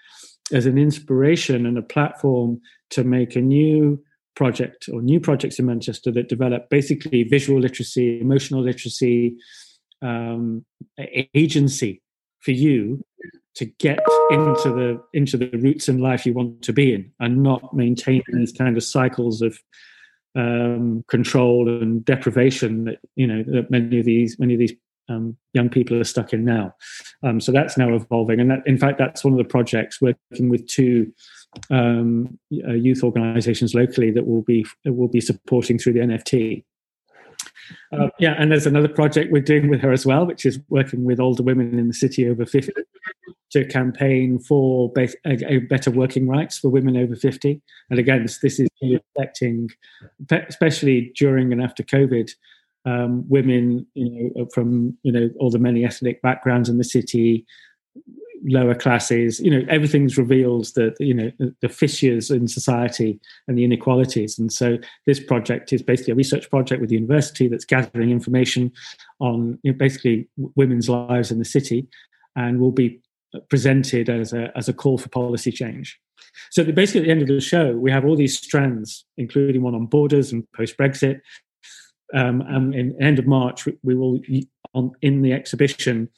as 0.53 0.67
an 0.67 0.79
inspiration 0.79 1.67
and 1.67 1.77
a 1.79 1.83
platform 1.83 2.61
to 2.91 3.05
make 3.05 3.37
a 3.37 3.41
new 3.41 4.03
project 4.35 4.89
or 4.93 5.03
new 5.03 5.21
projects 5.21 5.59
in 5.59 5.67
Manchester 5.67 6.11
that 6.13 6.29
develop 6.29 6.71
basically 6.71 7.25
visual 7.25 7.61
literacy, 7.61 8.21
emotional 8.21 8.63
literacy, 8.63 9.37
um, 10.01 10.65
agency 11.35 12.01
for 12.41 12.53
you 12.53 13.05
to 13.57 13.65
get 13.65 13.99
into 14.31 14.71
the 14.71 15.03
into 15.13 15.37
the 15.37 15.51
routes 15.59 15.89
in 15.89 15.99
life 15.99 16.25
you 16.25 16.33
want 16.33 16.63
to 16.63 16.73
be 16.73 16.95
in 16.95 17.11
and 17.19 17.43
not 17.43 17.75
maintain 17.75 18.23
these 18.29 18.53
kind 18.53 18.77
of 18.77 18.85
cycles 18.85 19.43
of 19.43 19.59
um, 20.37 21.05
control 21.09 21.69
and 21.69 22.05
deprivation 22.05 22.85
that 22.85 22.99
you 23.17 23.27
know 23.27 23.43
that 23.43 23.71
many 23.71 23.99
of 23.99 24.05
these 24.05 24.39
many 24.39 24.55
of 24.55 24.61
these 24.61 24.75
um, 25.09 25.37
young 25.53 25.69
people 25.69 25.99
are 26.01 26.05
stuck 26.05 26.33
in 26.33 26.45
now. 26.45 26.75
Um, 27.23 27.41
so 27.41 27.53
that's 27.53 27.77
now 27.77 27.95
evolving, 27.95 28.41
and 28.41 28.51
that, 28.51 28.61
in 28.67 28.79
fact, 28.79 28.99
that's 28.99 29.25
one 29.25 29.33
of 29.33 29.39
the 29.39 29.45
projects 29.45 30.01
working 30.01 30.49
with 30.49 30.67
two 30.67 31.13
um, 31.71 32.39
uh, 32.67 32.73
youth 32.73 33.03
organisations 33.03 33.75
locally 33.75 34.11
that 34.11 34.27
will 34.27 34.43
be 34.43 34.67
will 34.85 35.09
be 35.09 35.21
supporting 35.21 35.79
through 35.79 35.95
the 35.95 36.01
NFT. 36.01 36.65
Uh, 37.93 38.09
yeah, 38.19 38.35
and 38.39 38.51
there's 38.51 38.67
another 38.67 38.89
project 38.89 39.33
we're 39.33 39.43
doing 39.43 39.69
with 39.69 39.81
her 39.81 39.93
as 39.93 40.07
well, 40.07 40.27
which 40.27 40.47
is 40.47 40.59
working 40.69 41.05
with 41.05 41.21
older 41.21 41.43
women 41.43 41.79
in 41.79 41.89
the 41.89 41.95
city 41.95 42.29
over 42.29 42.47
50 42.47 42.73
to 43.51 43.65
campaign 43.67 44.39
for 44.39 44.93
be- 44.93 45.15
a, 45.25 45.53
a 45.53 45.59
better 45.59 45.91
working 45.91 46.29
rights 46.29 46.59
for 46.59 46.69
women 46.69 46.97
over 46.97 47.17
50. 47.17 47.61
And 47.91 47.99
again, 47.99 48.23
this 48.23 48.61
is 48.61 48.69
affecting, 49.17 49.71
especially 50.31 51.13
during 51.17 51.53
and 51.53 51.63
after 51.63 51.83
COVID, 51.83 52.31
um, 52.85 53.29
women, 53.29 53.87
you 53.95 54.33
know, 54.35 54.47
from 54.55 54.97
you 55.03 55.13
know 55.13 55.31
all 55.39 55.51
the 55.51 55.59
many 55.59 55.85
ethnic 55.85 56.23
backgrounds 56.23 56.69
in 56.69 56.79
the 56.79 56.85
city, 56.85 57.47
lower 58.45 58.75
classes, 58.75 59.41
you 59.41 59.51
know, 59.51 59.65
everything's 59.69 60.17
revealed 60.17 60.67
that 60.75 60.95
you 60.99 61.15
know 61.15 61.31
the, 61.61 61.69
fissures 61.69 62.31
in 62.31 62.49
society 62.49 63.21
and 63.47 63.59
the 63.59 63.65
inequalities. 63.65 64.39
And 64.39 64.53
so 64.53 64.79
this 65.07 65.21
project 65.21 65.73
is 65.73 65.83
basically 65.83 66.13
a 66.13 66.17
research 66.17 66.49
project 66.51 66.81
with 66.81 66.91
the 66.91 66.97
university 66.97 67.49
that's 67.49 67.65
gathering 67.65 68.11
information 68.11 68.73
on 69.21 69.59
you 69.63 69.73
know, 69.73 69.79
basically 69.79 70.29
women's 70.55 70.89
lives 70.89 71.31
in 71.31 71.39
the 71.39 71.45
city, 71.45 71.87
and 72.37 72.61
will 72.61 72.73
be 72.73 73.01
presented 73.51 74.09
as 74.09 74.33
a 74.33 74.51
as 74.57 74.69
a 74.69 74.73
call 74.73 74.99
for 74.99 75.09
policy 75.09 75.53
change. 75.53 75.99
So 76.51 76.65
basically, 76.65 77.03
at 77.03 77.05
the 77.05 77.11
end 77.11 77.23
of 77.23 77.29
the 77.29 77.41
show, 77.41 77.77
we 77.77 77.91
have 77.91 78.05
all 78.05 78.17
these 78.17 78.39
strands, 78.39 79.05
including 79.17 79.63
one 79.63 79.75
on 79.75 79.87
borders 79.87 80.33
and 80.33 80.47
post 80.53 80.77
Brexit, 80.77 81.21
um, 82.15 82.41
and 82.43 82.75
in 82.75 83.01
end 83.03 83.19
of 83.19 83.27
March, 83.27 83.67
we 83.83 83.95
will 83.95 84.21
on 84.75 84.93
in 85.03 85.23
the 85.23 85.33
exhibition 85.33 86.09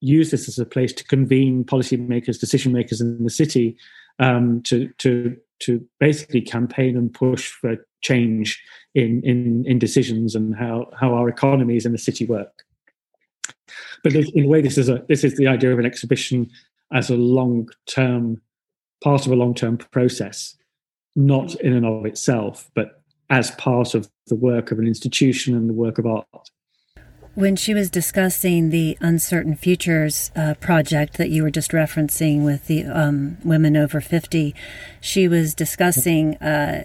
use 0.00 0.30
this 0.30 0.48
as 0.48 0.58
a 0.58 0.64
place 0.64 0.92
to 0.94 1.04
convene 1.04 1.64
policymakers, 1.64 2.40
decision 2.40 2.72
makers 2.72 3.00
in 3.00 3.22
the 3.22 3.30
city 3.30 3.76
um, 4.18 4.62
to 4.62 4.88
to 4.98 5.36
to 5.60 5.84
basically 5.98 6.40
campaign 6.40 6.96
and 6.96 7.12
push 7.12 7.50
for 7.50 7.76
change 8.02 8.62
in 8.94 9.22
in, 9.24 9.64
in 9.66 9.78
decisions 9.78 10.34
and 10.34 10.54
how 10.56 10.90
how 10.98 11.14
our 11.14 11.28
economies 11.28 11.86
in 11.86 11.92
the 11.92 11.98
city 11.98 12.24
work. 12.24 12.64
But 14.02 14.14
in 14.14 14.44
a 14.44 14.48
way, 14.48 14.60
this 14.60 14.78
is 14.78 14.88
a 14.88 15.04
this 15.08 15.24
is 15.24 15.36
the 15.36 15.48
idea 15.48 15.72
of 15.72 15.78
an 15.78 15.86
exhibition 15.86 16.50
as 16.92 17.10
a 17.10 17.16
long 17.16 17.68
term 17.86 18.40
part 19.02 19.26
of 19.26 19.32
a 19.32 19.36
long 19.36 19.54
term 19.54 19.76
process, 19.76 20.56
not 21.14 21.54
in 21.56 21.72
and 21.72 21.84
of 21.84 22.06
itself, 22.06 22.70
but 22.74 23.02
as 23.30 23.50
part 23.52 23.94
of 23.94 24.08
the 24.26 24.36
work 24.36 24.70
of 24.70 24.78
an 24.78 24.86
institution 24.86 25.54
and 25.54 25.68
the 25.68 25.74
work 25.74 25.98
of 25.98 26.06
art. 26.06 26.26
When 27.34 27.54
she 27.54 27.74
was 27.74 27.90
discussing 27.90 28.70
the 28.70 28.96
Uncertain 29.00 29.56
Futures 29.56 30.30
uh, 30.34 30.54
project 30.54 31.18
that 31.18 31.28
you 31.28 31.42
were 31.42 31.50
just 31.50 31.72
referencing 31.72 32.44
with 32.44 32.66
the 32.66 32.86
um, 32.86 33.36
women 33.44 33.76
over 33.76 34.00
50, 34.00 34.54
she 35.02 35.28
was 35.28 35.54
discussing 35.54 36.36
uh, 36.36 36.84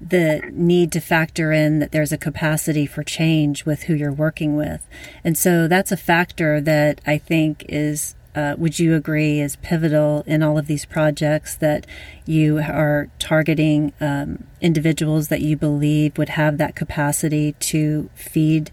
the 0.00 0.48
need 0.52 0.92
to 0.92 1.00
factor 1.00 1.52
in 1.52 1.80
that 1.80 1.92
there's 1.92 2.12
a 2.12 2.18
capacity 2.18 2.86
for 2.86 3.02
change 3.02 3.66
with 3.66 3.84
who 3.84 3.94
you're 3.94 4.12
working 4.12 4.56
with. 4.56 4.86
And 5.24 5.36
so 5.36 5.66
that's 5.66 5.92
a 5.92 5.96
factor 5.96 6.60
that 6.60 7.00
I 7.06 7.18
think 7.18 7.64
is 7.68 8.14
uh, 8.34 8.54
would 8.58 8.78
you 8.78 8.94
agree 8.94 9.40
is 9.40 9.56
pivotal 9.56 10.22
in 10.26 10.42
all 10.42 10.56
of 10.58 10.66
these 10.66 10.84
projects 10.84 11.56
that 11.56 11.86
you 12.26 12.58
are 12.58 13.10
targeting 13.18 13.92
um, 14.00 14.44
individuals 14.60 15.28
that 15.28 15.40
you 15.40 15.56
believe 15.56 16.16
would 16.16 16.30
have 16.30 16.58
that 16.58 16.76
capacity 16.76 17.52
to 17.60 18.08
feed 18.14 18.70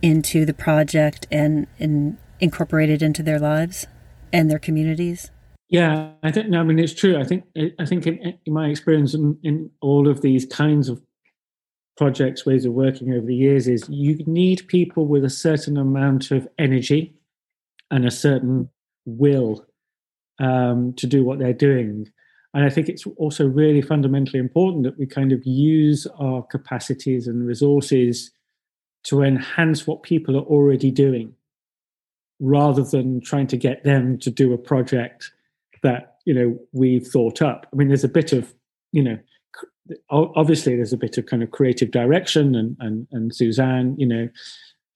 into 0.00 0.44
the 0.44 0.54
project 0.54 1.26
and, 1.30 1.66
and 1.78 2.16
incorporate 2.40 2.90
it 2.90 3.02
into 3.02 3.22
their 3.22 3.38
lives 3.38 3.86
and 4.32 4.50
their 4.50 4.58
communities? 4.58 5.30
Yeah, 5.68 6.10
I 6.22 6.30
think. 6.30 6.48
No, 6.48 6.60
I 6.60 6.64
mean 6.64 6.78
it's 6.78 6.92
true. 6.92 7.18
I 7.18 7.24
think. 7.24 7.44
I 7.78 7.86
think 7.86 8.06
in, 8.06 8.38
in 8.44 8.52
my 8.52 8.68
experience 8.68 9.14
in, 9.14 9.38
in 9.42 9.70
all 9.80 10.06
of 10.06 10.20
these 10.20 10.44
kinds 10.44 10.90
of 10.90 11.02
projects, 11.96 12.44
ways 12.44 12.66
of 12.66 12.74
working 12.74 13.12
over 13.14 13.24
the 13.24 13.34
years, 13.34 13.66
is 13.68 13.88
you 13.88 14.22
need 14.26 14.68
people 14.68 15.06
with 15.06 15.24
a 15.24 15.30
certain 15.30 15.78
amount 15.78 16.30
of 16.30 16.46
energy 16.58 17.14
and 17.90 18.04
a 18.04 18.10
certain 18.10 18.68
will 19.04 19.66
um, 20.38 20.92
to 20.94 21.06
do 21.06 21.24
what 21.24 21.38
they're 21.38 21.52
doing. 21.52 22.10
And 22.54 22.64
I 22.64 22.70
think 22.70 22.88
it's 22.88 23.06
also 23.16 23.46
really 23.46 23.80
fundamentally 23.80 24.38
important 24.38 24.84
that 24.84 24.98
we 24.98 25.06
kind 25.06 25.32
of 25.32 25.44
use 25.44 26.06
our 26.18 26.42
capacities 26.42 27.26
and 27.26 27.46
resources 27.46 28.30
to 29.04 29.22
enhance 29.22 29.86
what 29.86 30.02
people 30.02 30.36
are 30.36 30.44
already 30.44 30.90
doing 30.90 31.34
rather 32.40 32.82
than 32.82 33.20
trying 33.20 33.46
to 33.46 33.56
get 33.56 33.84
them 33.84 34.18
to 34.18 34.30
do 34.30 34.52
a 34.52 34.58
project 34.58 35.30
that 35.82 36.16
you 36.24 36.34
know 36.34 36.58
we've 36.72 37.06
thought 37.06 37.40
up 37.40 37.66
i 37.72 37.76
mean 37.76 37.88
there's 37.88 38.04
a 38.04 38.08
bit 38.08 38.32
of 38.32 38.52
you 38.90 39.02
know 39.02 39.18
obviously 40.10 40.74
there's 40.76 40.92
a 40.92 40.96
bit 40.96 41.18
of 41.18 41.26
kind 41.26 41.42
of 41.42 41.50
creative 41.50 41.90
direction 41.90 42.54
and 42.54 42.76
and, 42.80 43.06
and 43.12 43.34
suzanne 43.34 43.94
you 43.98 44.06
know 44.06 44.28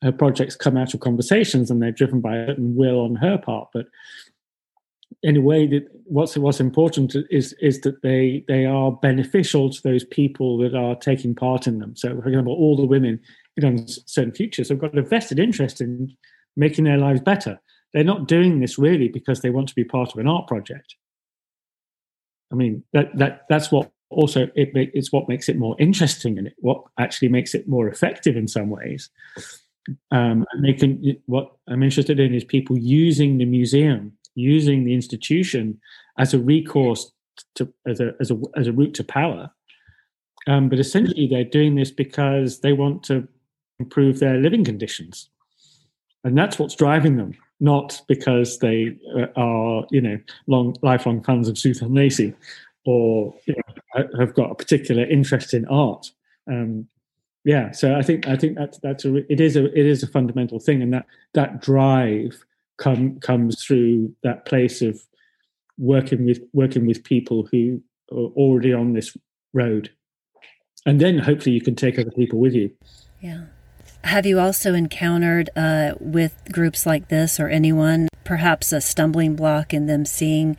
her 0.06 0.12
projects 0.12 0.56
come 0.56 0.76
out 0.76 0.94
of 0.94 1.00
conversations 1.00 1.70
and 1.70 1.82
they're 1.82 1.92
driven 1.92 2.20
by 2.20 2.36
a 2.36 2.46
certain 2.48 2.74
will 2.76 3.00
on 3.00 3.16
her 3.16 3.36
part. 3.36 3.68
But 3.72 3.86
in 5.22 5.36
a 5.36 5.40
way, 5.40 5.66
that 5.66 5.88
what's 6.04 6.36
what's 6.36 6.60
important 6.60 7.14
is 7.30 7.52
is 7.54 7.80
that 7.82 8.02
they 8.02 8.44
they 8.48 8.64
are 8.64 8.92
beneficial 8.92 9.70
to 9.70 9.82
those 9.82 10.04
people 10.04 10.58
that 10.58 10.74
are 10.74 10.94
taking 10.94 11.34
part 11.34 11.66
in 11.66 11.78
them. 11.78 11.96
So, 11.96 12.20
for 12.20 12.28
example, 12.28 12.54
all 12.54 12.76
the 12.76 12.86
women 12.86 13.20
on 13.62 13.86
certain 13.88 14.32
futures 14.32 14.68
have 14.68 14.78
got 14.78 14.96
a 14.96 15.02
vested 15.02 15.38
interest 15.38 15.80
in 15.80 16.16
making 16.56 16.84
their 16.84 16.98
lives 16.98 17.20
better. 17.20 17.60
They're 17.92 18.04
not 18.04 18.28
doing 18.28 18.60
this 18.60 18.78
really 18.78 19.08
because 19.08 19.40
they 19.40 19.50
want 19.50 19.68
to 19.68 19.74
be 19.74 19.84
part 19.84 20.12
of 20.12 20.18
an 20.18 20.28
art 20.28 20.46
project. 20.46 20.96
I 22.52 22.56
mean, 22.56 22.84
that 22.92 23.16
that 23.18 23.42
that's 23.48 23.72
what 23.72 23.90
also 24.10 24.48
it 24.54 24.70
it's 24.74 25.12
what 25.12 25.28
makes 25.28 25.48
it 25.48 25.56
more 25.56 25.76
interesting 25.78 26.38
and 26.38 26.48
it, 26.48 26.54
what 26.58 26.82
actually 26.98 27.28
makes 27.28 27.54
it 27.54 27.68
more 27.68 27.88
effective 27.88 28.36
in 28.36 28.48
some 28.48 28.70
ways. 28.70 29.10
Um, 30.10 30.44
and 30.52 30.64
they 30.64 30.72
can. 30.72 31.16
What 31.26 31.52
I'm 31.68 31.82
interested 31.82 32.18
in 32.20 32.34
is 32.34 32.44
people 32.44 32.76
using 32.76 33.38
the 33.38 33.44
museum, 33.44 34.12
using 34.34 34.84
the 34.84 34.94
institution 34.94 35.80
as 36.18 36.34
a 36.34 36.38
recourse 36.38 37.12
to 37.56 37.72
as 37.86 38.00
a 38.00 38.14
as 38.20 38.30
a 38.30 38.40
as 38.56 38.66
a 38.66 38.72
route 38.72 38.94
to 38.94 39.04
power. 39.04 39.50
Um, 40.46 40.68
but 40.68 40.78
essentially, 40.78 41.26
they're 41.26 41.44
doing 41.44 41.74
this 41.74 41.90
because 41.90 42.60
they 42.60 42.72
want 42.72 43.02
to 43.04 43.26
improve 43.78 44.18
their 44.18 44.36
living 44.38 44.64
conditions, 44.64 45.28
and 46.24 46.36
that's 46.36 46.58
what's 46.58 46.74
driving 46.74 47.16
them. 47.16 47.34
Not 47.58 48.02
because 48.06 48.58
they 48.58 48.96
uh, 49.16 49.26
are, 49.36 49.86
you 49.90 50.00
know, 50.00 50.18
long 50.46 50.76
lifelong 50.82 51.22
fans 51.22 51.48
of 51.48 51.58
Suzanne 51.58 51.94
Lacy, 51.94 52.34
or 52.84 53.34
you 53.46 53.54
know, 53.54 54.08
have 54.18 54.34
got 54.34 54.50
a 54.50 54.54
particular 54.54 55.04
interest 55.04 55.54
in 55.54 55.64
art. 55.66 56.10
Um, 56.48 56.86
yeah, 57.46 57.70
so 57.70 57.94
I 57.94 58.02
think 58.02 58.26
I 58.26 58.34
think 58.36 58.58
that's 58.58 58.76
that's 58.80 59.04
a 59.04 59.32
it 59.32 59.40
is 59.40 59.54
a 59.54 59.66
it 59.66 59.86
is 59.86 60.02
a 60.02 60.08
fundamental 60.08 60.58
thing, 60.58 60.82
and 60.82 60.92
that 60.92 61.06
that 61.34 61.62
drive 61.62 62.44
come 62.76 63.20
comes 63.20 63.62
through 63.62 64.12
that 64.24 64.46
place 64.46 64.82
of 64.82 65.00
working 65.78 66.26
with 66.26 66.40
working 66.52 66.86
with 66.86 67.04
people 67.04 67.46
who 67.52 67.80
are 68.10 68.32
already 68.34 68.72
on 68.72 68.94
this 68.94 69.16
road. 69.52 69.92
And 70.86 71.00
then 71.00 71.18
hopefully 71.18 71.54
you 71.54 71.60
can 71.60 71.76
take 71.76 72.00
other 72.00 72.10
people 72.10 72.40
with 72.40 72.52
you. 72.52 72.72
Yeah. 73.20 73.44
Have 74.02 74.26
you 74.26 74.40
also 74.40 74.74
encountered 74.74 75.48
uh, 75.54 75.94
with 76.00 76.34
groups 76.50 76.84
like 76.84 77.08
this 77.08 77.38
or 77.38 77.48
anyone 77.48 78.08
perhaps 78.24 78.72
a 78.72 78.80
stumbling 78.80 79.36
block 79.36 79.72
in 79.72 79.86
them 79.86 80.04
seeing 80.04 80.56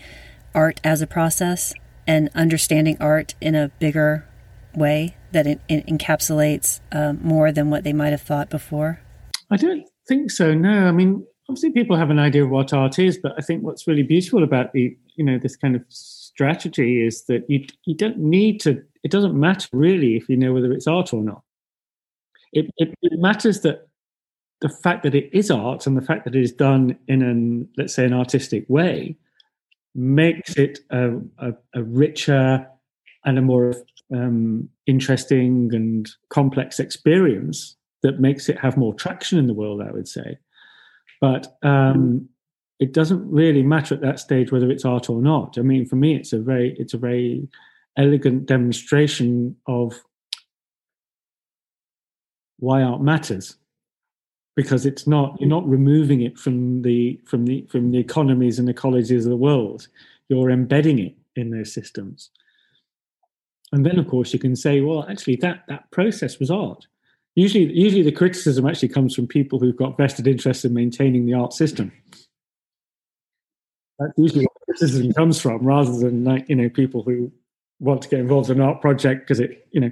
art 0.55 0.79
as 0.85 1.01
a 1.01 1.07
process 1.07 1.73
and 2.05 2.29
understanding 2.33 2.95
art 3.01 3.35
in 3.41 3.55
a 3.55 3.71
bigger 3.79 4.25
way 4.73 5.16
that 5.31 5.47
it, 5.47 5.61
it 5.67 5.85
encapsulates 5.87 6.79
uh, 6.91 7.13
more 7.13 7.51
than 7.51 7.69
what 7.69 7.83
they 7.83 7.93
might 7.93 8.09
have 8.11 8.21
thought 8.21 8.49
before? 8.49 9.01
I 9.49 9.57
don't 9.57 9.87
think 10.07 10.31
so 10.31 10.53
no. 10.53 10.87
I 10.87 10.91
mean 10.91 11.25
obviously 11.49 11.71
people 11.71 11.95
have 11.95 12.09
an 12.09 12.19
idea 12.19 12.43
of 12.43 12.49
what 12.49 12.73
art 12.73 12.99
is 12.99 13.17
but 13.17 13.31
i 13.37 13.41
think 13.41 13.63
what's 13.63 13.87
really 13.87 14.03
beautiful 14.03 14.43
about 14.43 14.73
the 14.73 14.93
you 15.15 15.23
know 15.23 15.39
this 15.41 15.55
kind 15.55 15.77
of 15.77 15.81
strategy 15.87 17.01
is 17.01 17.23
that 17.23 17.41
you 17.47 17.65
you 17.85 17.95
don't 17.95 18.17
need 18.17 18.59
to 18.59 18.83
it 19.07 19.11
doesn't 19.11 19.39
matter 19.39 19.67
really 19.71 20.17
if 20.17 20.27
you 20.27 20.35
know 20.35 20.53
whether 20.53 20.71
it's 20.73 20.85
art 20.85 21.13
or 21.13 21.23
not. 21.23 21.41
It, 22.51 22.69
it, 22.75 22.93
it 23.01 23.19
matters 23.19 23.61
that 23.61 23.87
the 24.59 24.67
fact 24.67 25.03
that 25.03 25.15
it 25.15 25.29
is 25.31 25.49
art 25.49 25.87
and 25.87 25.95
the 25.95 26.01
fact 26.01 26.25
that 26.25 26.35
it 26.35 26.41
is 26.41 26.51
done 26.51 26.97
in 27.07 27.21
an 27.21 27.69
let's 27.77 27.93
say 27.93 28.05
an 28.05 28.13
artistic 28.13 28.65
way 28.67 29.15
makes 29.95 30.57
it 30.57 30.79
a, 30.91 31.17
a, 31.37 31.53
a 31.73 31.83
richer 31.83 32.67
and 33.23 33.37
a 33.37 33.41
more 33.41 33.73
um, 34.13 34.69
interesting 34.85 35.69
and 35.73 36.09
complex 36.29 36.79
experience 36.79 37.75
that 38.03 38.19
makes 38.19 38.47
it 38.47 38.59
have 38.59 38.77
more 38.77 38.93
traction 38.93 39.37
in 39.37 39.47
the 39.47 39.53
world 39.53 39.81
i 39.81 39.91
would 39.91 40.07
say. 40.07 40.37
But 41.19 41.57
um, 41.63 42.29
it 42.79 42.93
doesn't 42.93 43.29
really 43.29 43.63
matter 43.63 43.95
at 43.95 44.01
that 44.01 44.19
stage 44.19 44.51
whether 44.51 44.69
it's 44.69 44.85
art 44.85 45.09
or 45.09 45.21
not. 45.21 45.57
I 45.57 45.61
mean, 45.61 45.85
for 45.85 45.95
me, 45.95 46.15
it's 46.15 46.33
a 46.33 46.39
very 46.39 46.75
it's 46.77 46.93
a 46.93 46.97
very 46.99 47.47
elegant 47.97 48.45
demonstration 48.45 49.55
of 49.65 49.93
why 52.59 52.83
art 52.83 53.01
matters. 53.01 53.55
Because 54.55 54.85
it's 54.85 55.05
not 55.05 55.39
you're 55.39 55.49
not 55.49 55.67
removing 55.67 56.21
it 56.21 56.37
from 56.37 56.81
the 56.81 57.19
from 57.25 57.45
the 57.45 57.65
from 57.69 57.91
the 57.91 57.99
economies 57.99 58.59
and 58.59 58.67
ecologies 58.69 59.23
of 59.23 59.29
the 59.29 59.37
world. 59.37 59.87
You're 60.29 60.51
embedding 60.51 60.99
it 60.99 61.15
in 61.35 61.51
those 61.51 61.73
systems 61.73 62.31
and 63.71 63.85
then 63.85 63.99
of 63.99 64.07
course 64.07 64.33
you 64.33 64.39
can 64.39 64.55
say 64.55 64.81
well 64.81 65.05
actually 65.09 65.35
that 65.35 65.63
that 65.67 65.89
process 65.91 66.39
was 66.39 66.49
art 66.49 66.87
usually 67.35 67.65
usually 67.73 68.03
the 68.03 68.11
criticism 68.11 68.65
actually 68.67 68.89
comes 68.89 69.13
from 69.15 69.27
people 69.27 69.59
who've 69.59 69.77
got 69.77 69.97
vested 69.97 70.27
interest 70.27 70.65
in 70.65 70.73
maintaining 70.73 71.25
the 71.25 71.33
art 71.33 71.53
system 71.53 71.91
that's 73.99 74.13
usually 74.17 74.45
where 74.45 74.65
criticism 74.65 75.13
comes 75.13 75.41
from, 75.41 75.63
rather 75.63 75.91
than 75.97 76.23
like 76.23 76.47
you 76.49 76.55
know 76.55 76.69
people 76.69 77.03
who 77.03 77.31
want 77.79 78.01
to 78.03 78.09
get 78.09 78.19
involved 78.19 78.49
in 78.49 78.59
an 78.59 78.67
art 78.67 78.81
project 78.81 79.21
because 79.21 79.39
it 79.39 79.67
you 79.71 79.81
know 79.81 79.91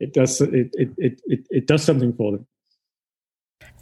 it 0.00 0.12
does 0.12 0.40
it 0.40 0.70
it, 0.74 0.90
it 0.98 1.20
it 1.26 1.46
it 1.50 1.66
does 1.66 1.82
something 1.82 2.12
for 2.12 2.32
them. 2.32 2.46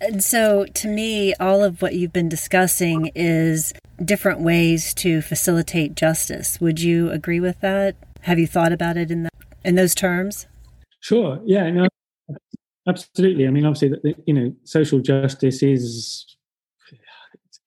And 0.03 0.25
so, 0.25 0.65
to 0.75 0.89
me, 0.89 1.35
all 1.35 1.63
of 1.63 1.83
what 1.83 1.95
you've 1.95 2.13
been 2.13 2.29
discussing 2.29 3.11
is 3.15 3.75
different 4.03 4.41
ways 4.41 4.95
to 4.95 5.21
facilitate 5.21 5.95
justice. 5.95 6.59
Would 6.59 6.81
you 6.81 7.11
agree 7.11 7.41
with 7.41 7.61
that? 7.61 7.97
Have 8.23 8.39
you 8.39 8.47
thought 8.47 8.73
about 8.73 8.97
it 8.97 9.11
in 9.11 9.25
that 9.25 9.35
in 9.65 9.75
those 9.75 9.95
terms? 9.95 10.47
Sure. 11.01 11.41
Yeah. 11.45 11.71
No. 11.71 11.89
Absolutely. 12.89 13.47
I 13.47 13.51
mean, 13.51 13.67
obviously, 13.67 14.15
you 14.27 14.35
know, 14.35 14.55
social 14.65 15.01
justice 15.01 15.63
is 15.63 16.27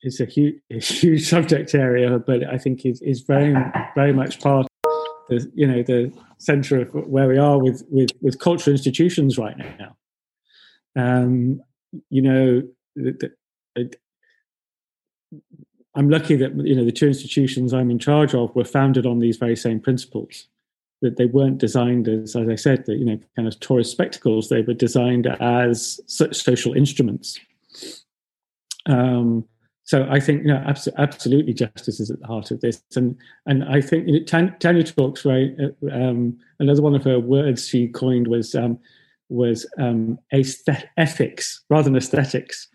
it's 0.03 0.19
a 0.19 0.25
huge, 0.25 0.55
huge 0.69 1.27
subject 1.29 1.73
area, 1.73 2.19
but 2.19 2.43
I 2.43 2.57
think 2.57 2.85
is 2.85 3.01
is 3.01 3.21
very 3.21 3.55
very 3.95 4.13
much 4.13 4.39
part 4.41 4.67
of 4.83 4.91
the 5.29 5.51
you 5.55 5.65
know 5.65 5.81
the 5.81 6.13
centre 6.37 6.81
of 6.81 6.93
where 7.07 7.27
we 7.27 7.37
are 7.37 7.57
with 7.57 7.83
with 7.89 8.09
with 8.21 8.39
cultural 8.39 8.73
institutions 8.73 9.37
right 9.37 9.57
now. 9.57 9.95
Um, 10.95 11.61
you 12.09 12.21
know, 12.21 12.61
the, 12.95 13.31
the, 13.75 13.91
I'm 15.95 16.09
lucky 16.09 16.35
that 16.35 16.55
you 16.55 16.75
know 16.75 16.85
the 16.85 16.91
two 16.91 17.07
institutions 17.07 17.73
I'm 17.73 17.91
in 17.91 17.99
charge 17.99 18.33
of 18.33 18.55
were 18.55 18.65
founded 18.65 19.05
on 19.05 19.19
these 19.19 19.37
very 19.37 19.55
same 19.55 19.79
principles. 19.79 20.47
That 21.01 21.17
they 21.17 21.25
weren't 21.25 21.57
designed 21.57 22.07
as, 22.07 22.35
as 22.35 22.47
I 22.47 22.55
said, 22.55 22.85
that 22.85 22.95
you 22.95 23.05
know, 23.05 23.19
kind 23.35 23.47
of 23.47 23.59
tourist 23.59 23.91
spectacles. 23.91 24.49
They 24.49 24.61
were 24.61 24.73
designed 24.73 25.27
as 25.27 25.99
such 26.07 26.41
social 26.41 26.73
instruments. 26.73 27.39
Um, 28.85 29.45
so 29.83 30.07
I 30.09 30.19
think 30.19 30.43
you 30.43 30.47
know, 30.47 30.63
abs- 30.65 30.87
absolutely 30.97 31.53
justice 31.53 31.99
is 31.99 32.09
at 32.09 32.19
the 32.21 32.27
heart 32.27 32.51
of 32.51 32.61
this, 32.61 32.81
and 32.95 33.17
and 33.45 33.65
I 33.65 33.81
think 33.81 34.07
you 34.07 34.19
know, 34.19 34.25
Tan- 34.25 34.55
Tania 34.59 34.83
talks 34.83 35.25
right. 35.25 35.51
Uh, 35.59 35.93
um, 35.93 36.39
another 36.59 36.81
one 36.81 36.95
of 36.95 37.03
her 37.03 37.19
words 37.19 37.67
she 37.67 37.89
coined 37.89 38.27
was 38.27 38.55
um, 38.55 38.79
was 39.29 39.65
um, 39.77 40.17
ethics 40.97 41.63
rather 41.69 41.83
than 41.83 41.97
aesthetics, 41.97 42.67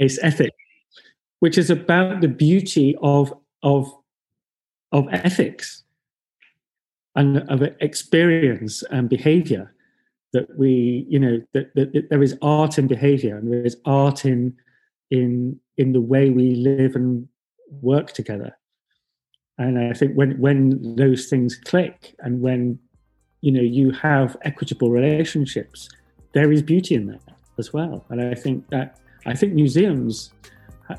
aesthetic, 0.00 0.52
which 1.40 1.58
is 1.58 1.70
about 1.70 2.20
the 2.20 2.28
beauty 2.28 2.96
of 3.02 3.32
of 3.62 3.92
of 4.92 5.06
ethics 5.12 5.84
and 7.16 7.38
of 7.50 7.62
experience 7.80 8.82
and 8.90 9.08
behavior 9.08 9.74
that 10.32 10.46
we 10.56 11.04
you 11.08 11.18
know 11.18 11.42
that, 11.52 11.74
that, 11.74 11.92
that 11.92 12.08
there 12.10 12.22
is 12.22 12.36
art 12.40 12.78
in 12.78 12.86
behavior 12.86 13.36
and 13.36 13.52
there 13.52 13.64
is 13.64 13.76
art 13.84 14.24
in 14.24 14.56
in 15.10 15.58
in 15.76 15.92
the 15.92 16.00
way 16.00 16.30
we 16.30 16.54
live 16.54 16.94
and 16.94 17.26
work 17.82 18.12
together. 18.12 18.56
And 19.58 19.78
I 19.78 19.92
think 19.92 20.14
when 20.14 20.38
when 20.40 20.96
those 20.96 21.26
things 21.26 21.56
click 21.56 22.14
and 22.20 22.40
when 22.40 22.78
you 23.40 23.52
know 23.52 23.62
you 23.62 23.90
have 23.92 24.36
equitable 24.42 24.90
relationships, 24.90 25.88
there 26.32 26.52
is 26.52 26.62
beauty 26.62 26.94
in 26.94 27.06
that 27.06 27.22
as 27.58 27.72
well. 27.72 28.04
And 28.08 28.20
I 28.20 28.34
think 28.34 28.68
that 28.70 28.98
I 29.26 29.34
think 29.34 29.52
museums 29.54 30.32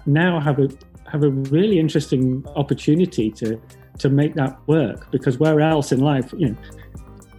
now 0.05 0.39
have 0.39 0.59
a 0.59 0.69
have 1.11 1.23
a 1.23 1.29
really 1.29 1.79
interesting 1.79 2.45
opportunity 2.55 3.31
to 3.31 3.61
to 3.99 4.09
make 4.09 4.33
that 4.35 4.57
work 4.67 5.11
because 5.11 5.37
where 5.37 5.59
else 5.61 5.91
in 5.91 5.99
life, 5.99 6.33
you 6.37 6.49
know, 6.49 6.55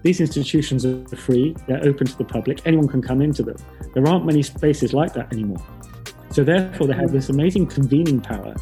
these 0.03 0.21
institutions 0.21 0.85
are 0.85 1.05
free, 1.17 1.57
they're 1.67 1.85
open 1.85 2.07
to 2.07 2.19
the 2.19 2.25
public, 2.25 2.61
anyone 2.67 2.89
can 2.89 3.03
come 3.03 3.21
into 3.21 3.43
them. 3.43 3.57
There 3.95 4.07
aren't 4.07 4.27
many 4.27 4.43
spaces 4.43 4.93
like 4.93 5.13
that 5.15 5.33
anymore. 5.33 5.65
So 6.31 6.45
therefore, 6.45 6.87
they 6.87 6.95
have 6.95 7.13
this 7.13 7.29
amazing 7.29 7.67
convening 7.67 8.21
power 8.21 8.55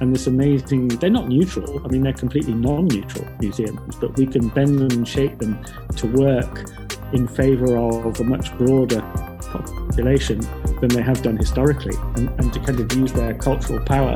and 0.00 0.14
this 0.14 0.26
amazing. 0.26 0.88
They're 0.88 1.10
not 1.10 1.28
neutral. 1.28 1.84
I 1.84 1.88
mean, 1.88 2.02
they're 2.02 2.12
completely 2.12 2.54
non-neutral 2.54 3.26
museums, 3.40 3.96
but 3.96 4.16
we 4.16 4.26
can 4.26 4.48
bend 4.48 4.78
them 4.78 4.90
and 4.90 5.08
shape 5.08 5.38
them 5.38 5.64
to 5.96 6.06
work 6.08 6.70
in 7.12 7.28
favour 7.28 7.76
of 7.76 8.20
a 8.20 8.24
much 8.24 8.56
broader 8.58 9.00
population 9.40 10.40
than 10.80 10.88
they 10.88 11.02
have 11.02 11.22
done 11.22 11.36
historically, 11.36 11.96
and, 12.16 12.28
and 12.40 12.52
to 12.52 12.60
kind 12.60 12.80
of 12.80 12.92
use 12.94 13.12
their 13.12 13.34
cultural 13.34 13.80
power 13.84 14.14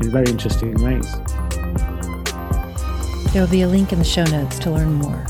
in 0.00 0.10
very 0.10 0.26
interesting 0.26 0.74
ways. 0.82 1.10
There 3.32 3.42
will 3.42 3.50
be 3.50 3.62
a 3.62 3.68
link 3.68 3.92
in 3.92 3.98
the 3.98 4.04
show 4.04 4.24
notes 4.24 4.58
to 4.60 4.70
learn 4.70 4.92
more. 4.92 5.24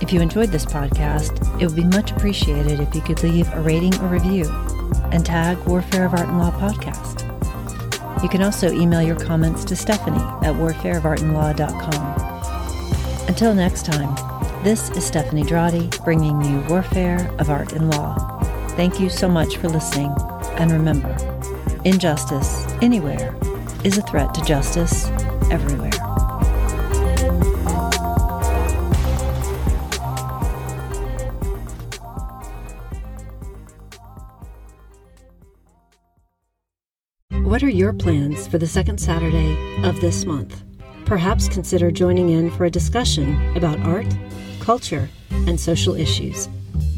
If 0.00 0.12
you 0.12 0.20
enjoyed 0.20 0.50
this 0.50 0.64
podcast, 0.64 1.60
it 1.60 1.66
would 1.66 1.76
be 1.76 1.84
much 1.84 2.12
appreciated 2.12 2.80
if 2.80 2.94
you 2.94 3.00
could 3.00 3.22
leave 3.22 3.52
a 3.52 3.60
rating 3.60 3.94
or 4.00 4.08
review 4.08 4.48
and 5.12 5.24
tag 5.24 5.58
Warfare 5.66 6.06
of 6.06 6.14
Art 6.14 6.28
and 6.28 6.38
Law 6.38 6.50
podcast. 6.52 7.24
You 8.22 8.28
can 8.28 8.42
also 8.42 8.72
email 8.72 9.02
your 9.02 9.16
comments 9.16 9.64
to 9.66 9.76
Stephanie 9.76 10.16
at 10.16 10.54
warfareofartandlaw.com. 10.54 13.28
Until 13.28 13.54
next 13.54 13.84
time, 13.84 14.37
this 14.64 14.90
is 14.90 15.06
Stephanie 15.06 15.44
Drawdy 15.44 15.88
bringing 16.04 16.42
you 16.42 16.60
Warfare 16.68 17.30
of 17.38 17.48
Art 17.48 17.72
and 17.72 17.90
Law. 17.90 18.16
Thank 18.70 18.98
you 18.98 19.08
so 19.08 19.28
much 19.28 19.56
for 19.56 19.68
listening. 19.68 20.12
And 20.58 20.72
remember, 20.72 21.16
injustice 21.84 22.66
anywhere 22.82 23.36
is 23.84 23.98
a 23.98 24.02
threat 24.02 24.34
to 24.34 24.44
justice 24.44 25.06
everywhere. 25.50 25.90
What 37.44 37.62
are 37.62 37.68
your 37.68 37.92
plans 37.92 38.46
for 38.48 38.58
the 38.58 38.66
second 38.66 38.98
Saturday 38.98 39.56
of 39.84 40.00
this 40.00 40.24
month? 40.24 40.64
Perhaps 41.06 41.48
consider 41.48 41.90
joining 41.90 42.28
in 42.28 42.50
for 42.50 42.66
a 42.66 42.70
discussion 42.70 43.56
about 43.56 43.80
art, 43.80 44.06
culture, 44.68 45.08
and 45.30 45.58
social 45.58 45.94
issues. 45.94 46.46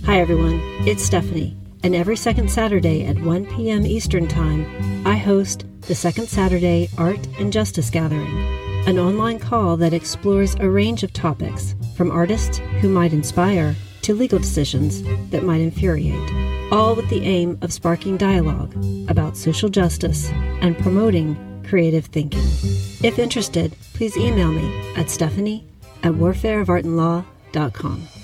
Hi, 0.05 0.18
everyone. 0.18 0.59
It's 0.89 1.05
Stephanie, 1.05 1.57
and 1.85 1.95
every 1.95 2.16
second 2.16 2.51
Saturday 2.51 3.05
at 3.05 3.16
1 3.21 3.47
p.m. 3.47 3.87
Eastern 3.87 4.27
Time, 4.27 4.66
I 5.07 5.14
host 5.14 5.64
the 5.83 5.95
Second 5.95 6.29
Saturday 6.29 6.89
Art 6.99 7.25
and 7.39 7.53
Justice 7.53 7.89
Gathering, 7.89 8.27
an 8.89 8.99
online 8.99 9.39
call 9.39 9.77
that 9.77 9.93
explores 9.93 10.57
a 10.57 10.68
range 10.68 11.05
of 11.05 11.12
topics 11.12 11.77
from 11.97 12.11
artists 12.11 12.59
who 12.81 12.89
might 12.89 13.12
inspire 13.12 13.77
to 14.03 14.14
legal 14.14 14.41
decisions 14.41 15.05
that 15.31 15.45
might 15.45 15.61
infuriate, 15.61 16.29
all 16.73 16.97
with 16.97 17.09
the 17.09 17.23
aim 17.23 17.57
of 17.62 17.73
sparking 17.73 18.16
dialogue 18.16 18.75
about 19.09 19.37
social 19.37 19.68
justice 19.68 20.29
and 20.61 20.77
promoting 20.77 21.37
creative 21.68 22.07
thinking. 22.07 22.43
If 23.05 23.21
interested, 23.21 23.77
please 23.95 24.16
email 24.16 24.51
me 24.51 24.93
at 24.97 25.09
stephanie 25.09 25.64
at 26.03 26.14
warfareofartandlaw.com 26.14 27.30
dot 27.53 27.72
com. 27.74 28.20